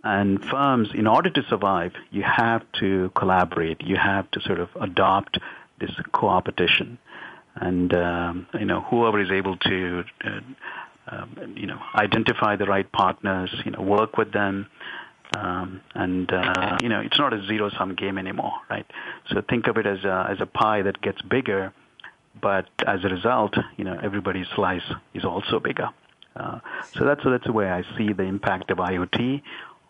And 0.05 0.45
firms, 0.45 0.91
in 0.95 1.07
order 1.07 1.31
to 1.31 1.43
survive, 1.49 1.93
you 2.11 2.23
have 2.23 2.63
to 2.81 3.11
collaborate. 3.17 3.83
You 3.83 3.97
have 3.97 4.31
to 4.33 4.41
sort 4.41 4.61
of 4.61 4.69
adopt 4.79 5.39
this 5.81 5.91
co-opetition 6.13 6.99
and 7.57 7.95
um, 7.95 8.47
you 8.59 8.65
know 8.65 8.81
whoever 8.83 9.21
is 9.21 9.31
able 9.31 9.57
to 9.57 10.05
uh, 10.25 10.41
um, 11.09 11.55
you 11.57 11.67
know 11.67 11.79
identify 11.95 12.57
the 12.57 12.67
right 12.67 12.91
partners, 12.93 13.55
you 13.65 13.71
know 13.71 13.81
work 13.81 14.17
with 14.17 14.33
them, 14.33 14.67
um, 15.37 15.81
and 15.95 16.33
uh, 16.33 16.79
you 16.83 16.89
know 16.89 17.01
it's 17.01 17.19
not 17.19 17.33
a 17.33 17.47
zero 17.47 17.71
sum 17.71 17.95
game 17.95 18.19
anymore, 18.19 18.53
right? 18.69 18.87
So 19.31 19.43
think 19.49 19.67
of 19.67 19.77
it 19.77 19.87
as 19.87 20.05
a 20.05 20.27
as 20.31 20.41
a 20.41 20.47
pie 20.47 20.83
that 20.83 21.01
gets 21.01 21.23
bigger, 21.23 21.73
but 22.41 22.67
as 22.87 23.05
a 23.05 23.09
result, 23.09 23.57
you 23.77 23.85
know 23.85 23.99
everybody's 24.03 24.49
slice 24.55 24.91
is 25.15 25.25
also 25.25 25.61
bigger. 25.61 25.91
Uh, 26.37 26.59
so 26.93 27.05
that's 27.05 27.23
that's 27.25 27.47
the 27.47 27.53
way 27.53 27.71
I 27.71 27.83
see 27.97 28.13
the 28.13 28.25
impact 28.25 28.71
of 28.71 28.79
IoT 28.79 29.43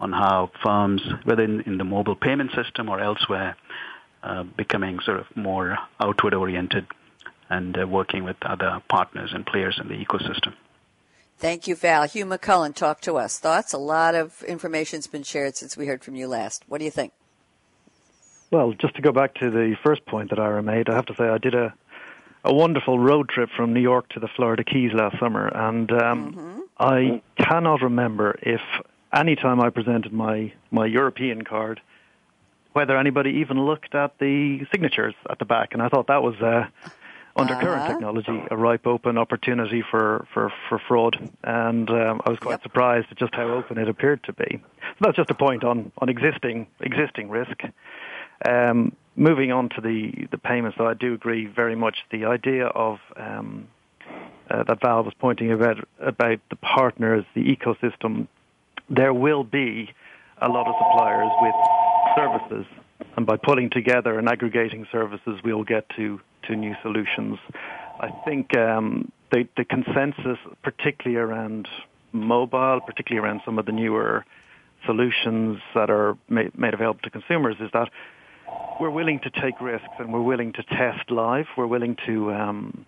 on 0.04 0.12
how 0.12 0.50
firms, 0.62 1.00
whether 1.24 1.42
in, 1.42 1.62
in 1.62 1.78
the 1.78 1.84
mobile 1.84 2.14
payment 2.14 2.50
system 2.54 2.90
or 2.90 3.00
elsewhere, 3.00 3.56
uh, 4.22 4.42
becoming 4.42 5.00
sort 5.00 5.18
of 5.18 5.26
more 5.34 5.78
outward 5.98 6.34
oriented 6.34 6.86
and 7.48 7.76
uh, 7.78 7.86
working 7.86 8.22
with 8.22 8.36
other 8.42 8.82
partners 8.88 9.32
and 9.34 9.46
players 9.46 9.80
in 9.80 9.88
the 9.88 9.94
ecosystem. 9.94 10.52
Thank 11.38 11.66
you, 11.66 11.74
Val. 11.74 12.06
Hugh 12.06 12.26
McCullen, 12.26 12.74
talk 12.74 13.00
to 13.02 13.14
us. 13.14 13.38
Thoughts? 13.38 13.72
A 13.72 13.78
lot 13.78 14.14
of 14.14 14.42
information's 14.42 15.06
been 15.06 15.22
shared 15.22 15.56
since 15.56 15.76
we 15.76 15.86
heard 15.86 16.04
from 16.04 16.14
you 16.14 16.28
last. 16.28 16.64
What 16.68 16.78
do 16.78 16.84
you 16.84 16.90
think? 16.90 17.12
Well, 18.50 18.72
just 18.72 18.94
to 18.96 19.02
go 19.02 19.10
back 19.10 19.34
to 19.36 19.50
the 19.50 19.74
first 19.82 20.04
point 20.06 20.30
that 20.30 20.38
Ira 20.38 20.62
made, 20.62 20.88
I 20.88 20.94
have 20.94 21.06
to 21.06 21.14
say 21.16 21.24
I 21.24 21.38
did 21.38 21.54
a 21.54 21.74
a 22.46 22.52
wonderful 22.52 22.98
road 22.98 23.30
trip 23.30 23.48
from 23.56 23.72
New 23.72 23.80
York 23.80 24.06
to 24.10 24.20
the 24.20 24.28
Florida 24.36 24.62
Keys 24.64 24.92
last 24.92 25.18
summer, 25.18 25.48
and 25.48 25.90
um, 25.90 26.34
mm-hmm. 26.34 26.60
I 26.78 27.22
cannot 27.38 27.80
remember 27.80 28.38
if 28.42 28.60
any 29.14 29.36
time 29.36 29.60
I 29.60 29.70
presented 29.70 30.12
my 30.12 30.52
my 30.70 30.86
European 30.86 31.42
card, 31.42 31.80
whether 32.72 32.96
anybody 32.96 33.30
even 33.42 33.64
looked 33.64 33.94
at 33.94 34.18
the 34.18 34.66
signatures 34.70 35.14
at 35.30 35.38
the 35.38 35.44
back, 35.44 35.72
and 35.72 35.82
I 35.82 35.88
thought 35.88 36.08
that 36.08 36.22
was. 36.22 36.36
Uh, 36.40 36.66
under 37.36 37.54
uh-huh. 37.54 37.62
current 37.62 37.88
technology, 37.88 38.42
a 38.50 38.56
ripe 38.56 38.86
open 38.86 39.18
opportunity 39.18 39.82
for, 39.90 40.26
for, 40.32 40.52
for 40.68 40.78
fraud. 40.86 41.30
And 41.42 41.90
um, 41.90 42.20
I 42.24 42.30
was 42.30 42.38
quite 42.38 42.52
yep. 42.52 42.62
surprised 42.62 43.08
at 43.10 43.18
just 43.18 43.34
how 43.34 43.48
open 43.48 43.78
it 43.78 43.88
appeared 43.88 44.22
to 44.24 44.32
be. 44.32 44.62
So 44.80 44.96
that's 45.00 45.16
just 45.16 45.30
a 45.30 45.34
point 45.34 45.64
on, 45.64 45.90
on 45.98 46.08
existing, 46.08 46.68
existing 46.80 47.28
risk. 47.28 47.62
Um, 48.48 48.94
moving 49.16 49.50
on 49.52 49.68
to 49.70 49.80
the, 49.80 50.28
the 50.30 50.38
payments, 50.38 50.78
though, 50.78 50.86
I 50.86 50.94
do 50.94 51.14
agree 51.14 51.46
very 51.46 51.74
much 51.74 51.98
the 52.10 52.26
idea 52.26 52.66
of 52.66 52.98
um, 53.16 53.66
uh, 54.50 54.62
that 54.64 54.80
Val 54.80 55.02
was 55.02 55.14
pointing 55.18 55.50
about, 55.50 55.88
about 55.98 56.38
the 56.50 56.56
partners, 56.56 57.24
the 57.34 57.44
ecosystem. 57.44 58.28
There 58.88 59.14
will 59.14 59.44
be 59.44 59.90
a 60.40 60.48
lot 60.48 60.66
of 60.66 60.74
suppliers 60.78 61.30
with 61.40 61.54
services 62.16 62.66
and 63.16 63.26
by 63.26 63.36
pulling 63.36 63.70
together 63.70 64.18
and 64.18 64.28
aggregating 64.28 64.86
services, 64.90 65.40
we'll 65.44 65.64
get 65.64 65.88
to, 65.96 66.20
to 66.44 66.56
new 66.56 66.74
solutions. 66.82 67.38
I 68.00 68.10
think 68.24 68.56
um, 68.56 69.12
the, 69.30 69.48
the 69.56 69.64
consensus, 69.64 70.38
particularly 70.62 71.16
around 71.16 71.68
mobile, 72.12 72.80
particularly 72.84 73.26
around 73.26 73.42
some 73.44 73.58
of 73.58 73.66
the 73.66 73.72
newer 73.72 74.24
solutions 74.84 75.58
that 75.74 75.90
are 75.90 76.16
made, 76.28 76.58
made 76.58 76.74
available 76.74 77.00
to 77.04 77.10
consumers, 77.10 77.56
is 77.60 77.70
that 77.72 77.90
we're 78.80 78.90
willing 78.90 79.20
to 79.20 79.30
take 79.30 79.60
risks 79.60 79.88
and 79.98 80.12
we're 80.12 80.20
willing 80.20 80.52
to 80.52 80.62
test 80.64 81.10
live. 81.10 81.46
We're 81.56 81.66
willing 81.66 81.96
to 82.06 82.32
um, 82.32 82.84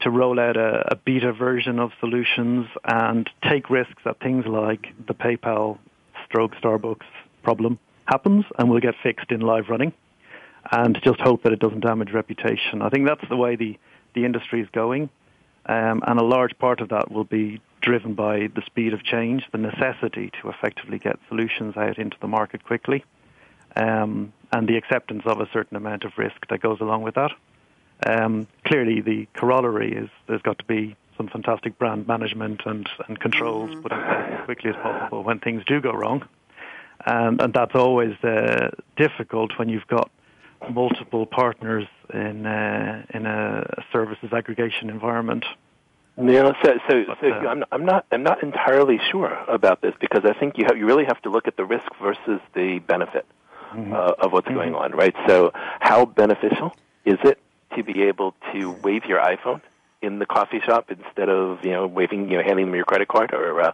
to 0.00 0.10
roll 0.10 0.38
out 0.40 0.56
a, 0.56 0.92
a, 0.92 0.96
beta 0.96 1.32
version 1.32 1.78
of 1.78 1.92
solutions 2.00 2.66
and 2.84 3.28
take 3.48 3.70
risks 3.70 4.02
that 4.04 4.18
things 4.20 4.46
like 4.46 4.88
the 5.06 5.14
PayPal 5.14 5.78
stroke 6.24 6.54
Starbucks 6.56 7.06
problem 7.42 7.78
happens 8.06 8.44
and 8.58 8.70
will 8.70 8.80
get 8.80 8.94
fixed 9.02 9.30
in 9.30 9.40
live 9.40 9.68
running 9.68 9.92
and 10.72 10.98
just 11.02 11.20
hope 11.20 11.42
that 11.42 11.52
it 11.52 11.58
doesn't 11.58 11.80
damage 11.80 12.12
reputation. 12.12 12.82
I 12.82 12.88
think 12.88 13.06
that's 13.06 13.26
the 13.28 13.36
way 13.36 13.56
the, 13.56 13.78
the 14.14 14.24
industry 14.24 14.60
is 14.60 14.68
going. 14.72 15.10
Um, 15.66 16.02
and 16.06 16.18
a 16.18 16.24
large 16.24 16.58
part 16.58 16.80
of 16.80 16.88
that 16.88 17.10
will 17.10 17.24
be 17.24 17.60
driven 17.80 18.14
by 18.14 18.48
the 18.54 18.62
speed 18.66 18.92
of 18.92 19.02
change, 19.04 19.44
the 19.52 19.58
necessity 19.58 20.30
to 20.40 20.48
effectively 20.48 20.98
get 20.98 21.18
solutions 21.28 21.76
out 21.76 21.98
into 21.98 22.16
the 22.20 22.28
market 22.28 22.64
quickly, 22.64 23.04
um, 23.76 24.32
and 24.52 24.68
the 24.68 24.76
acceptance 24.76 25.22
of 25.26 25.40
a 25.40 25.48
certain 25.52 25.76
amount 25.76 26.04
of 26.04 26.12
risk 26.16 26.46
that 26.48 26.60
goes 26.60 26.80
along 26.80 27.02
with 27.02 27.14
that. 27.14 27.30
Um, 28.06 28.46
clearly, 28.64 29.00
the 29.00 29.26
corollary 29.34 29.92
is 29.92 30.08
there's 30.26 30.42
got 30.42 30.58
to 30.58 30.64
be 30.64 30.96
some 31.16 31.28
fantastic 31.28 31.78
brand 31.78 32.06
management 32.06 32.62
and, 32.64 32.88
and 33.06 33.20
controls 33.20 33.70
mm-hmm. 33.70 33.82
put 33.82 33.92
in 33.92 33.98
place 33.98 34.38
as 34.38 34.44
quickly 34.46 34.70
as 34.70 34.76
possible 34.76 35.22
when 35.22 35.38
things 35.38 35.62
do 35.66 35.80
go 35.80 35.92
wrong 35.92 36.26
and, 37.06 37.40
and 37.40 37.52
that's 37.52 37.74
always 37.74 38.12
uh, 38.22 38.70
difficult 38.96 39.58
when 39.58 39.68
you've 39.68 39.86
got 39.86 40.10
multiple 40.70 41.26
partners 41.26 41.86
in 42.12 42.46
uh, 42.46 43.04
in 43.14 43.26
a 43.26 43.82
services 43.92 44.32
aggregation 44.32 44.90
environment. 44.90 45.44
Yeah, 46.22 46.52
so 46.62 46.78
so, 46.88 47.04
but, 47.06 47.18
so 47.20 47.30
uh, 47.30 47.48
I'm, 47.48 47.64
I'm 47.72 47.84
not 47.84 48.06
I'm 48.12 48.22
not 48.22 48.42
entirely 48.42 49.00
sure 49.10 49.32
about 49.48 49.80
this 49.80 49.94
because 50.00 50.24
I 50.24 50.38
think 50.38 50.58
you 50.58 50.64
have, 50.66 50.76
you 50.76 50.86
really 50.86 51.04
have 51.06 51.20
to 51.22 51.30
look 51.30 51.48
at 51.48 51.56
the 51.56 51.64
risk 51.64 51.88
versus 52.02 52.40
the 52.54 52.80
benefit 52.80 53.24
mm-hmm. 53.72 53.92
uh, 53.92 54.12
of 54.18 54.32
what's 54.32 54.46
mm-hmm. 54.46 54.56
going 54.56 54.74
on, 54.74 54.92
right? 54.92 55.14
So 55.26 55.52
how 55.54 56.04
beneficial 56.04 56.74
is 57.06 57.18
it 57.24 57.38
to 57.76 57.84
be 57.84 58.02
able 58.02 58.34
to 58.52 58.70
wave 58.82 59.04
your 59.04 59.20
iPhone 59.20 59.60
in 60.02 60.18
the 60.18 60.26
coffee 60.26 60.60
shop 60.64 60.90
instead 60.90 61.28
of 61.28 61.64
you 61.64 61.70
know 61.70 61.86
waving 61.86 62.30
you 62.30 62.38
know 62.38 62.42
handing 62.42 62.66
them 62.66 62.74
your 62.74 62.84
credit 62.84 63.08
card 63.08 63.32
or 63.32 63.60
uh, 63.60 63.72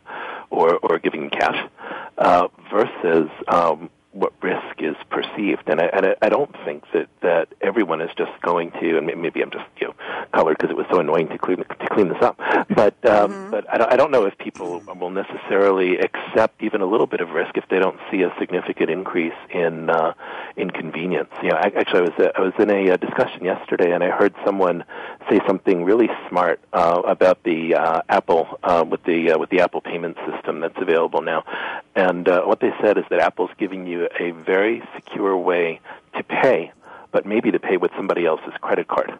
or 0.51 0.79
or 0.83 0.99
giving 0.99 1.23
them 1.23 1.31
cash 1.31 1.71
uh, 2.19 2.49
versus 2.71 3.31
um, 3.49 3.91
what 4.17 4.33
risk 4.43 4.81
is 4.81 4.97
perceived 5.11 5.63
and 5.67 5.81
I, 5.81 5.87
and 5.93 6.17
I 6.23 6.29
don't 6.29 6.55
think 6.65 6.85
that 6.93 7.09
that 7.21 7.49
everyone 7.61 8.01
is 8.01 8.11
just 8.17 8.33
going 8.43 8.71
to 8.81 8.99
and 8.99 9.07
maybe 9.21 9.43
I'm 9.43 9.51
just 9.51 9.67
you 9.81 9.89
know 9.89 9.95
colored 10.33 10.57
because 10.59 10.71
it 10.71 10.77
was 10.77 10.87
so 10.91 11.01
annoying 11.01 11.29
to 11.29 11.39
clean 11.39 11.59
to 11.59 11.89
clean 11.91 12.09
this 12.09 12.23
up. 12.23 12.37
But 12.69 12.95
um, 13.07 13.31
mm-hmm. 13.31 13.51
but 13.51 13.73
I 13.73 13.79
don't, 13.79 13.93
I 13.93 13.97
don't 13.97 14.11
know 14.11 14.25
if 14.25 14.37
people 14.39 14.83
will 14.99 15.11
necessarily 15.11 15.99
accept 15.99 16.63
even 16.63 16.81
a 16.81 16.87
little 16.87 17.07
bit 17.07 17.21
of 17.21 17.31
risk 17.31 17.57
if 17.57 17.65
they 17.69 17.79
don't 17.79 17.99
see 18.11 18.23
a 18.23 18.33
significant 18.39 18.91
increase 18.91 19.35
in 19.51 19.91
uh, 19.91 20.15
in 20.57 20.71
convenience. 20.71 21.31
You 21.43 21.51
know, 21.51 21.57
I, 21.57 21.73
actually, 21.77 22.01
I 22.01 22.03
was 22.03 22.19
uh, 22.19 22.33
I 22.37 22.41
was 22.41 22.53
in 22.59 22.71
a, 22.71 22.89
a 22.91 22.99
discussion 22.99 23.45
yesterday, 23.45 23.93
and 23.93 24.03
I 24.03 24.11
heard 24.11 24.35
someone 24.45 24.85
say 25.31 25.41
something 25.47 25.85
really 25.85 26.09
smart 26.29 26.61
uh, 26.73 27.03
about 27.05 27.43
the 27.45 27.75
uh, 27.75 28.03
Apple 28.09 28.59
uh, 28.63 28.85
with 28.89 29.03
the 29.05 29.33
uh, 29.33 29.39
with 29.39 29.51
the 29.51 29.61
Apple 29.61 29.81
payment 29.81 30.17
system 30.31 30.61
that's 30.61 30.79
available 30.79 31.23
now. 31.23 31.45
And 31.95 32.29
uh, 32.29 32.43
what 32.43 32.61
they 32.61 32.73
said 32.83 32.99
is 32.99 33.05
that 33.11 33.21
Apple's 33.21 33.51
giving 33.59 33.87
you 33.87 34.06
a 34.19 34.31
very 34.31 34.83
secure 34.95 35.37
way 35.37 35.81
to 36.17 36.23
pay, 36.23 36.73
but 37.13 37.27
maybe 37.27 37.51
to 37.51 37.59
pay 37.59 37.77
with 37.77 37.91
somebody 37.97 38.27
else's 38.27 38.55
credit 38.61 38.89
card 38.89 39.19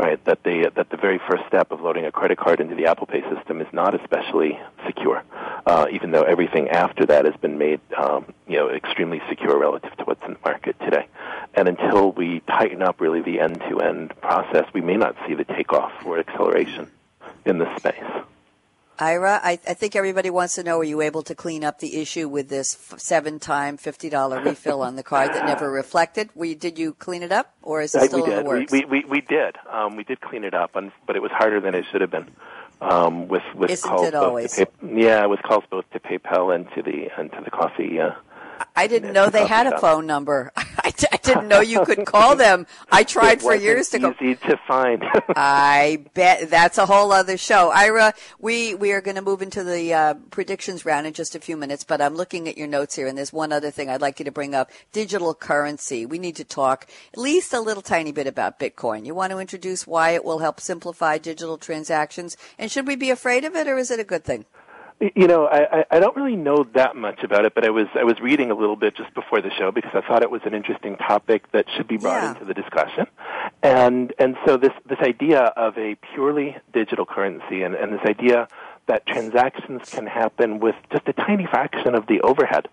right? 0.00 0.24
That 0.24 0.42
the 0.42 0.72
that 0.76 0.88
the 0.90 0.96
very 0.96 1.20
first 1.28 1.42
step 1.46 1.70
of 1.70 1.80
loading 1.80 2.06
a 2.06 2.12
credit 2.12 2.38
card 2.38 2.60
into 2.60 2.74
the 2.74 2.86
Apple 2.86 3.06
Pay 3.06 3.22
system 3.34 3.60
is 3.60 3.66
not 3.72 3.94
especially 3.94 4.58
secure, 4.86 5.22
uh, 5.66 5.86
even 5.92 6.10
though 6.10 6.22
everything 6.22 6.70
after 6.70 7.04
that 7.06 7.26
has 7.26 7.36
been 7.36 7.58
made, 7.58 7.80
um, 7.96 8.32
you 8.48 8.56
know, 8.56 8.70
extremely 8.70 9.20
secure 9.28 9.58
relative 9.58 9.94
to 9.98 10.04
what's 10.04 10.24
in 10.24 10.32
the 10.34 10.38
market 10.44 10.78
today. 10.80 11.06
And 11.54 11.68
until 11.68 12.12
we 12.12 12.40
tighten 12.40 12.80
up 12.82 13.00
really 13.00 13.20
the 13.20 13.40
end-to-end 13.40 14.18
process, 14.20 14.64
we 14.72 14.80
may 14.80 14.96
not 14.96 15.16
see 15.26 15.34
the 15.34 15.44
takeoff 15.44 15.92
or 16.06 16.18
acceleration 16.18 16.90
in 17.44 17.58
this 17.58 17.68
space. 17.76 18.19
Ira, 19.00 19.40
I, 19.42 19.52
I, 19.66 19.74
think 19.74 19.96
everybody 19.96 20.28
wants 20.28 20.54
to 20.56 20.62
know: 20.62 20.78
Are 20.80 20.84
you 20.84 21.00
able 21.00 21.22
to 21.22 21.34
clean 21.34 21.64
up 21.64 21.78
the 21.78 22.00
issue 22.00 22.28
with 22.28 22.48
this 22.48 22.76
seven-time 22.98 23.78
fifty-dollar 23.78 24.42
refill 24.42 24.82
on 24.82 24.96
the 24.96 25.02
card 25.02 25.30
that 25.30 25.46
never 25.46 25.70
reflected? 25.70 26.28
We, 26.34 26.54
did 26.54 26.78
you 26.78 26.92
clean 26.92 27.22
it 27.22 27.32
up, 27.32 27.54
or 27.62 27.80
is 27.80 27.94
it 27.94 28.08
still 28.08 28.24
we 28.24 28.32
in 28.32 28.38
the 28.38 28.44
works? 28.44 28.70
We, 28.70 28.84
we, 28.84 29.04
we 29.04 29.20
did. 29.22 29.56
Um, 29.70 29.96
we 29.96 30.04
did 30.04 30.20
clean 30.20 30.44
it 30.44 30.52
up, 30.52 30.72
but 31.06 31.16
it 31.16 31.22
was 31.22 31.30
harder 31.32 31.60
than 31.60 31.74
it 31.74 31.86
should 31.90 32.02
have 32.02 32.10
been. 32.10 32.28
Um, 32.82 33.28
with 33.28 33.42
with 33.54 33.70
Isn't 33.70 33.88
calls 33.88 34.06
it 34.06 34.14
always? 34.14 34.54
Pay, 34.54 34.66
yeah, 34.82 35.26
with 35.26 35.42
calls 35.42 35.64
both 35.70 35.90
to 35.92 36.00
PayPal 36.00 36.54
and 36.54 36.66
to 36.74 36.82
the 36.82 37.08
and 37.16 37.32
to 37.32 37.40
the 37.42 37.50
coffee. 37.50 38.00
Uh, 38.00 38.12
I 38.76 38.86
didn't 38.86 39.12
know 39.12 39.30
they 39.30 39.46
had 39.46 39.66
a 39.66 39.78
phone 39.78 40.06
number. 40.06 40.52
I, 40.84 40.92
I 41.12 41.16
didn't 41.18 41.48
know 41.48 41.60
you 41.60 41.84
could 41.84 42.06
call 42.06 42.36
them. 42.46 42.66
I 42.90 43.04
tried 43.04 43.40
for 43.42 43.54
years 43.54 43.88
to 43.90 43.98
go. 43.98 44.14
Easy 44.20 44.36
to 44.36 44.56
find. 44.66 45.04
I 45.36 46.04
bet 46.14 46.50
that's 46.50 46.78
a 46.78 46.86
whole 46.86 47.12
other 47.12 47.36
show. 47.36 47.70
Ira, 47.70 48.14
we 48.38 48.74
we 48.74 48.92
are 48.92 49.00
going 49.00 49.16
to 49.16 49.22
move 49.22 49.42
into 49.42 49.62
the 49.62 49.92
uh, 49.92 50.14
predictions 50.30 50.84
round 50.84 51.06
in 51.06 51.12
just 51.12 51.34
a 51.34 51.40
few 51.40 51.56
minutes, 51.56 51.84
but 51.84 52.00
I'm 52.00 52.14
looking 52.14 52.48
at 52.48 52.56
your 52.56 52.66
notes 52.66 52.96
here, 52.96 53.06
and 53.06 53.18
there's 53.18 53.32
one 53.32 53.52
other 53.52 53.70
thing 53.70 53.90
I'd 53.90 54.00
like 54.00 54.18
you 54.18 54.24
to 54.24 54.32
bring 54.32 54.54
up: 54.54 54.70
digital 54.92 55.34
currency. 55.34 56.06
We 56.06 56.18
need 56.18 56.36
to 56.36 56.44
talk 56.44 56.86
at 57.12 57.18
least 57.18 57.52
a 57.52 57.60
little 57.60 57.82
tiny 57.82 58.12
bit 58.12 58.26
about 58.26 58.58
Bitcoin. 58.58 59.04
You 59.04 59.14
want 59.14 59.32
to 59.32 59.38
introduce 59.38 59.86
why 59.86 60.10
it 60.10 60.24
will 60.24 60.38
help 60.38 60.60
simplify 60.60 61.18
digital 61.18 61.58
transactions, 61.58 62.36
and 62.58 62.70
should 62.70 62.86
we 62.86 62.96
be 62.96 63.10
afraid 63.10 63.44
of 63.44 63.54
it, 63.54 63.66
or 63.66 63.76
is 63.76 63.90
it 63.90 64.00
a 64.00 64.04
good 64.04 64.24
thing? 64.24 64.46
You 65.00 65.26
know, 65.26 65.46
I, 65.46 65.86
I 65.90 65.98
don't 65.98 66.14
really 66.14 66.36
know 66.36 66.64
that 66.74 66.94
much 66.94 67.22
about 67.22 67.46
it, 67.46 67.54
but 67.54 67.64
I 67.64 67.70
was 67.70 67.86
I 67.94 68.04
was 68.04 68.20
reading 68.20 68.50
a 68.50 68.54
little 68.54 68.76
bit 68.76 68.94
just 68.96 69.14
before 69.14 69.40
the 69.40 69.50
show 69.50 69.72
because 69.72 69.92
I 69.94 70.06
thought 70.06 70.22
it 70.22 70.30
was 70.30 70.42
an 70.44 70.52
interesting 70.52 70.96
topic 70.96 71.50
that 71.52 71.64
should 71.74 71.88
be 71.88 71.96
brought 71.96 72.22
yeah. 72.22 72.32
into 72.32 72.44
the 72.44 72.52
discussion. 72.52 73.06
And 73.62 74.12
and 74.18 74.36
so 74.44 74.58
this 74.58 74.72
this 74.86 74.98
idea 75.00 75.40
of 75.40 75.78
a 75.78 75.96
purely 76.12 76.58
digital 76.74 77.06
currency 77.06 77.62
and, 77.62 77.74
and 77.74 77.94
this 77.94 78.04
idea 78.04 78.46
that 78.88 79.06
transactions 79.06 79.88
can 79.88 80.06
happen 80.06 80.60
with 80.60 80.74
just 80.92 81.08
a 81.08 81.14
tiny 81.14 81.46
fraction 81.46 81.94
of 81.94 82.06
the 82.06 82.20
overhead 82.20 82.68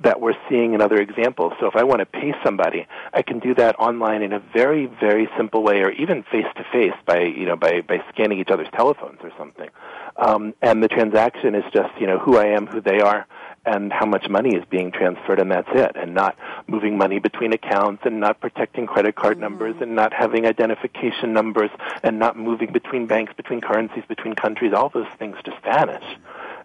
that 0.00 0.20
we're 0.20 0.34
seeing 0.48 0.74
in 0.74 0.80
other 0.80 0.96
examples. 0.96 1.52
So 1.60 1.66
if 1.66 1.76
I 1.76 1.84
want 1.84 2.00
to 2.00 2.06
pay 2.06 2.34
somebody, 2.44 2.86
I 3.12 3.22
can 3.22 3.38
do 3.38 3.54
that 3.54 3.78
online 3.78 4.22
in 4.22 4.32
a 4.32 4.38
very, 4.38 4.86
very 4.86 5.28
simple 5.36 5.62
way, 5.62 5.80
or 5.82 5.90
even 5.90 6.22
face 6.24 6.46
to 6.56 6.64
face 6.72 6.94
by 7.06 7.20
you 7.20 7.46
know 7.46 7.56
by 7.56 7.82
by 7.82 8.02
scanning 8.12 8.38
each 8.38 8.50
other's 8.50 8.68
telephones 8.72 9.18
or 9.22 9.30
something. 9.36 9.68
Um, 10.16 10.54
and 10.62 10.82
the 10.82 10.88
transaction 10.88 11.54
is 11.54 11.64
just 11.72 11.90
you 12.00 12.06
know 12.06 12.18
who 12.18 12.36
I 12.36 12.46
am, 12.46 12.66
who 12.66 12.80
they 12.80 13.00
are, 13.00 13.26
and 13.66 13.92
how 13.92 14.06
much 14.06 14.28
money 14.28 14.56
is 14.56 14.64
being 14.70 14.90
transferred, 14.90 15.38
and 15.38 15.50
that's 15.50 15.68
it. 15.72 15.92
And 15.94 16.14
not 16.14 16.36
moving 16.66 16.96
money 16.96 17.18
between 17.18 17.52
accounts, 17.52 18.02
and 18.06 18.20
not 18.20 18.40
protecting 18.40 18.86
credit 18.86 19.16
card 19.16 19.34
mm-hmm. 19.34 19.42
numbers, 19.42 19.76
and 19.80 19.94
not 19.94 20.12
having 20.12 20.46
identification 20.46 21.32
numbers, 21.32 21.70
and 22.02 22.18
not 22.18 22.38
moving 22.38 22.72
between 22.72 23.06
banks, 23.06 23.32
between 23.36 23.60
currencies, 23.60 24.04
between 24.08 24.34
countries. 24.34 24.72
All 24.72 24.88
those 24.88 25.08
things 25.18 25.36
just 25.44 25.60
vanish. 25.62 26.04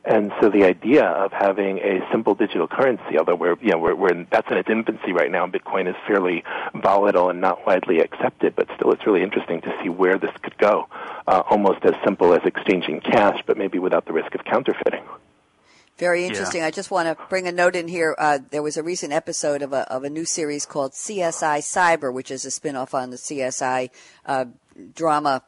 And 0.06 0.32
so 0.40 0.50
the 0.50 0.66
idea 0.66 1.04
of 1.04 1.32
having 1.32 1.80
a 1.80 2.08
simple 2.12 2.36
digital 2.36 2.68
currency, 2.68 3.18
although 3.18 3.36
we're, 3.36 3.58
you 3.60 3.72
know, 3.72 3.80
we're, 3.80 3.96
we're 3.96 4.12
in, 4.12 4.28
that's 4.30 4.50
in 4.52 4.58
its 4.58 4.70
infancy 4.70 5.14
right 5.14 5.32
now, 5.32 5.48
Bitcoin 5.48 5.90
is 5.90 5.96
fairly 6.06 6.44
volatile 6.76 7.32
and 7.32 7.42
not 7.42 7.66
widely 7.66 8.00
accepted, 8.00 8.56
but 8.56 8.68
still 8.76 8.92
it's 8.92 9.06
really 9.08 9.24
interesting 9.24 9.62
to 9.62 9.76
see 9.82 9.90
where 9.90 10.20
this 10.20 10.30
could 10.44 10.58
go. 10.60 10.88
Uh, 11.28 11.42
almost 11.50 11.84
as 11.86 11.96
simple 12.04 12.36
as 12.36 12.42
exchanging 12.46 13.02
cash, 13.02 13.42
but 13.48 13.58
maybe 13.58 13.80
without 13.80 14.06
the 14.06 14.14
risk 14.14 14.36
of 14.36 14.44
counterfeiting. 14.46 15.04
Very 15.98 16.26
interesting. 16.26 16.62
Yeah. 16.62 16.68
I 16.68 16.72
just 16.72 16.92
want 16.92 17.08
to 17.08 17.24
bring 17.30 17.48
a 17.48 17.52
note 17.52 17.76
in 17.76 17.88
here. 17.88 18.16
Uh, 18.18 18.40
there 18.52 18.62
was 18.62 18.78
a 18.78 18.84
recent 18.84 19.12
episode 19.14 19.62
of 19.62 19.74
a, 19.74 19.92
of 19.92 20.04
a 20.04 20.10
new 20.10 20.26
series 20.26 20.66
called 20.66 20.92
CSI 20.92 21.60
Cyber, 21.60 22.14
which 22.14 22.30
is 22.30 22.46
a 22.46 22.50
spinoff 22.50 22.94
on 22.94 23.10
the 23.12 23.18
CSI 23.18 23.90
uh, 24.26 24.46
drama 24.94 25.42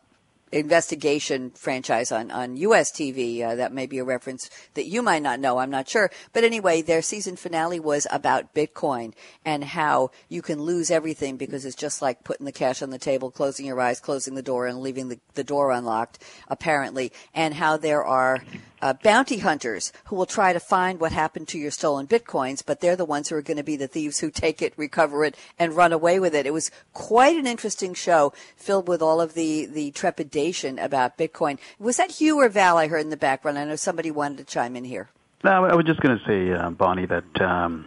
investigation 0.51 1.51
franchise 1.51 2.11
on, 2.11 2.31
on 2.31 2.57
US 2.57 2.91
TV. 2.91 3.43
Uh, 3.43 3.55
that 3.55 3.73
may 3.73 3.85
be 3.85 3.99
a 3.99 4.03
reference 4.03 4.49
that 4.73 4.85
you 4.85 5.01
might 5.01 5.21
not 5.21 5.39
know. 5.39 5.57
I'm 5.57 5.69
not 5.69 5.89
sure. 5.89 6.09
But 6.33 6.43
anyway, 6.43 6.81
their 6.81 7.01
season 7.01 7.35
finale 7.35 7.79
was 7.79 8.07
about 8.11 8.53
Bitcoin 8.53 9.13
and 9.45 9.63
how 9.63 10.11
you 10.29 10.41
can 10.41 10.61
lose 10.61 10.91
everything 10.91 11.37
because 11.37 11.65
it's 11.65 11.75
just 11.75 12.01
like 12.01 12.23
putting 12.23 12.45
the 12.45 12.51
cash 12.51 12.81
on 12.81 12.89
the 12.89 12.97
table, 12.97 13.31
closing 13.31 13.65
your 13.65 13.79
eyes, 13.79 13.99
closing 13.99 14.35
the 14.35 14.41
door, 14.41 14.67
and 14.67 14.79
leaving 14.79 15.09
the, 15.09 15.19
the 15.33 15.43
door 15.43 15.71
unlocked, 15.71 16.23
apparently, 16.47 17.11
and 17.33 17.53
how 17.53 17.77
there 17.77 18.03
are 18.03 18.41
uh, 18.82 18.93
bounty 18.93 19.39
hunters 19.39 19.91
who 20.05 20.15
will 20.15 20.25
try 20.25 20.53
to 20.53 20.59
find 20.59 20.99
what 20.99 21.11
happened 21.11 21.47
to 21.49 21.57
your 21.57 21.71
stolen 21.71 22.07
bitcoins, 22.07 22.63
but 22.65 22.80
they're 22.80 22.95
the 22.95 23.05
ones 23.05 23.30
who 23.30 23.36
are 23.36 23.41
going 23.41 23.57
to 23.57 23.63
be 23.63 23.75
the 23.75 23.88
thieves 23.88 24.19
who 24.19 24.30
take 24.30 24.61
it, 24.61 24.73
recover 24.78 25.23
it, 25.25 25.36
and 25.57 25.75
run 25.75 25.93
away 25.93 26.19
with 26.19 26.36
it. 26.36 26.45
It 26.45 26.53
was 26.53 26.71
quite 26.93 27.36
an 27.38 27.47
interesting 27.47 27.93
show 27.93 28.34
filled 28.55 28.88
with 28.88 29.01
all 29.01 29.21
of 29.21 29.34
the, 29.34 29.65
the 29.65 29.91
trepidation 29.91 30.80
about 30.80 31.17
Bitcoin. 31.17 31.57
Was 31.80 31.97
that 31.97 32.11
Hugh 32.11 32.39
or 32.39 32.49
Val 32.49 32.78
I 32.78 32.88
heard 32.88 33.01
in 33.01 33.09
the 33.09 33.17
background? 33.17 33.57
I 33.57 33.65
know 33.65 33.75
somebody 33.75 34.11
wanted 34.11 34.38
to 34.39 34.43
chime 34.43 34.75
in 34.75 34.86
here. 34.86 35.09
No, 35.43 35.65
I 35.65 35.75
was 35.75 35.86
just 35.86 35.99
going 35.99 36.17
to 36.17 36.25
say, 36.25 36.51
uh, 36.51 36.71
Bonnie, 36.71 37.05
that 37.05 37.41
um, 37.41 37.86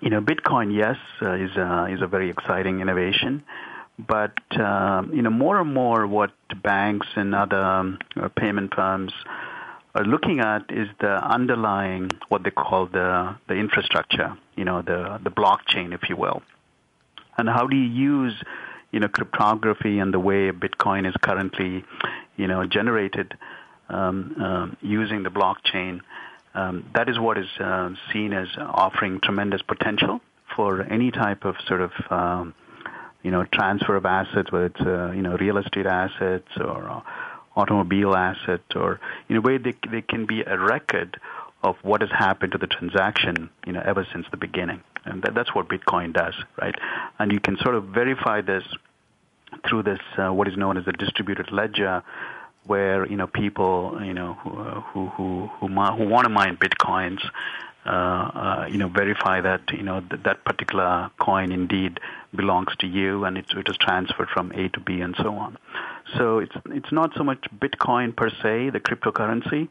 you 0.00 0.10
know, 0.10 0.20
Bitcoin, 0.20 0.74
yes, 0.74 0.96
uh, 1.22 1.32
is 1.34 1.56
uh, 1.56 1.86
is 1.88 2.02
a 2.02 2.06
very 2.06 2.28
exciting 2.28 2.80
innovation, 2.80 3.44
but 3.98 4.34
um, 4.58 5.12
you 5.14 5.22
know, 5.22 5.30
more 5.30 5.60
and 5.60 5.72
more, 5.72 6.06
what 6.06 6.32
banks 6.62 7.06
and 7.16 7.34
other 7.34 7.62
um, 7.62 7.98
payment 8.36 8.74
firms 8.74 9.12
are 9.96 10.04
looking 10.04 10.40
at 10.40 10.70
is 10.70 10.88
the 11.00 11.14
underlying 11.26 12.10
what 12.28 12.44
they 12.44 12.50
call 12.50 12.86
the 12.86 13.34
the 13.48 13.54
infrastructure, 13.54 14.36
you 14.54 14.64
know, 14.64 14.82
the 14.82 15.18
the 15.24 15.30
blockchain, 15.30 15.94
if 15.94 16.08
you 16.08 16.16
will, 16.16 16.42
and 17.38 17.48
how 17.48 17.66
do 17.66 17.76
you 17.76 17.88
use 17.88 18.34
you 18.92 19.00
know 19.00 19.08
cryptography 19.08 19.98
and 19.98 20.12
the 20.12 20.20
way 20.20 20.50
Bitcoin 20.50 21.08
is 21.08 21.14
currently 21.22 21.82
you 22.36 22.46
know 22.46 22.66
generated 22.66 23.34
um, 23.88 24.36
um, 24.40 24.76
using 24.82 25.22
the 25.22 25.30
blockchain. 25.30 26.00
Um, 26.54 26.88
that 26.94 27.08
is 27.08 27.18
what 27.18 27.38
is 27.38 27.48
uh, 27.58 27.90
seen 28.12 28.32
as 28.32 28.48
offering 28.58 29.20
tremendous 29.22 29.62
potential 29.62 30.20
for 30.54 30.82
any 30.82 31.10
type 31.10 31.44
of 31.44 31.54
sort 31.66 31.80
of 31.80 31.92
um, 32.10 32.54
you 33.22 33.30
know 33.30 33.44
transfer 33.50 33.96
of 33.96 34.04
assets, 34.04 34.52
whether 34.52 34.66
it's 34.66 34.80
uh, 34.80 35.10
you 35.12 35.22
know 35.22 35.36
real 35.38 35.56
estate 35.56 35.86
assets 35.86 36.48
or 36.60 36.90
uh, 36.90 37.00
automobile 37.56 38.14
asset 38.14 38.60
or 38.74 39.00
in 39.28 39.36
a 39.36 39.40
way 39.40 39.58
they, 39.58 39.74
they 39.90 40.02
can 40.02 40.26
be 40.26 40.42
a 40.42 40.58
record 40.58 41.18
of 41.62 41.76
what 41.82 42.00
has 42.02 42.10
happened 42.10 42.52
to 42.52 42.58
the 42.58 42.66
transaction, 42.66 43.50
you 43.66 43.72
know, 43.72 43.82
ever 43.84 44.06
since 44.12 44.26
the 44.30 44.36
beginning. 44.36 44.80
And 45.04 45.22
that, 45.22 45.34
that's 45.34 45.54
what 45.54 45.68
Bitcoin 45.68 46.12
does, 46.12 46.34
right? 46.60 46.74
And 47.18 47.32
you 47.32 47.40
can 47.40 47.56
sort 47.58 47.74
of 47.74 47.84
verify 47.86 48.40
this 48.40 48.64
through 49.68 49.84
this, 49.84 50.00
uh, 50.18 50.32
what 50.32 50.48
is 50.48 50.56
known 50.56 50.76
as 50.76 50.86
a 50.86 50.92
distributed 50.92 51.50
ledger, 51.50 52.02
where, 52.66 53.06
you 53.06 53.16
know, 53.16 53.26
people, 53.26 53.98
you 54.02 54.12
know, 54.12 54.34
who, 54.34 54.50
who, 54.50 55.06
who, 55.08 55.46
who, 55.58 55.68
who 55.68 56.08
want 56.08 56.24
to 56.24 56.28
mine 56.28 56.56
Bitcoins, 56.56 57.20
uh, 57.86 57.88
uh, 57.88 58.66
you 58.68 58.78
know, 58.78 58.88
verify 58.88 59.40
that, 59.40 59.62
you 59.72 59.82
know, 59.84 60.00
th- 60.00 60.22
that 60.24 60.44
particular 60.44 61.10
coin 61.20 61.52
indeed 61.52 62.00
belongs 62.34 62.74
to 62.80 62.86
you 62.86 63.24
and 63.24 63.38
it's, 63.38 63.52
it 63.54 63.68
is 63.68 63.76
transferred 63.76 64.28
from 64.28 64.50
A 64.52 64.68
to 64.70 64.80
B 64.80 65.00
and 65.00 65.14
so 65.16 65.32
on. 65.34 65.56
So 66.16 66.38
it's 66.38 66.54
it's 66.66 66.92
not 66.92 67.12
so 67.16 67.24
much 67.24 67.44
Bitcoin 67.58 68.14
per 68.14 68.30
se, 68.30 68.70
the 68.70 68.80
cryptocurrency, 68.80 69.68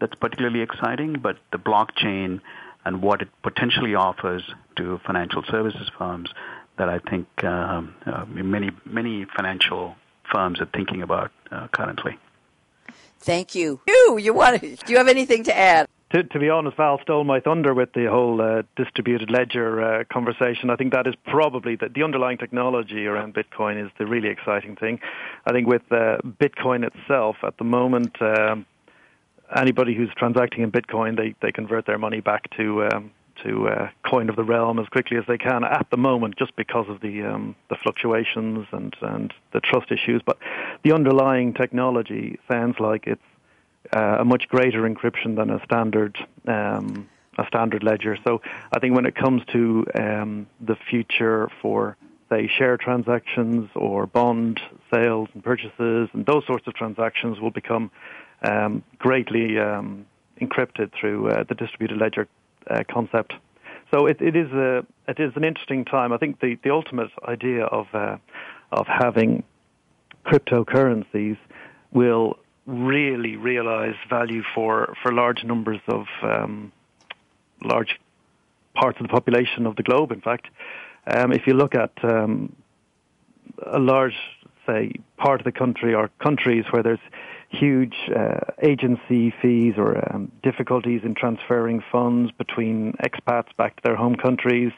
that's 0.00 0.14
particularly 0.14 0.60
exciting, 0.60 1.14
but 1.20 1.38
the 1.52 1.58
blockchain 1.58 2.40
and 2.84 3.02
what 3.02 3.22
it 3.22 3.28
potentially 3.42 3.94
offers 3.94 4.42
to 4.76 4.98
financial 5.06 5.42
services 5.50 5.90
firms 5.98 6.30
that 6.78 6.88
I 6.88 6.98
think 6.98 7.26
um, 7.44 7.94
uh, 8.06 8.24
many 8.26 8.70
many 8.84 9.26
financial 9.36 9.94
firms 10.32 10.60
are 10.60 10.66
thinking 10.66 11.02
about 11.02 11.30
uh, 11.50 11.68
currently. 11.68 12.18
Thank 13.20 13.54
you. 13.54 13.80
You, 13.86 14.18
you 14.18 14.32
want? 14.32 14.60
To, 14.60 14.76
do 14.76 14.92
you 14.92 14.98
have 14.98 15.08
anything 15.08 15.44
to 15.44 15.56
add? 15.56 15.86
To, 16.12 16.22
to 16.22 16.38
be 16.38 16.48
honest, 16.48 16.76
Val 16.76 16.98
stole 17.02 17.24
my 17.24 17.40
thunder 17.40 17.74
with 17.74 17.92
the 17.92 18.06
whole 18.06 18.40
uh, 18.40 18.62
distributed 18.76 19.30
ledger 19.30 19.82
uh, 19.82 20.04
conversation. 20.10 20.70
I 20.70 20.76
think 20.76 20.92
that 20.92 21.06
is 21.06 21.14
probably 21.26 21.76
the, 21.76 21.88
the 21.94 22.02
underlying 22.02 22.38
technology 22.38 23.06
around 23.06 23.34
Bitcoin 23.34 23.84
is 23.84 23.90
the 23.98 24.06
really 24.06 24.28
exciting 24.28 24.76
thing. 24.76 25.00
I 25.46 25.52
think 25.52 25.66
with 25.66 25.82
uh, 25.90 26.18
Bitcoin 26.24 26.86
itself, 26.86 27.36
at 27.42 27.58
the 27.58 27.64
moment, 27.64 28.20
um, 28.22 28.64
anybody 29.54 29.94
who's 29.94 30.10
transacting 30.16 30.62
in 30.62 30.72
Bitcoin, 30.72 31.16
they, 31.16 31.34
they 31.42 31.52
convert 31.52 31.86
their 31.86 31.98
money 31.98 32.20
back 32.20 32.48
to 32.56 32.84
um, 32.86 33.10
to 33.44 33.68
uh, 33.68 33.88
coin 34.04 34.28
of 34.28 34.34
the 34.34 34.42
realm 34.42 34.80
as 34.80 34.88
quickly 34.88 35.16
as 35.16 35.22
they 35.28 35.38
can 35.38 35.62
at 35.62 35.86
the 35.92 35.96
moment, 35.96 36.34
just 36.36 36.56
because 36.56 36.86
of 36.88 37.00
the 37.00 37.22
um, 37.22 37.54
the 37.68 37.76
fluctuations 37.82 38.66
and 38.72 38.96
and 39.02 39.32
the 39.52 39.60
trust 39.60 39.92
issues. 39.92 40.22
But 40.24 40.38
the 40.82 40.92
underlying 40.92 41.54
technology 41.54 42.38
sounds 42.48 42.76
like 42.80 43.06
it's 43.06 43.22
uh, 43.92 44.16
a 44.20 44.24
much 44.24 44.48
greater 44.48 44.82
encryption 44.82 45.36
than 45.36 45.50
a 45.50 45.62
standard 45.64 46.16
um, 46.46 47.08
a 47.38 47.46
standard 47.46 47.84
ledger. 47.84 48.18
So 48.26 48.42
I 48.72 48.80
think 48.80 48.96
when 48.96 49.06
it 49.06 49.14
comes 49.14 49.42
to 49.52 49.86
um, 49.94 50.46
the 50.60 50.76
future 50.90 51.48
for 51.62 51.96
say 52.28 52.48
share 52.58 52.76
transactions 52.76 53.70
or 53.74 54.06
bond 54.06 54.60
sales 54.92 55.28
and 55.32 55.42
purchases 55.42 56.08
and 56.12 56.26
those 56.26 56.44
sorts 56.46 56.66
of 56.66 56.74
transactions 56.74 57.40
will 57.40 57.50
become 57.50 57.90
um, 58.42 58.82
greatly 58.98 59.58
um, 59.58 60.04
encrypted 60.40 60.92
through 60.92 61.28
uh, 61.28 61.44
the 61.48 61.54
distributed 61.54 61.98
ledger 61.98 62.28
uh, 62.68 62.82
concept. 62.90 63.32
So 63.90 64.06
it, 64.06 64.20
it 64.20 64.36
is 64.36 64.52
a 64.52 64.84
it 65.06 65.18
is 65.18 65.32
an 65.36 65.44
interesting 65.44 65.84
time. 65.84 66.12
I 66.12 66.18
think 66.18 66.40
the, 66.40 66.58
the 66.62 66.70
ultimate 66.70 67.10
idea 67.26 67.64
of 67.64 67.86
uh, 67.94 68.18
of 68.70 68.86
having 68.86 69.44
cryptocurrencies 70.26 71.38
will 71.92 72.38
really 72.68 73.36
realize 73.36 73.94
value 74.10 74.42
for, 74.54 74.94
for 75.02 75.10
large 75.10 75.42
numbers 75.42 75.80
of 75.88 76.04
um, 76.22 76.70
large 77.64 77.98
parts 78.74 78.98
of 79.00 79.06
the 79.06 79.08
population 79.08 79.66
of 79.66 79.74
the 79.76 79.82
globe. 79.82 80.12
In 80.12 80.20
fact, 80.20 80.46
um, 81.06 81.32
if 81.32 81.46
you 81.46 81.54
look 81.54 81.74
at 81.74 81.92
um, 82.04 82.54
a 83.66 83.78
large, 83.78 84.12
say, 84.66 84.92
part 85.16 85.40
of 85.40 85.44
the 85.44 85.52
country 85.52 85.94
or 85.94 86.10
countries 86.22 86.64
where 86.70 86.82
there's 86.82 87.00
huge 87.48 87.94
uh, 88.14 88.40
agency 88.62 89.32
fees 89.40 89.74
or 89.78 89.96
um, 90.12 90.30
difficulties 90.42 91.00
in 91.04 91.14
transferring 91.14 91.82
funds 91.90 92.30
between 92.32 92.92
expats 93.02 93.48
back 93.56 93.76
to 93.76 93.82
their 93.82 93.96
home 93.96 94.14
countries, 94.14 94.72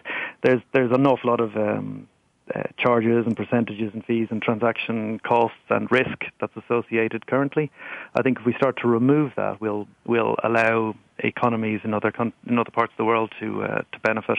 there's 0.44 0.62
there's 0.72 0.92
an 0.92 1.04
awful 1.06 1.30
lot 1.30 1.40
of 1.40 1.56
um, 1.56 2.08
uh, 2.54 2.62
charges 2.78 3.26
and 3.26 3.36
percentages 3.36 3.90
and 3.92 4.04
fees 4.04 4.28
and 4.30 4.42
transaction 4.42 5.18
costs 5.20 5.58
and 5.68 5.90
risk 5.90 6.24
that's 6.40 6.56
associated 6.56 7.26
currently. 7.26 7.70
I 8.14 8.22
think 8.22 8.38
if 8.40 8.46
we 8.46 8.54
start 8.54 8.78
to 8.82 8.88
remove 8.88 9.32
that, 9.36 9.60
we'll 9.60 9.86
we'll 10.06 10.36
allow 10.42 10.94
economies 11.18 11.80
in 11.84 11.94
other 11.94 12.10
con- 12.10 12.32
in 12.46 12.58
other 12.58 12.70
parts 12.70 12.92
of 12.92 12.96
the 12.98 13.04
world 13.04 13.32
to 13.40 13.62
uh, 13.62 13.82
to 13.92 14.00
benefit. 14.02 14.38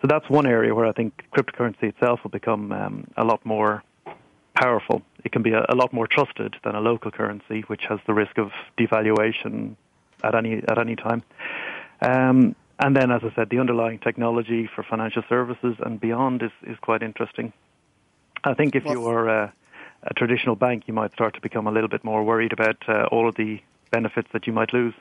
So 0.00 0.08
that's 0.08 0.28
one 0.28 0.46
area 0.46 0.74
where 0.74 0.86
I 0.86 0.92
think 0.92 1.24
cryptocurrency 1.36 1.84
itself 1.84 2.20
will 2.22 2.30
become 2.30 2.72
um, 2.72 3.06
a 3.16 3.24
lot 3.24 3.44
more 3.44 3.82
powerful. 4.54 5.02
It 5.24 5.32
can 5.32 5.42
be 5.42 5.52
a, 5.52 5.64
a, 5.68 5.74
lot 5.74 5.92
more 5.92 6.06
trusted 6.06 6.56
than 6.64 6.74
a 6.74 6.80
local 6.80 7.10
currency, 7.10 7.62
which 7.66 7.82
has 7.88 7.98
the 8.06 8.14
risk 8.14 8.38
of 8.38 8.52
devaluation 8.78 9.76
at 10.22 10.34
any 10.34 10.62
at 10.68 10.78
any 10.78 10.96
time. 10.96 11.22
Um, 12.00 12.54
and 12.78 12.94
then, 12.94 13.10
as 13.10 13.22
I 13.24 13.34
said, 13.34 13.48
the 13.50 13.58
underlying 13.58 13.98
technology 13.98 14.68
for 14.74 14.82
financial 14.82 15.22
services 15.28 15.76
and 15.80 16.00
beyond 16.00 16.42
is, 16.42 16.50
is 16.62 16.76
quite 16.80 17.02
interesting. 17.02 17.52
I 18.44 18.54
think 18.54 18.74
if 18.74 18.84
you 18.84 19.06
are 19.06 19.28
a, 19.28 19.52
a 20.02 20.14
traditional 20.14 20.56
bank, 20.56 20.84
you 20.86 20.94
might 20.94 21.12
start 21.12 21.34
to 21.34 21.40
become 21.40 21.66
a 21.66 21.72
little 21.72 21.88
bit 21.88 22.04
more 22.04 22.22
worried 22.22 22.52
about 22.52 22.76
uh, 22.88 23.06
all 23.10 23.28
of 23.28 23.34
the 23.36 23.60
benefits 23.90 24.28
that 24.32 24.46
you 24.46 24.52
might 24.52 24.72
lose. 24.72 24.94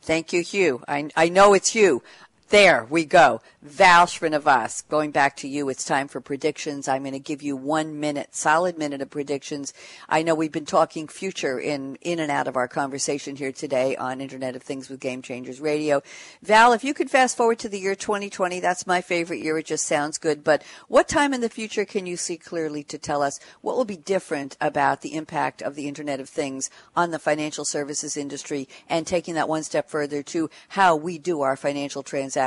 Thank 0.00 0.32
you, 0.32 0.42
Hugh. 0.42 0.82
I, 0.88 1.08
I 1.16 1.28
know 1.28 1.54
it's 1.54 1.70
Hugh. 1.70 2.02
There 2.50 2.86
we 2.88 3.04
go. 3.04 3.42
Val 3.60 4.06
Srinivas, 4.06 4.88
going 4.88 5.10
back 5.10 5.36
to 5.38 5.48
you, 5.48 5.68
it's 5.68 5.84
time 5.84 6.08
for 6.08 6.22
predictions. 6.22 6.88
I'm 6.88 7.02
going 7.02 7.12
to 7.12 7.18
give 7.18 7.42
you 7.42 7.56
one 7.56 8.00
minute, 8.00 8.34
solid 8.34 8.78
minute 8.78 9.02
of 9.02 9.10
predictions. 9.10 9.74
I 10.08 10.22
know 10.22 10.34
we've 10.34 10.50
been 10.50 10.64
talking 10.64 11.08
future 11.08 11.60
in, 11.60 11.96
in 11.96 12.20
and 12.20 12.30
out 12.30 12.48
of 12.48 12.56
our 12.56 12.68
conversation 12.68 13.36
here 13.36 13.52
today 13.52 13.96
on 13.96 14.22
Internet 14.22 14.56
of 14.56 14.62
Things 14.62 14.88
with 14.88 15.00
Game 15.00 15.20
Changers 15.20 15.60
Radio. 15.60 16.02
Val, 16.42 16.72
if 16.72 16.84
you 16.84 16.94
could 16.94 17.10
fast 17.10 17.36
forward 17.36 17.58
to 17.58 17.68
the 17.68 17.80
year 17.80 17.94
2020, 17.94 18.60
that's 18.60 18.86
my 18.86 19.02
favorite 19.02 19.42
year. 19.42 19.58
It 19.58 19.66
just 19.66 19.84
sounds 19.84 20.16
good. 20.16 20.42
But 20.42 20.62
what 20.86 21.06
time 21.06 21.34
in 21.34 21.42
the 21.42 21.50
future 21.50 21.84
can 21.84 22.06
you 22.06 22.16
see 22.16 22.38
clearly 22.38 22.82
to 22.84 22.96
tell 22.96 23.22
us 23.22 23.40
what 23.60 23.76
will 23.76 23.84
be 23.84 23.98
different 23.98 24.56
about 24.58 25.02
the 25.02 25.16
impact 25.16 25.60
of 25.60 25.74
the 25.74 25.86
Internet 25.86 26.20
of 26.20 26.30
Things 26.30 26.70
on 26.96 27.10
the 27.10 27.18
financial 27.18 27.66
services 27.66 28.16
industry 28.16 28.68
and 28.88 29.06
taking 29.06 29.34
that 29.34 29.50
one 29.50 29.64
step 29.64 29.90
further 29.90 30.22
to 30.22 30.48
how 30.68 30.96
we 30.96 31.18
do 31.18 31.42
our 31.42 31.56
financial 31.56 32.02
transactions, 32.02 32.37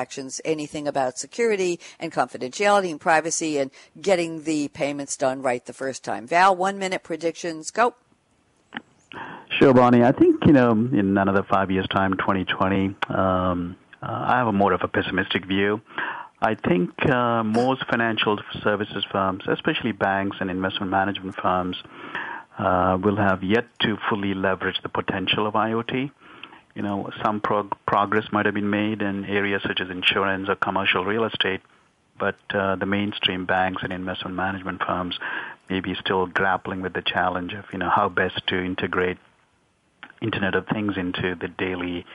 anything 0.45 0.87
about 0.87 1.01
about 1.01 1.17
security 1.17 1.79
and 1.99 2.11
confidentiality 2.11 2.91
and 2.91 3.01
privacy 3.01 3.57
and 3.57 3.71
getting 3.99 4.43
the 4.43 4.67
payments 4.69 5.17
done 5.17 5.41
right 5.41 5.65
the 5.65 5.73
first 5.73 6.03
time. 6.03 6.27
Val, 6.27 6.55
one 6.55 6.77
minute 6.77 7.03
predictions. 7.03 7.71
Go. 7.71 7.95
Sure, 9.59 9.73
Bonnie. 9.73 10.03
I 10.03 10.11
think, 10.11 10.45
you 10.45 10.53
know, 10.53 10.71
in 10.71 11.17
another 11.17 11.43
five 11.43 11.69
years' 11.71 11.87
time, 11.87 12.13
2020, 12.13 12.95
um, 13.09 13.75
uh, 14.01 14.05
I 14.05 14.37
have 14.37 14.47
a 14.47 14.53
more 14.53 14.73
of 14.73 14.81
a 14.83 14.87
pessimistic 14.87 15.45
view. 15.45 15.81
I 16.41 16.55
think 16.55 16.89
uh, 17.05 17.43
most 17.43 17.85
financial 17.89 18.39
services 18.63 19.05
firms, 19.11 19.43
especially 19.47 19.91
banks 19.91 20.37
and 20.39 20.49
investment 20.49 20.91
management 20.91 21.35
firms, 21.35 21.77
uh, 22.57 22.97
will 23.03 23.17
have 23.17 23.43
yet 23.43 23.65
to 23.81 23.97
fully 24.09 24.33
leverage 24.33 24.79
the 24.81 24.89
potential 24.89 25.45
of 25.45 25.53
IoT 25.53 26.11
you 26.75 26.81
know, 26.81 27.09
some 27.23 27.41
prog- 27.41 27.75
progress 27.85 28.25
might 28.31 28.45
have 28.45 28.55
been 28.55 28.69
made 28.69 29.01
in 29.01 29.25
areas 29.25 29.61
such 29.65 29.81
as 29.81 29.89
insurance 29.89 30.49
or 30.49 30.55
commercial 30.55 31.05
real 31.05 31.25
estate, 31.25 31.61
but 32.19 32.37
uh, 32.53 32.75
the 32.75 32.85
mainstream 32.85 33.45
banks 33.45 33.83
and 33.83 33.91
investment 33.91 34.35
management 34.35 34.81
firms 34.85 35.17
may 35.69 35.79
be 35.79 35.95
still 35.95 36.27
grappling 36.27 36.81
with 36.81 36.93
the 36.93 37.01
challenge 37.01 37.53
of, 37.53 37.65
you 37.71 37.79
know, 37.79 37.89
how 37.89 38.09
best 38.09 38.41
to 38.47 38.63
integrate 38.63 39.17
Internet 40.21 40.55
of 40.55 40.67
Things 40.67 40.97
into 40.97 41.35
the 41.35 41.47
daily, 41.47 42.05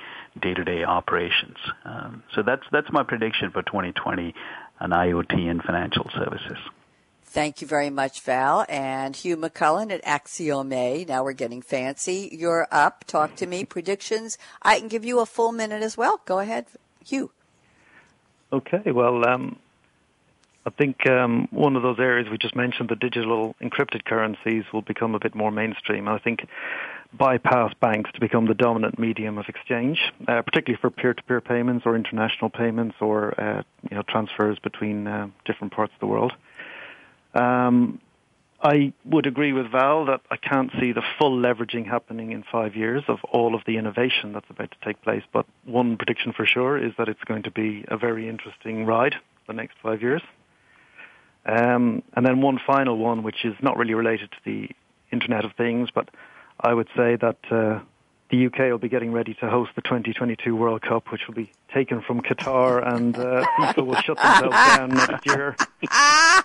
day-to-day 0.40 0.84
operations. 0.84 1.56
Um, 1.84 2.22
so 2.34 2.42
that's 2.42 2.62
that's 2.70 2.90
my 2.92 3.02
prediction 3.02 3.50
for 3.50 3.62
2020 3.62 4.34
on 4.80 4.90
IoT 4.90 5.50
and 5.50 5.62
financial 5.62 6.08
services. 6.14 6.58
Thank 7.28 7.60
you 7.60 7.66
very 7.66 7.90
much, 7.90 8.22
Val. 8.22 8.64
And 8.68 9.14
Hugh 9.14 9.36
McCullen 9.36 9.92
at 9.92 10.02
Axxiome. 10.04 11.06
Now 11.06 11.22
we're 11.22 11.32
getting 11.32 11.60
fancy. 11.60 12.30
You're 12.32 12.66
up. 12.70 13.04
Talk 13.04 13.36
to 13.36 13.46
me. 13.46 13.64
Predictions. 13.64 14.38
I 14.62 14.78
can 14.78 14.88
give 14.88 15.04
you 15.04 15.20
a 15.20 15.26
full 15.26 15.52
minute 15.52 15.82
as 15.82 15.96
well. 15.96 16.20
Go 16.24 16.38
ahead, 16.38 16.66
Hugh. 17.04 17.30
Okay. 18.52 18.90
Well, 18.90 19.28
um, 19.28 19.58
I 20.64 20.70
think 20.70 21.08
um, 21.10 21.48
one 21.50 21.76
of 21.76 21.82
those 21.82 21.98
areas 21.98 22.28
we 22.30 22.38
just 22.38 22.56
mentioned, 22.56 22.88
the 22.88 22.96
digital 22.96 23.54
encrypted 23.60 24.04
currencies, 24.04 24.64
will 24.72 24.82
become 24.82 25.14
a 25.14 25.18
bit 25.18 25.34
more 25.34 25.50
mainstream. 25.50 26.08
I 26.08 26.18
think 26.18 26.46
bypass 27.12 27.72
banks 27.80 28.10
to 28.14 28.20
become 28.20 28.46
the 28.46 28.54
dominant 28.54 28.98
medium 28.98 29.38
of 29.38 29.46
exchange, 29.48 29.98
uh, 30.26 30.42
particularly 30.42 30.78
for 30.80 30.90
peer-to-peer 30.90 31.40
payments 31.40 31.86
or 31.86 31.96
international 31.96 32.50
payments 32.50 32.96
or 33.00 33.38
uh, 33.40 33.62
you 33.90 33.96
know 33.96 34.02
transfers 34.08 34.58
between 34.58 35.06
uh, 35.06 35.28
different 35.44 35.72
parts 35.72 35.92
of 35.94 36.00
the 36.00 36.06
world. 36.06 36.32
Um, 37.36 38.00
I 38.62 38.92
would 39.04 39.26
agree 39.26 39.52
with 39.52 39.70
Val 39.70 40.06
that 40.06 40.22
I 40.30 40.36
can't 40.36 40.70
see 40.80 40.92
the 40.92 41.02
full 41.18 41.36
leveraging 41.36 41.86
happening 41.86 42.32
in 42.32 42.42
five 42.50 42.74
years 42.74 43.04
of 43.06 43.18
all 43.24 43.54
of 43.54 43.60
the 43.66 43.76
innovation 43.76 44.32
that's 44.32 44.48
about 44.48 44.70
to 44.70 44.76
take 44.84 45.02
place. 45.02 45.22
But 45.32 45.44
one 45.64 45.96
prediction 45.98 46.32
for 46.32 46.46
sure 46.46 46.82
is 46.82 46.92
that 46.96 47.08
it's 47.08 47.22
going 47.24 47.42
to 47.42 47.50
be 47.50 47.84
a 47.88 47.98
very 47.98 48.28
interesting 48.28 48.86
ride 48.86 49.16
the 49.46 49.52
next 49.52 49.76
five 49.82 50.00
years. 50.00 50.22
Um, 51.44 52.02
and 52.14 52.26
then 52.26 52.40
one 52.40 52.58
final 52.66 52.96
one, 52.96 53.22
which 53.22 53.44
is 53.44 53.54
not 53.60 53.76
really 53.76 53.94
related 53.94 54.30
to 54.32 54.38
the 54.44 54.70
Internet 55.12 55.44
of 55.44 55.52
Things, 55.52 55.90
but 55.94 56.08
I 56.58 56.72
would 56.72 56.88
say 56.96 57.16
that 57.16 57.38
uh, 57.50 57.80
the 58.30 58.46
UK 58.46 58.58
will 58.58 58.78
be 58.78 58.88
getting 58.88 59.12
ready 59.12 59.34
to 59.34 59.48
host 59.48 59.72
the 59.76 59.82
2022 59.82 60.54
World 60.56 60.82
Cup, 60.82 61.12
which 61.12 61.26
will 61.26 61.34
be 61.34 61.50
taken 61.72 62.00
from 62.00 62.20
Qatar, 62.20 62.86
and 62.94 63.16
uh, 63.16 63.44
FIFA 63.58 63.86
will 63.86 63.94
shut 63.96 64.16
themselves 64.16 64.56
down 64.76 64.88
next 64.90 65.26
year 65.26 65.56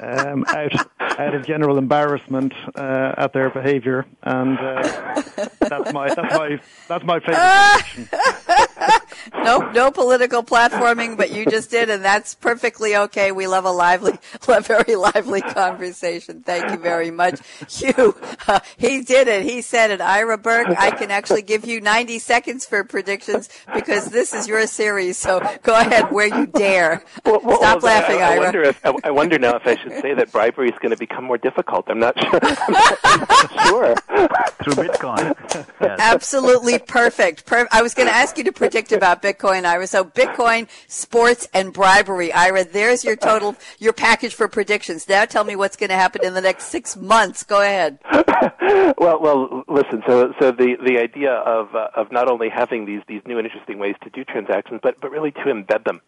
um, 0.02 0.46
out 0.50 0.74
out 1.00 1.36
of 1.36 1.46
general 1.46 1.78
embarrassment 1.78 2.54
uh, 2.76 3.14
at 3.18 3.34
their 3.34 3.50
behaviour, 3.50 4.06
and 4.24 4.58
uh, 4.60 5.22
that's 5.60 5.94
my 5.94 6.14
that's 6.14 6.38
my 6.38 6.60
that's 6.88 7.04
my 7.04 7.20
favourite 7.20 9.01
nope, 9.34 9.74
no 9.74 9.92
political 9.92 10.44
platforming, 10.44 11.18
but 11.18 11.32
you 11.32 11.46
just 11.46 11.72
did, 11.72 11.90
and 11.90 12.04
that's 12.04 12.36
perfectly 12.36 12.96
okay. 12.96 13.32
We 13.32 13.48
love 13.48 13.66
a 13.66 13.72
lively, 13.72 14.14
a 14.48 14.62
very 14.62 14.96
lively 14.96 15.42
conversation. 15.42 16.42
Thank 16.42 16.72
you 16.72 16.78
very 16.78 17.12
much, 17.12 17.40
Hugh. 17.70 18.16
Uh, 18.48 18.60
he 18.78 19.02
did 19.02 19.28
it. 19.28 19.44
He 19.44 19.62
said 19.62 19.92
it. 19.92 20.02
Ira 20.02 20.38
Berk, 20.38 20.68
I 20.78 20.92
can 20.92 21.12
actually 21.12 21.42
give 21.42 21.66
you 21.66 21.82
90 21.82 22.20
seconds 22.20 22.66
for 22.66 22.84
predictions 22.84 23.50
because 23.74 24.08
this 24.10 24.34
is 24.34 24.48
your 24.48 24.66
series. 24.68 25.18
So 25.18 25.40
go 25.64 25.76
ahead 25.80 26.12
where 26.12 26.28
you 26.28 26.48
dare. 26.48 27.04
Well, 27.26 27.42
well, 27.44 27.58
Stop 27.58 27.84
well, 27.84 27.94
laughing, 27.96 28.22
I, 28.22 28.26
I 28.26 28.32
Ira. 28.32 28.40
Wonder 28.42 28.64
if, 28.64 28.86
I, 28.86 28.94
I 29.06 29.12
wonder 29.12 29.40
now 29.40 29.56
if 29.56 29.66
I 29.66 29.76
should 29.76 30.02
say 30.02 30.14
that 30.14 30.32
bribery 30.32 30.70
is 30.70 30.76
going 30.82 30.92
to 30.92 30.98
become 30.98 31.24
more 31.24 31.38
difficult. 31.38 31.86
I'm 31.88 32.00
not 32.00 32.18
sure. 32.20 32.40
I'm 32.42 32.74
not, 32.74 33.00
I'm 33.04 33.20
not 33.20 33.68
sure. 33.68 33.96
Through 34.64 34.84
Bitcoin. 34.86 35.68
Yes. 35.82 36.00
Absolutely 36.00 36.78
perfect. 36.78 37.46
Per- 37.48 37.68
I 37.72 37.82
was 37.82 37.96
going 37.96 38.08
to 38.08 38.14
ask 38.14 38.38
you 38.38 38.44
to 38.44 38.52
predict 38.52 38.92
about 38.92 39.11
Bitcoin, 39.16 39.66
Ira. 39.66 39.88
So 39.88 40.04
Bitcoin, 40.04 40.68
sports, 40.88 41.48
and 41.54 41.74
bribery, 41.74 42.32
Ira. 42.32 42.64
There's 42.64 43.04
your 43.04 43.16
total, 43.16 43.56
your 43.80 43.94
package 43.94 44.36
for 44.36 44.48
predictions. 44.48 45.08
Now 45.08 45.26
tell 45.26 45.44
me 45.44 45.56
what's 45.56 45.76
going 45.76 45.90
to 45.90 45.96
happen 45.96 46.24
in 46.24 46.34
the 46.34 46.42
next 46.42 46.66
six 46.66 46.96
months. 46.96 47.44
Go 47.44 47.62
ahead. 47.62 48.00
well, 48.98 49.20
well, 49.22 49.64
listen. 49.68 50.04
So, 50.08 50.34
so 50.40 50.52
the 50.52 50.76
the 50.86 50.98
idea 51.00 51.32
of 51.32 51.76
uh, 51.76 51.88
of 51.96 52.12
not 52.12 52.30
only 52.30 52.50
having 52.50 52.86
these 52.86 53.02
these 53.08 53.22
new 53.26 53.38
and 53.38 53.46
interesting 53.46 53.80
ways 53.80 53.96
to 54.04 54.10
do 54.10 54.24
transactions, 54.24 54.80
but 54.84 55.00
but 55.02 55.12
really 55.12 55.32
to 55.32 55.42
embed 55.46 55.84
them 55.86 56.02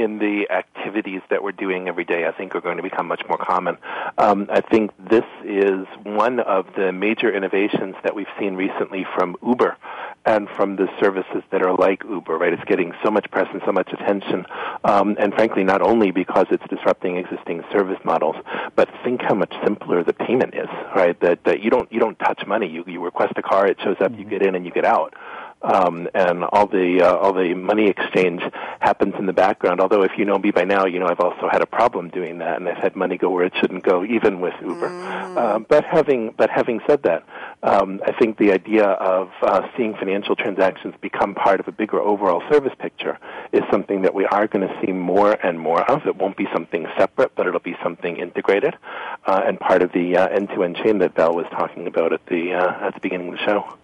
in 0.00 0.18
the 0.18 0.50
activities 0.50 1.20
that 1.30 1.42
we're 1.42 1.52
doing 1.52 1.88
every 1.88 2.04
day, 2.04 2.26
I 2.26 2.32
think 2.32 2.54
are 2.54 2.60
going 2.60 2.76
to 2.76 2.82
become 2.82 3.06
much 3.06 3.22
more 3.28 3.38
common. 3.38 3.78
Um, 4.16 4.48
I 4.50 4.60
think 4.60 4.92
this 4.98 5.24
is 5.44 5.86
one 6.02 6.40
of 6.40 6.66
the 6.76 6.92
major 6.92 7.34
innovations 7.34 7.96
that 8.02 8.14
we've 8.14 8.26
seen 8.38 8.54
recently 8.54 9.06
from 9.16 9.36
Uber 9.46 9.76
and 10.24 10.48
from 10.56 10.76
the 10.76 10.88
services 11.00 11.42
that 11.50 11.62
are 11.62 11.74
like 11.74 12.02
Uber, 12.04 12.36
right? 12.36 12.52
It's 12.52 12.64
getting 12.64 12.92
so 13.02 13.10
much 13.10 13.30
press 13.30 13.48
and 13.52 13.62
so 13.64 13.72
much 13.72 13.92
attention. 13.92 14.46
Um, 14.84 15.16
and 15.18 15.32
frankly, 15.34 15.64
not 15.64 15.80
only 15.80 16.10
because 16.10 16.46
it's 16.50 16.64
disrupting 16.68 17.16
existing 17.16 17.64
service 17.72 17.98
models, 18.04 18.36
but 18.76 18.88
think 19.04 19.22
how 19.22 19.34
much 19.34 19.54
simpler 19.64 20.04
the 20.04 20.12
payment 20.12 20.54
is, 20.54 20.68
right? 20.94 21.18
That, 21.20 21.44
that 21.44 21.62
you 21.62 21.70
don't, 21.70 21.90
you 21.92 22.00
don't 22.00 22.18
touch 22.18 22.46
money. 22.46 22.68
You, 22.68 22.84
you 22.86 23.02
request 23.02 23.34
a 23.36 23.42
car, 23.42 23.66
it 23.66 23.78
shows 23.82 23.96
up, 24.00 24.12
you 24.18 24.24
get 24.24 24.42
in 24.42 24.54
and 24.54 24.64
you 24.66 24.72
get 24.72 24.84
out 24.84 25.14
um, 25.62 26.08
and 26.14 26.44
all 26.44 26.66
the 26.66 27.02
uh, 27.02 27.16
all 27.16 27.32
the 27.32 27.54
money 27.54 27.88
exchange 27.88 28.42
happens 28.80 29.14
in 29.18 29.26
the 29.26 29.32
background. 29.32 29.80
Although, 29.80 30.02
if 30.02 30.12
you 30.16 30.24
know 30.24 30.38
me 30.38 30.50
by 30.50 30.64
now, 30.64 30.86
you 30.86 30.98
know 30.98 31.06
I've 31.06 31.20
also 31.20 31.48
had 31.50 31.62
a 31.62 31.66
problem 31.66 32.10
doing 32.10 32.38
that, 32.38 32.56
and 32.56 32.68
I've 32.68 32.78
had 32.78 32.94
money 32.96 33.16
go 33.16 33.30
where 33.30 33.44
it 33.44 33.52
shouldn't 33.60 33.82
go, 33.82 34.04
even 34.04 34.40
with 34.40 34.54
Uber. 34.60 34.88
Mm. 34.88 35.36
Uh, 35.36 35.58
but 35.60 35.84
having 35.84 36.34
but 36.36 36.50
having 36.50 36.80
said 36.86 37.02
that, 37.02 37.24
um, 37.62 38.00
I 38.06 38.12
think 38.12 38.38
the 38.38 38.52
idea 38.52 38.84
of 38.84 39.30
uh, 39.42 39.62
seeing 39.76 39.94
financial 39.94 40.36
transactions 40.36 40.94
become 41.00 41.34
part 41.34 41.60
of 41.60 41.68
a 41.68 41.72
bigger 41.72 42.00
overall 42.00 42.42
service 42.50 42.74
picture 42.78 43.18
is 43.52 43.62
something 43.70 44.02
that 44.02 44.14
we 44.14 44.26
are 44.26 44.46
going 44.46 44.66
to 44.66 44.80
see 44.84 44.92
more 44.92 45.32
and 45.32 45.58
more 45.58 45.82
of. 45.90 46.06
It 46.06 46.16
won't 46.16 46.36
be 46.36 46.46
something 46.52 46.86
separate, 46.96 47.34
but 47.34 47.46
it'll 47.46 47.60
be 47.60 47.76
something 47.82 48.16
integrated 48.16 48.76
uh, 49.26 49.42
and 49.44 49.58
part 49.58 49.82
of 49.82 49.92
the 49.92 50.16
uh, 50.16 50.26
end-to-end 50.28 50.76
chain 50.76 50.98
that 50.98 51.14
Bell 51.14 51.34
was 51.34 51.46
talking 51.50 51.86
about 51.86 52.12
at 52.12 52.24
the 52.26 52.54
uh, 52.54 52.86
at 52.86 52.94
the 52.94 53.00
beginning 53.00 53.28
of 53.28 53.38
the 53.38 53.44
show. 53.44 53.78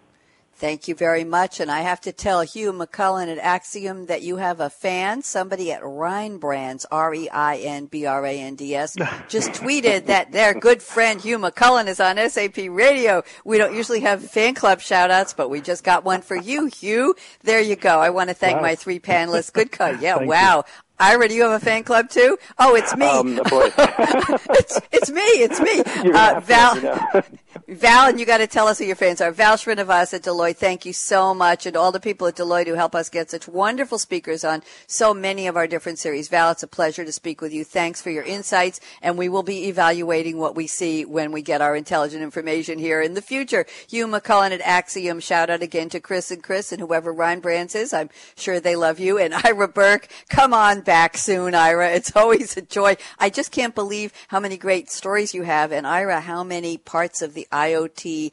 Thank 0.56 0.86
you 0.88 0.94
very 0.94 1.24
much. 1.24 1.60
And 1.60 1.70
I 1.70 1.80
have 1.80 2.00
to 2.02 2.12
tell 2.12 2.40
Hugh 2.42 2.72
McCullen 2.72 3.34
at 3.36 3.42
Axxiome 3.42 4.06
that 4.06 4.22
you 4.22 4.36
have 4.36 4.60
a 4.60 4.70
fan, 4.70 5.20
somebody 5.22 5.72
at 5.72 5.84
Rhine 5.84 6.38
Brands, 6.38 6.86
R-E-I-N-B-R-A-N-D-S, 6.90 8.96
just 9.28 9.50
tweeted 9.50 10.06
that 10.06 10.32
their 10.32 10.54
good 10.54 10.82
friend 10.82 11.20
Hugh 11.20 11.38
McCullen 11.38 11.86
is 11.88 12.00
on 12.00 12.16
SAP 12.30 12.56
Radio. 12.70 13.22
We 13.44 13.58
don't 13.58 13.74
usually 13.74 14.00
have 14.00 14.30
fan 14.30 14.54
club 14.54 14.80
shout 14.80 15.10
outs, 15.10 15.34
but 15.34 15.50
we 15.50 15.60
just 15.60 15.84
got 15.84 16.04
one 16.04 16.22
for 16.22 16.36
you, 16.36 16.66
Hugh. 16.66 17.14
There 17.42 17.60
you 17.60 17.76
go. 17.76 17.98
I 17.98 18.10
want 18.10 18.30
to 18.30 18.34
thank 18.34 18.56
Wow. 18.56 18.62
my 18.62 18.74
three 18.76 19.00
panelists. 19.00 19.52
Good 19.52 19.72
call. 19.72 19.94
Yeah, 20.04 20.16
wow. 20.16 20.64
Ira, 20.98 21.28
do 21.28 21.34
you 21.34 21.42
have 21.42 21.60
a 21.60 21.64
fan 21.64 21.82
club 21.82 22.08
too? 22.08 22.38
Oh, 22.58 22.76
it's 22.76 22.96
me. 22.96 23.06
Um, 23.06 23.40
it's, 23.44 24.80
it's 24.92 25.10
me. 25.10 25.22
It's 25.22 25.60
me. 25.60 25.82
Uh, 26.04 26.10
gonna 26.12 26.34
have 26.34 26.44
to 26.44 26.46
Val, 26.46 26.74
let 26.74 26.82
me 26.82 27.38
know. 27.38 27.44
Val, 27.68 28.08
and 28.08 28.20
you 28.20 28.26
got 28.26 28.38
to 28.38 28.46
tell 28.46 28.68
us 28.68 28.78
who 28.78 28.84
your 28.84 28.94
fans 28.94 29.20
are. 29.20 29.32
Val 29.32 29.56
Srinivas 29.56 30.12
at 30.12 30.22
Deloitte, 30.22 30.56
thank 30.56 30.84
you 30.84 30.92
so 30.92 31.34
much. 31.34 31.66
And 31.66 31.76
all 31.76 31.90
the 31.92 32.00
people 32.00 32.26
at 32.26 32.36
Deloitte 32.36 32.66
who 32.66 32.74
help 32.74 32.94
us 32.94 33.08
get 33.08 33.30
such 33.30 33.48
wonderful 33.48 33.98
speakers 33.98 34.44
on 34.44 34.62
so 34.86 35.14
many 35.14 35.46
of 35.46 35.56
our 35.56 35.66
different 35.66 35.98
series. 35.98 36.28
Val, 36.28 36.50
it's 36.50 36.62
a 36.62 36.68
pleasure 36.68 37.04
to 37.04 37.12
speak 37.12 37.40
with 37.40 37.52
you. 37.52 37.64
Thanks 37.64 38.02
for 38.02 38.10
your 38.10 38.22
insights. 38.22 38.80
And 39.02 39.16
we 39.16 39.28
will 39.28 39.42
be 39.42 39.66
evaluating 39.68 40.36
what 40.38 40.54
we 40.54 40.66
see 40.66 41.04
when 41.04 41.32
we 41.32 41.42
get 41.42 41.62
our 41.62 41.74
intelligent 41.74 42.22
information 42.22 42.78
here 42.78 43.00
in 43.00 43.14
the 43.14 43.22
future. 43.22 43.66
Hugh 43.88 44.06
McCullen 44.06 44.52
at 44.52 44.60
Axxiome. 44.60 45.22
Shout 45.22 45.50
out 45.50 45.62
again 45.62 45.88
to 45.90 46.00
Chris 46.00 46.30
and 46.30 46.42
Chris 46.42 46.70
and 46.70 46.80
whoever 46.80 47.12
Ryan 47.12 47.40
Brands 47.40 47.74
is. 47.74 47.92
I'm 47.92 48.10
sure 48.36 48.60
they 48.60 48.76
love 48.76 49.00
you. 49.00 49.18
And 49.18 49.34
Ira 49.44 49.68
Berk, 49.68 50.08
come 50.28 50.52
on 50.54 50.83
back 50.84 51.16
soon, 51.16 51.54
Ira. 51.54 51.90
It's 51.92 52.14
always 52.16 52.56
a 52.56 52.62
joy. 52.62 52.96
I 53.18 53.30
just 53.30 53.50
can't 53.50 53.74
believe 53.74 54.12
how 54.28 54.40
many 54.40 54.56
great 54.56 54.90
stories 54.90 55.34
you 55.34 55.42
have. 55.42 55.72
And 55.72 55.86
Ira, 55.86 56.20
how 56.20 56.44
many 56.44 56.76
parts 56.78 57.22
of 57.22 57.34
the 57.34 57.46
IoT 57.50 58.32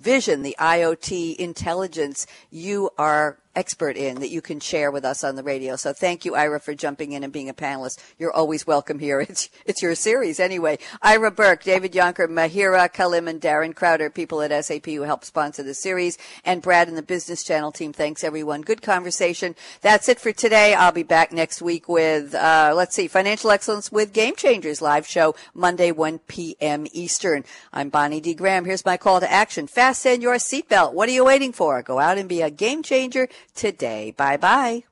vision, 0.00 0.42
the 0.42 0.56
IoT 0.58 1.36
intelligence 1.36 2.26
you 2.50 2.90
are 2.98 3.38
expert 3.58 3.96
in 3.96 4.20
that 4.20 4.30
you 4.30 4.40
can 4.40 4.60
share 4.60 4.92
with 4.92 5.04
us 5.04 5.24
on 5.24 5.34
the 5.34 5.42
radio. 5.42 5.74
So 5.74 5.92
thank 5.92 6.24
you, 6.24 6.36
Ira, 6.36 6.60
for 6.60 6.74
jumping 6.76 7.10
in 7.10 7.24
and 7.24 7.32
being 7.32 7.48
a 7.48 7.54
panelist. 7.54 7.98
You're 8.16 8.32
always 8.32 8.66
welcome 8.66 9.00
here. 9.00 9.18
It's, 9.28 9.50
it's 9.66 9.82
your 9.82 9.94
series 9.94 10.40
anyway. 10.40 10.78
Ira 11.02 11.30
Berk, 11.30 11.62
David 11.62 11.92
Yonker, 11.92 12.28
Mahira 12.28 12.88
Kalim, 12.88 13.28
and 13.28 13.40
Darren 13.40 13.74
Crowder, 13.74 14.08
people 14.08 14.40
at 14.40 14.64
SAP 14.64 14.86
who 14.86 15.02
help 15.02 15.22
sponsor 15.22 15.62
the 15.62 15.74
series, 15.74 16.16
and 16.44 16.62
Brad 16.62 16.88
and 16.88 16.96
the 16.96 17.02
Business 17.02 17.44
Channel 17.44 17.72
team. 17.72 17.92
Thanks 17.92 18.24
everyone. 18.24 18.62
Good 18.62 18.80
conversation. 18.80 19.54
That's 19.82 20.08
it 20.08 20.18
for 20.18 20.32
today. 20.32 20.72
I'll 20.72 20.92
be 20.92 21.02
back 21.02 21.30
next 21.30 21.60
week 21.60 21.88
with, 21.88 22.34
uh, 22.34 22.72
let's 22.74 22.94
see, 22.94 23.08
Financial 23.08 23.50
Excellence 23.50 23.92
with 23.92 24.14
Game 24.14 24.34
Changers 24.34 24.80
live 24.80 25.06
show 25.06 25.34
Monday, 25.52 25.90
1 25.90 26.20
p.m. 26.20 26.86
Eastern. 26.92 27.44
I'm 27.72 27.90
Bonnie 27.90 28.20
D. 28.20 28.34
Graham. 28.34 28.64
Here's 28.64 28.86
my 28.86 28.96
call 28.96 29.20
to 29.20 29.30
action. 29.30 29.66
Fasten 29.66 30.22
your 30.22 30.36
seatbelt. 30.36 30.94
What 30.94 31.08
are 31.08 31.12
you 31.12 31.24
waiting 31.24 31.52
for? 31.52 31.82
Go 31.82 31.98
out 31.98 32.18
and 32.18 32.28
be 32.28 32.40
a 32.40 32.50
game 32.50 32.82
changer 32.82 33.28
today. 33.58 34.12
Bye 34.16 34.38
bye. 34.38 34.84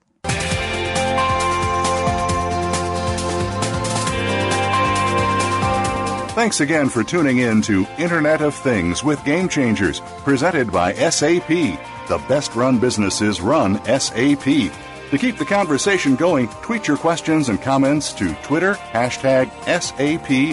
Thanks 6.37 6.61
again 6.61 6.91
for 6.91 7.03
tuning 7.03 7.39
in 7.39 7.63
to 7.63 7.87
Internet 7.97 8.43
of 8.43 8.55
Things 8.55 9.03
with 9.03 9.25
Game 9.25 9.49
Changers, 9.49 10.01
presented 10.19 10.71
by 10.71 10.93
SAP. 10.93 11.49
The 11.49 12.23
best 12.29 12.55
run 12.55 12.79
businesses 12.79 13.41
run 13.41 13.83
SAP. 13.87 14.45
To 14.45 15.19
keep 15.19 15.39
the 15.39 15.47
conversation 15.47 16.15
going, 16.15 16.49
tweet 16.61 16.89
your 16.89 16.99
questions 16.99 17.49
and 17.49 17.63
comments 17.63 18.13
to 18.15 18.35
Twitter, 18.43 18.75
hashtag 18.75 19.51
SAPRADIO. 19.65 20.47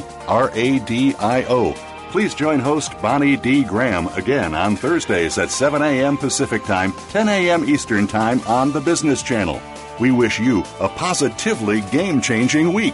Please 2.13 2.35
join 2.35 2.59
host 2.59 2.93
Bonnie 3.01 3.35
D. 3.35 3.63
Graham 3.63 4.05
again 4.09 4.53
on 4.53 4.75
Thursdays 4.75 5.39
at 5.39 5.49
7 5.49 5.81
a.m. 5.81 6.15
Pacific 6.15 6.63
Time, 6.63 6.93
10 7.09 7.27
a.m. 7.27 7.67
Eastern 7.67 8.05
Time 8.05 8.39
on 8.41 8.71
the 8.71 8.79
Business 8.79 9.23
Channel. 9.23 9.59
We 9.99 10.11
wish 10.11 10.39
you 10.39 10.63
a 10.79 10.87
positively 10.87 11.81
game 11.81 12.21
changing 12.21 12.71
week. 12.71 12.93